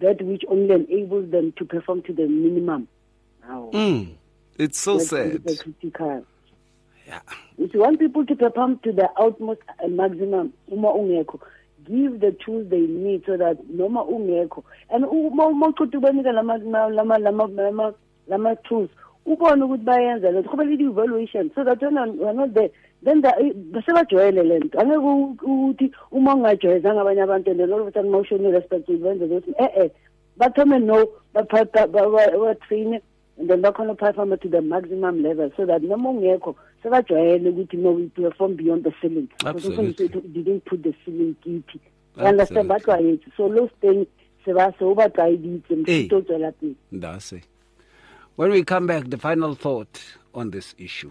that 0.00 0.20
which 0.22 0.42
only 0.48 0.72
enables 0.74 1.30
them 1.30 1.52
to 1.58 1.64
perform 1.64 2.02
to 2.02 2.12
the 2.12 2.26
minimum. 2.26 2.88
Wow. 3.48 3.70
Mm. 3.72 4.14
It's 4.58 4.78
so 4.80 4.96
That's 4.96 5.10
sad. 5.10 5.42
critical. 5.44 6.24
Yeah. 7.06 7.20
If 7.58 7.74
you 7.74 7.80
want 7.80 7.98
people 7.98 8.24
to 8.26 8.34
perform 8.34 8.78
to 8.84 8.92
the 8.92 9.08
utmost 9.16 9.60
uh, 9.82 9.88
maximum, 9.88 10.52
uma 10.70 10.88
ungekho, 10.92 11.38
give 11.84 12.20
the 12.20 12.32
tools 12.44 12.68
they 12.68 12.80
need 12.80 13.24
so 13.26 13.36
that 13.36 13.58
noma 13.68 14.04
ungekho. 14.04 14.62
And 14.90 15.04
uma 15.04 15.46
uqhuti 15.46 15.96
ubanika 15.96 16.32
lama 16.32 16.58
lama 16.58 17.18
lama 17.18 17.46
lama 17.46 17.94
lama 18.28 18.56
tools, 18.68 18.90
ubone 19.26 19.62
ukuthi 19.64 19.84
bayenza 19.84 20.32
lento. 20.32 20.50
Kube 20.50 20.64
le 20.64 20.90
evaluation 20.90 21.50
so 21.54 21.64
that 21.64 21.80
when 21.80 22.18
we're 22.18 22.32
not 22.32 22.54
there 22.54 22.70
then 23.02 23.20
the 23.20 23.30
basebajwayele 23.72 24.42
lento. 24.46 24.78
Angeke 24.78 25.38
ukuthi 25.42 25.92
uma 26.10 26.34
ungajwayezanga 26.34 27.00
abanye 27.00 27.22
abantu 27.22 27.50
and 27.50 27.72
all 27.72 27.80
of 27.80 27.88
a 27.88 27.92
sudden 27.92 28.06
emotional 28.06 28.52
respect 28.52 28.88
benze 28.88 29.24
ukuthi 29.24 29.54
eh 29.58 29.70
eh 29.76 29.88
bathome 30.38 30.78
no 30.84 31.06
ba 31.32 31.44
ba 31.44 32.54
train 32.66 33.00
and 33.38 33.48
then 33.48 33.62
bakhona 33.62 33.94
perform 33.94 34.36
to 34.38 34.48
the 34.48 34.60
maximum 34.60 35.22
level 35.22 35.50
so 35.56 35.66
that 35.66 35.82
noma 35.82 36.10
ungekho 36.10 36.56
sebajwayele 36.82 37.50
ukuthi 37.50 37.76
no 37.76 37.90
we 37.92 38.06
perform 38.08 38.54
beyond 38.56 38.84
the 38.84 38.92
ceiling 39.00 39.28
Because 39.38 39.56
Absolutely. 39.56 39.84
ufundiswa 39.84 40.06
ukuthi 40.20 40.28
didn't 40.28 40.64
put 40.64 40.82
the 40.82 40.94
ceiling 41.04 41.34
kithi 41.40 41.80
you 42.16 42.24
understand 42.24 42.68
bajwayetse 42.68 43.30
so 43.36 43.48
those 43.48 43.72
things 43.80 44.06
seba 44.44 44.72
se 44.78 44.84
o 44.84 44.94
ba 44.94 45.08
tlwaeditse 45.08 45.74
Hey. 45.86 46.02
motho 46.02 46.16
o 46.16 46.20
tswela 46.22 46.52
pele 46.52 46.74
it. 47.32 47.44
When 48.36 48.50
we 48.50 48.64
come 48.64 48.86
back, 48.86 49.10
the 49.10 49.18
final 49.18 49.54
thought 49.54 50.00
on 50.34 50.50
this 50.50 50.74
issue. 50.78 51.10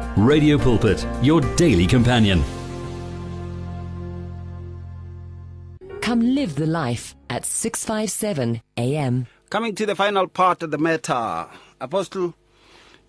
Radio 0.17 0.57
Pulpit, 0.57 1.07
your 1.21 1.39
daily 1.55 1.87
companion. 1.87 2.43
Come 6.01 6.19
live 6.35 6.55
the 6.55 6.65
life 6.65 7.15
at 7.29 7.45
657 7.45 8.61
AM. 8.75 9.27
Coming 9.49 9.73
to 9.75 9.85
the 9.85 9.95
final 9.95 10.27
part 10.27 10.63
of 10.63 10.71
the 10.71 10.77
matter, 10.77 11.47
Apostle, 11.79 12.35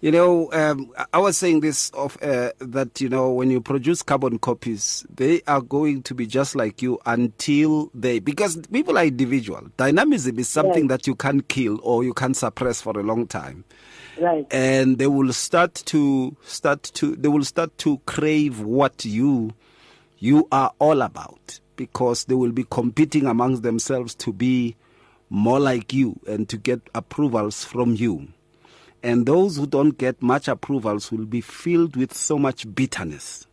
you 0.00 0.12
know, 0.12 0.53
um, 0.53 0.92
I 1.12 1.18
was 1.18 1.36
saying 1.36 1.61
this 1.61 1.90
of 1.90 2.16
uh, 2.22 2.50
that 2.61 3.00
you 3.00 3.09
know 3.09 3.32
when 3.32 3.50
you 3.50 3.61
produce 3.61 4.03
carbon 4.03 4.38
copies, 4.38 5.05
they 5.12 5.42
are 5.48 5.61
going 5.61 6.03
to 6.05 6.14
be 6.14 6.26
just 6.26 6.55
like 6.55 6.82
you 6.82 7.00
until 7.07 7.90
they 7.94 8.20
because 8.20 8.59
people 8.72 8.96
are 8.96 9.05
individual. 9.07 9.62
Dynamism 9.76 10.38
is 10.38 10.48
something 10.48 10.86
that 10.88 11.07
you 11.09 11.16
can't 11.16 11.48
kill 11.48 11.80
or 11.82 12.05
you 12.05 12.14
can't 12.14 12.36
suppress 12.36 12.80
for 12.80 12.98
a 12.98 13.03
long 13.03 13.26
time. 13.26 13.64
Right. 14.20 14.46
and 14.50 14.98
they 14.98 15.06
will 15.06 15.32
start 15.32 15.74
to 15.86 16.36
start 16.42 16.82
to 16.94 17.16
they 17.16 17.28
will 17.28 17.44
start 17.44 17.76
to 17.78 17.98
crave 18.04 18.60
what 18.60 19.04
you 19.04 19.52
you 20.18 20.46
are 20.52 20.72
all 20.78 21.02
about 21.02 21.60
because 21.76 22.26
they 22.26 22.34
will 22.34 22.52
be 22.52 22.64
competing 22.70 23.26
amongst 23.26 23.62
themselves 23.62 24.14
to 24.16 24.32
be 24.32 24.76
more 25.30 25.58
like 25.58 25.92
you 25.92 26.20
and 26.28 26.48
to 26.50 26.56
get 26.58 26.80
approvals 26.94 27.64
from 27.64 27.94
you. 27.94 28.28
And 29.02 29.26
those 29.26 29.56
who 29.56 29.66
don't 29.66 29.96
get 29.98 30.22
much 30.22 30.46
approvals 30.46 31.10
will 31.10 31.24
be 31.24 31.40
filled 31.40 31.96
with 31.96 32.14
so 32.14 32.38
much 32.38 32.72
bitterness. 32.74 33.46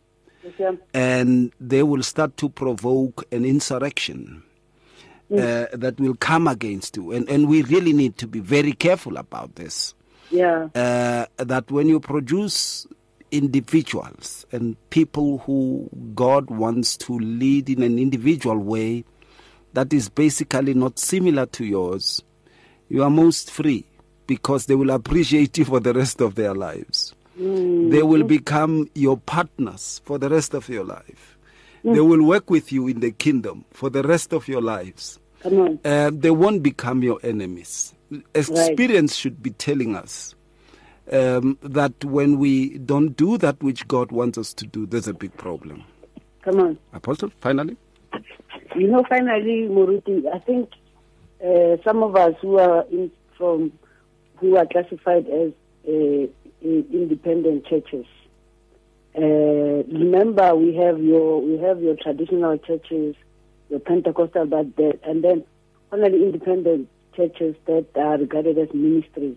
Okay. 0.46 0.78
and 0.94 1.52
they 1.60 1.82
will 1.82 2.02
start 2.02 2.36
to 2.38 2.48
provoke 2.48 3.24
an 3.30 3.44
insurrection 3.44 4.42
uh, 5.30 5.66
that 5.72 5.94
will 5.98 6.14
come 6.14 6.48
against 6.48 6.96
you. 6.96 7.12
And 7.12 7.28
and 7.28 7.46
we 7.48 7.62
really 7.62 7.92
need 7.92 8.16
to 8.18 8.26
be 8.26 8.40
very 8.40 8.72
careful 8.72 9.16
about 9.16 9.56
this 9.56 9.94
Yeah. 10.30 10.68
uh, 10.74 11.26
that 11.44 11.70
when 11.70 11.88
you 11.88 12.00
produce 12.00 12.86
individuals 13.30 14.46
and 14.52 14.76
people 14.90 15.38
who 15.38 15.88
God 16.14 16.50
wants 16.50 16.96
to 16.98 17.18
lead 17.18 17.68
in 17.70 17.82
an 17.82 17.98
individual 17.98 18.58
way 18.58 19.04
that 19.72 19.92
is 19.92 20.08
basically 20.08 20.74
not 20.74 20.98
similar 20.98 21.46
to 21.46 21.64
yours, 21.64 22.22
you 22.88 23.02
are 23.02 23.10
most 23.10 23.50
free 23.50 23.84
because 24.26 24.66
they 24.66 24.74
will 24.74 24.90
appreciate 24.90 25.58
you 25.58 25.64
for 25.64 25.80
the 25.80 25.92
rest 25.92 26.20
of 26.20 26.34
their 26.34 26.54
lives. 26.54 27.14
They 27.36 28.02
will 28.02 28.24
become 28.24 28.88
your 28.94 29.16
partners 29.16 30.00
for 30.04 30.18
the 30.18 30.28
rest 30.28 30.54
of 30.54 30.68
your 30.68 30.84
life. 30.84 31.38
They 31.82 32.00
will 32.00 32.22
work 32.22 32.50
with 32.50 32.70
you 32.72 32.88
in 32.88 33.00
the 33.00 33.10
kingdom 33.12 33.64
for 33.72 33.88
the 33.90 34.02
rest 34.02 34.32
of 34.32 34.46
your 34.48 34.60
lives 34.60 35.18
Come 35.40 35.58
on. 35.60 35.78
uh, 35.84 36.10
they 36.12 36.30
won't 36.30 36.62
become 36.62 37.02
your 37.02 37.18
enemies. 37.22 37.94
Experience 38.34 39.14
should 39.16 39.42
be 39.42 39.50
telling 39.50 39.94
us 39.96 40.34
um, 41.12 41.58
that 41.62 42.04
when 42.04 42.38
we 42.38 42.78
don't 42.78 43.16
do 43.16 43.38
that 43.38 43.62
which 43.62 43.86
God 43.88 44.12
wants 44.12 44.36
us 44.38 44.52
to 44.54 44.66
do, 44.66 44.86
there's 44.86 45.08
a 45.08 45.14
big 45.14 45.36
problem. 45.36 45.84
Come 46.42 46.60
on. 46.60 46.78
Apostle, 46.92 47.30
finally? 47.40 47.76
You 48.76 48.88
know, 48.88 49.04
finally, 49.08 49.68
Muruti, 49.68 50.24
I 50.32 50.38
think 50.40 50.70
uh, 51.44 51.76
some 51.84 52.02
of 52.02 52.16
us 52.16 52.34
who 52.40 52.58
are 52.58 52.84
in, 52.90 53.10
from 53.36 53.72
who 54.36 54.56
are 54.56 54.66
classified 54.66 55.26
as 55.28 55.52
uh, 55.88 56.26
independent 56.62 57.66
churches. 57.66 58.06
Uh, 59.16 59.82
remember, 59.92 60.54
we 60.54 60.74
have 60.76 61.00
your 61.02 61.40
we 61.42 61.58
have 61.58 61.80
your 61.82 61.96
traditional 61.96 62.56
churches, 62.58 63.16
your 63.70 63.80
Pentecostal, 63.80 64.46
but 64.46 64.76
the, 64.76 64.98
and 65.04 65.24
then 65.24 65.44
finally 65.90 66.24
independent 66.24 66.88
churches 67.16 67.54
that 67.66 67.86
are 67.96 68.18
regarded 68.18 68.58
as 68.58 68.68
ministries. 68.74 69.36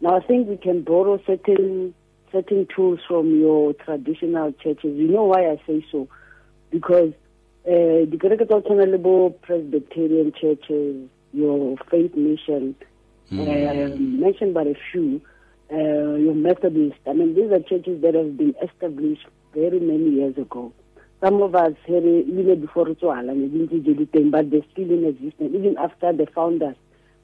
Now, 0.00 0.16
I 0.16 0.20
think 0.20 0.48
we 0.48 0.56
can 0.56 0.82
borrow 0.82 1.20
certain 1.26 1.94
certain 2.30 2.66
tools 2.74 2.98
from 3.06 3.38
your 3.38 3.74
traditional 3.74 4.52
churches. 4.52 4.96
You 4.96 5.08
know 5.08 5.24
why 5.24 5.50
I 5.50 5.60
say 5.66 5.84
so? 5.92 6.08
Because 6.70 7.12
uh, 7.66 8.08
the 8.10 8.18
kereke 8.18 8.38
tsa 8.38 8.46
go 8.46 8.60
tshwana 8.62 8.90
le 8.90 8.98
bo 8.98 9.30
Presbyterian 9.30 10.32
churches, 10.32 11.08
your 11.32 11.76
faith 11.90 12.16
mission, 12.16 12.74
um, 13.30 14.20
mentioned 14.20 14.54
by 14.54 14.62
a 14.62 14.74
few, 14.90 15.20
uh, 15.70 15.76
your 15.76 16.34
Methodist. 16.34 16.98
I 17.06 17.12
mean, 17.12 17.34
these 17.34 17.50
are 17.52 17.60
churches 17.60 18.00
that 18.02 18.14
have 18.14 18.36
been 18.36 18.54
established 18.62 19.26
very 19.54 19.78
many 19.78 20.10
years 20.10 20.36
ago. 20.38 20.72
Some 21.22 21.40
of 21.40 21.54
us 21.54 21.74
here, 21.84 22.04
even 22.04 22.60
before 22.60 22.86
Ritual, 22.86 23.12
and 23.12 23.52
we 23.52 23.66
didn't 23.66 23.84
do 23.84 23.94
anything, 23.94 24.30
but 24.32 24.50
they're 24.50 24.66
still 24.72 24.90
in 24.90 25.04
existence, 25.04 25.54
even 25.54 25.76
after 25.78 26.12
the 26.12 26.26
founders, 26.34 26.74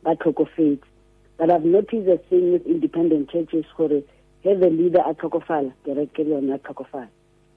but 0.05 0.19
faith. 0.57 0.83
But 1.37 1.51
I've 1.51 1.65
noticed 1.65 2.07
a 2.09 2.19
thing 2.29 2.53
with 2.53 2.65
independent 2.65 3.31
churches 3.31 3.65
where 3.77 4.03
have 4.45 4.63
a 4.63 4.69
leader 4.69 5.01
at 5.01 5.19
Tokofala, 5.19 5.73
directly 5.85 6.33
on 6.33 6.49
at 6.51 6.63
Tokofala. 6.63 7.09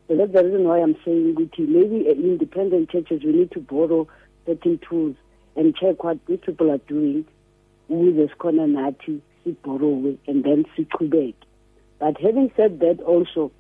So 0.08 0.18
that's 0.18 0.34
the 0.34 0.44
reason 0.44 0.64
why 0.64 0.80
I'm 0.82 0.96
saying, 1.06 1.36
Guti, 1.36 1.68
maybe 1.68 2.08
uh, 2.10 2.14
independent 2.14 2.90
churches, 2.90 3.22
we 3.24 3.34
need 3.34 3.52
to 3.52 3.60
borrow 3.60 4.08
certain 4.48 4.80
tools 4.90 5.16
and 5.56 5.76
check 5.76 6.04
what 6.04 6.26
these 6.26 6.40
people 6.44 6.72
are 6.72 6.80
doing 6.80 7.24
with 7.88 8.16
the 8.16 8.30
Skona 8.36 8.68
Nati, 8.68 9.22
borrow 9.62 10.18
and 10.28 10.44
then 10.44 10.66
see 10.76 10.88
back. 11.02 11.36
But 12.00 12.20
having 12.20 12.52
said 12.58 12.80
that 12.80 13.00
also, 13.06 13.52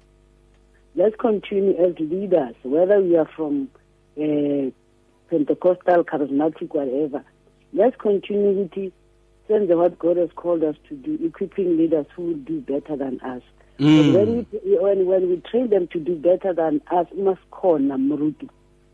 let's 0.96 1.16
continue 1.18 1.76
as 1.78 1.98
leaders, 2.00 2.56
whether 2.64 3.02
we 3.02 3.16
are 3.18 3.30
from 3.36 3.70
uh, 4.18 4.72
Pentecostal, 5.30 6.04
charismatic, 6.04 6.74
whatever. 6.74 7.24
Let's 7.74 7.96
continue 7.98 8.52
with 8.52 8.78
it, 8.78 8.94
send 9.48 9.70
the 9.70 9.78
what 9.78 9.98
God 9.98 10.18
has 10.18 10.30
called 10.36 10.64
us 10.64 10.76
to 10.90 10.96
do, 10.96 11.18
equipping 11.24 11.78
leaders 11.78 12.06
who 12.16 12.24
will 12.24 12.34
do 12.36 12.62
better 12.62 12.96
than 12.98 13.20
us. 13.22 13.42
And 13.80 14.14
when 14.14 14.36
we 14.36 14.78
when, 14.78 15.06
when 15.08 15.30
we 15.30 15.38
train 15.50 15.70
them 15.70 15.88
to 15.88 16.00
do 16.00 16.16
better 16.16 16.54
than 16.54 16.82
us, 16.92 17.08
must 17.16 17.42
corner 17.50 17.98
Murutu, 17.98 18.48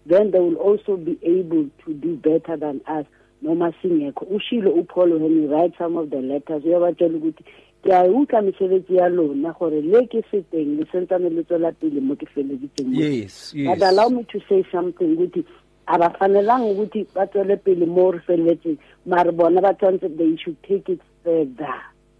then 0.05 0.31
they 0.31 0.39
will 0.39 0.55
also 0.55 0.95
be 0.95 1.19
able 1.23 1.69
to 1.85 1.93
do 1.93 2.15
better 2.15 2.55
than 2.55 2.81
us. 2.87 3.05
noma 3.41 3.73
singekho 3.81 4.25
ushilo 4.25 4.71
uPaul 4.71 5.19
when 5.19 5.41
he 5.41 5.47
writes 5.47 5.77
some 5.77 5.97
of 5.97 6.09
the 6.09 6.17
letters 6.21 6.63
uyabatshela 6.63 7.17
ukuthi 7.17 7.43
ke 7.87 7.93
a 7.95 8.03
utlwa 8.03 8.41
mesebetsi 8.41 8.95
ya 8.99 9.07
lona 9.07 9.53
gore 9.55 9.79
le 9.81 10.03
ke 10.11 10.19
le 10.51 10.83
sentsane 10.91 11.29
le 11.31 11.43
tswela 11.47 11.71
pele 11.71 12.01
mo 12.03 12.15
ke 12.15 12.27
feleditseng. 12.35 12.91
Yes, 12.91 13.53
but 13.55 13.81
allow 13.81 14.09
me 14.09 14.23
to 14.27 14.39
say 14.49 14.65
something 14.71 15.15
ukuthi 15.15 15.45
abafanelang 15.87 16.67
ukuthi 16.75 17.07
ba 17.15 17.23
tswele 17.27 17.55
pele 17.63 17.85
mo 17.85 18.11
re 18.11 18.19
feletseng 18.27 18.77
mare 19.05 19.31
bona 19.31 19.61
ba 19.61 19.71
tshwanetse 19.73 20.17
they 20.17 20.35
should 20.35 20.57
take 20.63 20.89
it 20.89 20.99
further 21.23 21.73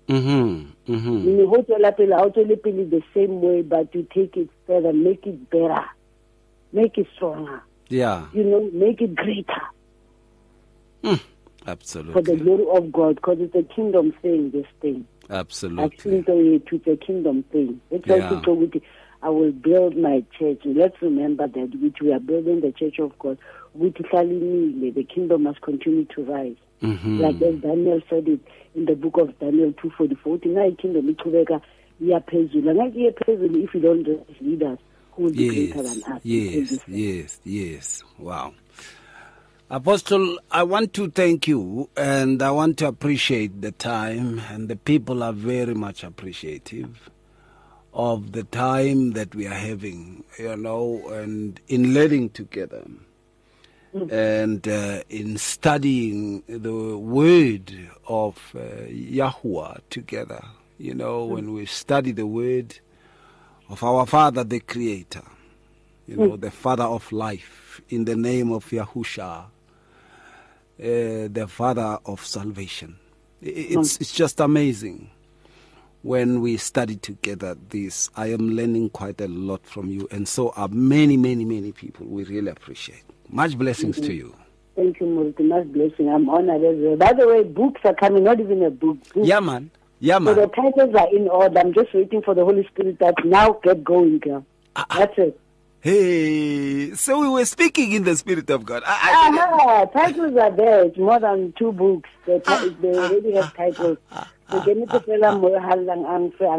Mm-hmm. 0.08 0.72
Mm-hmm. 0.88 1.26
meaning 1.26 1.48
ho 1.52 1.60
tswela 1.68 1.92
pele 1.92 2.16
ha 2.16 2.24
o 2.24 2.30
tswele 2.32 2.56
pele 2.64 2.86
the 2.88 3.04
same 3.14 3.42
way 3.44 3.62
but 3.62 3.94
you 3.94 4.08
take 4.16 4.38
it 4.40 4.48
further 4.66 4.94
make 4.94 5.28
it 5.28 5.50
better 5.50 5.84
make 6.72 6.98
it 6.98 7.08
stronger 7.16 7.62
Yeah, 7.90 8.28
you 8.34 8.44
know 8.44 8.70
make 8.72 9.02
it 9.02 9.16
greater 9.16 9.64
Absolutely. 11.68 12.14
for 12.14 12.22
the 12.22 12.36
glory 12.38 12.66
of 12.72 12.92
god 12.94 13.16
because 13.16 13.40
it's 13.42 13.56
a 13.56 13.64
kingdom 13.64 14.14
thing 14.22 14.52
this 14.52 14.66
thing 14.80 15.06
Absolutely. 15.30 15.86
akusinto 15.86 16.34
yethu 16.42 16.76
it's 16.76 16.88
a 16.88 16.96
kingdom 16.96 17.44
thing 17.44 17.76
Yeah. 17.92 18.12
also 18.32 18.36
talk 18.42 18.58
ukuthi 18.62 18.82
i 19.22 19.30
will 19.30 19.52
build 19.52 19.96
my 19.98 20.22
church 20.40 20.66
let's 20.66 21.02
remember 21.02 21.48
that 21.52 21.70
which 21.84 22.02
we 22.02 22.12
are 22.14 22.20
building 22.20 22.62
the 22.62 22.72
church 22.72 23.00
of 23.00 23.12
god 23.20 23.38
ukuthi 23.76 24.04
ihlale 24.04 24.36
imile 24.38 24.92
the 24.92 25.04
kingdom 25.04 25.42
must 25.44 25.60
continue 25.62 26.06
to 26.06 26.22
rise 26.24 26.58
Mhm. 26.82 27.22
like 27.22 27.46
as 27.46 27.56
daniel 27.62 28.02
said 28.10 28.28
it 28.28 28.40
in 28.76 28.86
the 28.86 28.96
book 28.96 29.18
of 29.18 29.30
daniel 29.40 29.70
244 29.72 30.34
uthi 30.34 30.50
na 30.50 30.66
ikingdom 30.68 31.10
ichubeka 31.10 31.62
iya 32.02 32.20
phezulu 32.20 32.70
angeke 32.70 33.00
iye 33.00 33.12
phezulu 33.12 33.60
if 33.64 33.76
you 33.76 33.82
don't 33.82 34.08
raise 34.08 34.42
leaders 34.42 34.80
who 35.12 35.24
will 35.24 35.34
be 35.36 35.48
greater 35.50 35.84
than 35.84 35.98
us 36.18 36.26
yes, 36.26 36.80
yes, 36.88 37.42
yes. 37.46 38.06
Wow. 38.20 38.52
Apostle, 39.70 40.40
I 40.50 40.64
want 40.64 40.94
to 40.94 41.12
thank 41.12 41.46
you 41.46 41.90
and 41.98 42.42
I 42.42 42.52
want 42.52 42.78
to 42.78 42.88
appreciate 42.88 43.60
the 43.62 43.74
time, 43.74 44.40
and 44.50 44.70
the 44.70 44.78
people 44.78 45.22
are 45.22 45.34
very 45.34 45.74
much 45.74 46.06
appreciative 46.06 47.10
of 47.94 48.32
the 48.32 48.44
time 48.46 49.12
that 49.12 49.36
we 49.36 49.46
are 49.46 49.54
having, 49.54 50.24
you 50.40 50.56
know, 50.56 51.02
and 51.10 51.60
in 51.68 51.94
learning 51.94 52.30
together 52.30 52.86
and 54.10 54.66
uh, 54.70 55.02
in 55.10 55.38
studying 55.38 56.44
the 56.48 56.98
word 56.98 57.74
of 58.08 58.38
uh, 58.56 58.60
Yahuwah 58.88 59.82
together. 59.90 60.46
You 60.78 60.94
know, 60.94 61.26
when 61.26 61.52
we 61.54 61.66
study 61.66 62.12
the 62.14 62.28
word 62.28 62.80
of 63.68 63.84
our 63.84 64.06
Father, 64.06 64.46
the 64.46 64.62
Creator, 64.62 65.24
you 66.08 66.16
know, 66.16 66.38
the 66.38 66.52
Father 66.52 66.84
of 66.86 67.12
life, 67.12 67.82
in 67.90 68.06
the 68.06 68.16
name 68.16 68.52
of 68.52 68.66
Yahusha, 68.70 69.46
uh, 70.80 71.28
the 71.32 71.48
Father 71.48 72.00
of 72.06 72.26
salvation. 72.26 72.98
It's, 73.42 73.98
it's 73.98 74.14
just 74.14 74.40
amazing 74.40 75.12
when 76.02 76.42
we 76.42 76.58
study 76.58 76.96
together 76.96 77.56
this. 77.70 78.10
I 78.16 78.28
am 78.28 78.50
learning 78.50 78.92
quite 78.92 79.22
a 79.22 79.28
lot 79.28 79.66
from 79.66 79.90
you, 79.90 80.08
and 80.12 80.28
so 80.28 80.50
are 80.56 80.68
many, 80.70 81.18
many, 81.18 81.46
many 81.46 81.72
people. 81.72 82.06
We 82.08 82.24
really 82.24 82.50
appreciate. 82.50 83.04
Much 83.30 83.58
blessings 83.58 84.00
to 84.02 84.14
you. 84.14 84.36
Thank 84.76 85.00
you, 85.00 85.08
Multi. 85.08 85.44
Much 85.44 85.68
blessing. 85.68 86.10
I'm 86.10 86.30
honored 86.30 86.64
as 86.64 86.78
well. 86.80 86.96
By 86.96 87.14
the 87.14 87.28
way, 87.28 87.44
books 87.44 87.82
are 87.84 87.96
coming, 87.96 88.24
not 88.24 88.40
even 88.40 88.64
a 88.64 88.70
book. 88.70 88.98
Books. 89.14 89.28
Yeah, 89.28 89.40
man. 89.40 89.72
Yeah, 90.00 90.20
man. 90.20 90.36
So 90.36 90.42
the 90.42 90.48
titles 90.48 90.96
are 90.96 91.16
in 91.16 91.28
order. 91.28 91.60
I'm 91.60 91.74
just 91.74 91.94
waiting 91.94 92.22
for 92.22 92.36
the 92.36 92.46
Holy 92.46 92.66
Spirit 92.68 93.00
that 93.00 93.16
now 93.26 93.60
get 93.64 93.84
going, 93.84 94.20
girl. 94.20 94.46
Ah, 94.76 94.86
That's 94.96 95.18
it. 95.18 95.40
Hey, 95.88 96.92
so 97.00 97.22
we 97.22 97.30
were 97.30 97.46
speaking 97.46 97.94
in 97.94 98.04
the 98.04 98.12
spirit 98.18 98.50
of 98.50 98.66
God. 98.66 98.84
I, 98.86 98.92
I 98.92 99.32
Aha, 99.32 99.86
titles 99.96 100.36
are 100.36 100.52
there. 100.52 100.84
It's 100.84 100.98
more 100.98 101.18
than 101.18 101.54
two 101.58 101.72
books. 101.72 102.10
They, 102.26 102.40
they 102.44 102.92
already 102.92 103.32
have 103.40 103.56
titles. 103.56 103.98
Ah, 104.12 104.28
ah, 104.50 104.66
so 104.68 104.76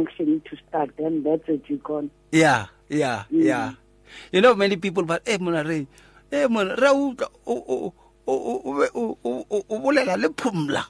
actually 0.00 0.40
to 0.48 0.56
start, 0.66 0.96
them. 0.96 1.24
that's 1.24 1.46
what 1.46 1.68
you 1.68 1.76
can. 1.76 2.10
Yeah, 2.32 2.72
yeah, 2.88 3.24
mm. 3.30 3.44
yeah. 3.44 3.72
You 4.32 4.40
know, 4.40 4.54
many 4.54 4.76
people, 4.76 5.02
but 5.02 5.20
hey, 5.28 5.36
Mona 5.36 5.62
Ray, 5.62 5.86
hey, 6.30 6.46
Mona, 6.46 6.74
Raul, 6.76 7.20
o 7.44 7.92
bolela 9.68 10.16
le 10.16 10.30
phumla 10.30 10.86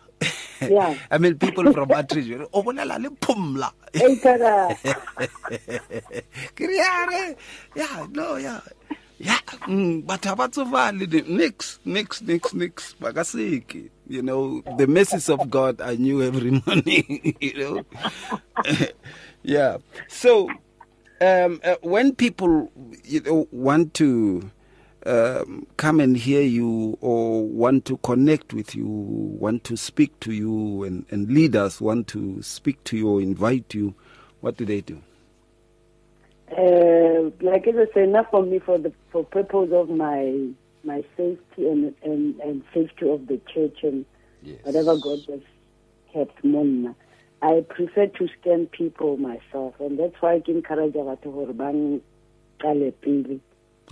yeah. 0.63 0.97
I 1.11 1.19
mean, 1.19 1.39
people 1.39 1.73
from 1.73 1.89
Atridge, 1.89 2.49
o 2.53 2.63
bolela 2.63 2.99
le 3.01 3.11
phumla. 3.11 3.73
Hey, 3.93 4.17
Tara. 4.19 4.77
Ke 6.55 6.61
re, 6.61 6.77
ya 6.77 7.37
yeah, 7.75 8.07
no, 8.13 8.37
yeah. 8.37 8.61
Yeah, 9.21 9.39
mm, 9.67 10.07
but 10.07 10.23
abatsovali 10.23 11.27
nix, 11.27 11.81
nix, 11.85 12.23
nix, 12.23 12.55
nix. 12.55 12.95
Bakasiki. 13.01 13.91
You 14.07 14.23
know, 14.23 14.63
the 14.77 14.87
messages 14.87 15.29
of 15.29 15.51
God 15.51 15.81
I 15.81 15.97
knew 15.97 16.23
every 16.23 16.63
morning. 16.67 17.35
You 17.41 17.59
know, 17.59 17.85
yeah. 19.43 19.79
So, 20.07 20.49
um, 21.21 21.61
uh, 21.65 21.77
when 21.83 22.15
people 22.15 22.71
you 23.05 23.21
know 23.21 23.49
want 23.51 23.95
to 23.95 24.51
um, 25.09 25.67
come 25.77 26.01
and 26.01 26.17
hear 26.17 26.43
you 26.43 26.99
or 27.01 27.43
want 27.45 27.85
to 27.87 27.97
connect 27.99 28.53
with 28.53 28.75
you, 28.75 28.87
want 28.87 29.65
to 29.65 29.77
speak 29.77 30.19
to 30.21 30.33
you, 30.33 30.85
and, 30.85 31.07
and 31.11 31.31
leaders 31.31 31.81
want 31.81 32.07
to 32.09 32.43
speak 32.43 32.83
to 32.85 32.97
you 32.97 33.09
or 33.09 33.21
invite 33.21 33.75
you, 33.75 33.95
what 34.41 34.57
do 34.57 34.65
they 34.65 34.81
do? 34.83 35.01
Uh, 36.51 37.31
like 37.41 37.67
as 37.67 37.75
I 37.77 37.93
say, 37.95 38.05
enough 38.05 38.27
for 38.31 38.43
me 38.43 38.59
for 38.59 38.79
the 38.79 38.93
for 39.11 39.25
purpose 39.25 39.71
of 39.73 39.91
my 39.91 40.49
my 40.85 41.05
safety 41.17 41.69
and 41.69 41.95
and, 42.03 42.39
and 42.41 42.63
safety 42.73 43.09
of 43.09 43.27
the 43.27 43.41
church 43.53 43.79
and 43.83 44.05
whatever 44.63 44.97
God 44.97 45.19
has 45.29 45.41
kept 46.13 46.43
Monna. 46.45 46.95
I 47.43 47.65
prefer 47.69 48.07
to 48.07 48.29
scan 48.41 48.67
people 48.67 49.17
myself, 49.17 49.75
and 49.79 49.99
that's 49.99 50.15
why 50.21 50.35
I 50.35 50.43
encourage 50.47 50.95
batho 50.95 51.33
gore 51.33 51.53
ba 51.53 51.73
nqale 51.73 52.93
pele 53.03 53.41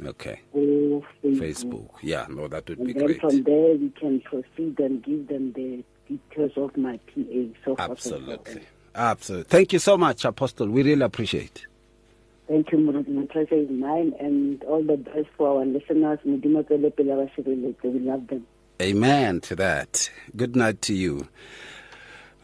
Okay. 0.05 0.41
go 0.53 1.05
Facebook. 1.25 1.39
Facebook. 1.41 1.89
Yeah, 2.03 2.27
no, 2.29 2.49
that 2.49 2.69
would 2.69 2.79
And 2.79 2.87
be 2.87 2.93
then 2.93 3.07
great. 3.07 3.21
from 3.21 3.43
there 3.45 3.75
we 3.77 3.91
can 3.99 4.21
proceed 4.21 4.79
and 4.81 5.03
give 5.03 5.29
them 5.29 5.53
the 5.53 5.83
details 6.09 6.53
of 6.57 6.77
my 6.77 6.99
PA. 6.99 7.23
So 7.65 7.77
forth 7.77 7.81
and 7.91 7.99
so 7.99 8.15
on. 8.17 8.23
Absolutely. 8.31 8.63
Absolutely. 8.95 9.49
Thank 9.51 9.73
you 9.73 9.79
so 9.79 9.97
much, 9.99 10.25
Apostle. 10.25 10.69
We 10.69 10.83
really 10.83 11.03
appreciate 11.03 11.45
it. 11.57 11.67
Thank 12.49 12.71
you, 12.73 12.79
Muruti. 12.79 13.09
My 13.09 13.27
pleasure 13.27 13.57
is 13.57 13.69
mine, 13.71 14.15
and 14.21 14.63
all 14.65 14.83
the 14.83 14.97
best 14.97 15.27
for 15.37 15.59
our 15.59 15.65
listeners. 15.67 16.19
Modimo 16.25 16.63
tswele 16.63 16.95
pele 16.97 17.11
a 17.13 17.17
ba 17.17 17.31
sireletse. 17.37 17.83
We 17.93 17.99
love 18.01 18.27
them. 18.29 18.47
Amen 18.81 19.41
to 19.41 19.57
that. 19.57 20.11
Good 20.37 20.55
night 20.55 20.81
to 20.83 20.95
you. 20.95 21.27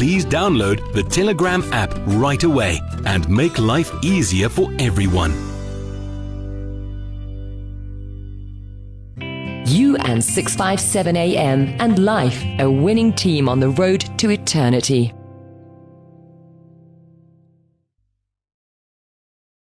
Please 0.00 0.24
download 0.24 0.94
the 0.94 1.02
Telegram 1.02 1.62
app 1.74 1.92
right 2.16 2.42
away 2.42 2.80
and 3.04 3.28
make 3.28 3.58
life 3.58 3.92
easier 4.02 4.48
for 4.48 4.72
everyone. 4.78 5.32
You 9.66 9.96
and 9.96 10.24
657 10.24 11.16
AM 11.18 11.76
and 11.80 11.98
life, 12.02 12.42
a 12.60 12.70
winning 12.70 13.12
team 13.12 13.46
on 13.46 13.60
the 13.60 13.68
road 13.68 14.00
to 14.16 14.30
eternity. 14.30 15.12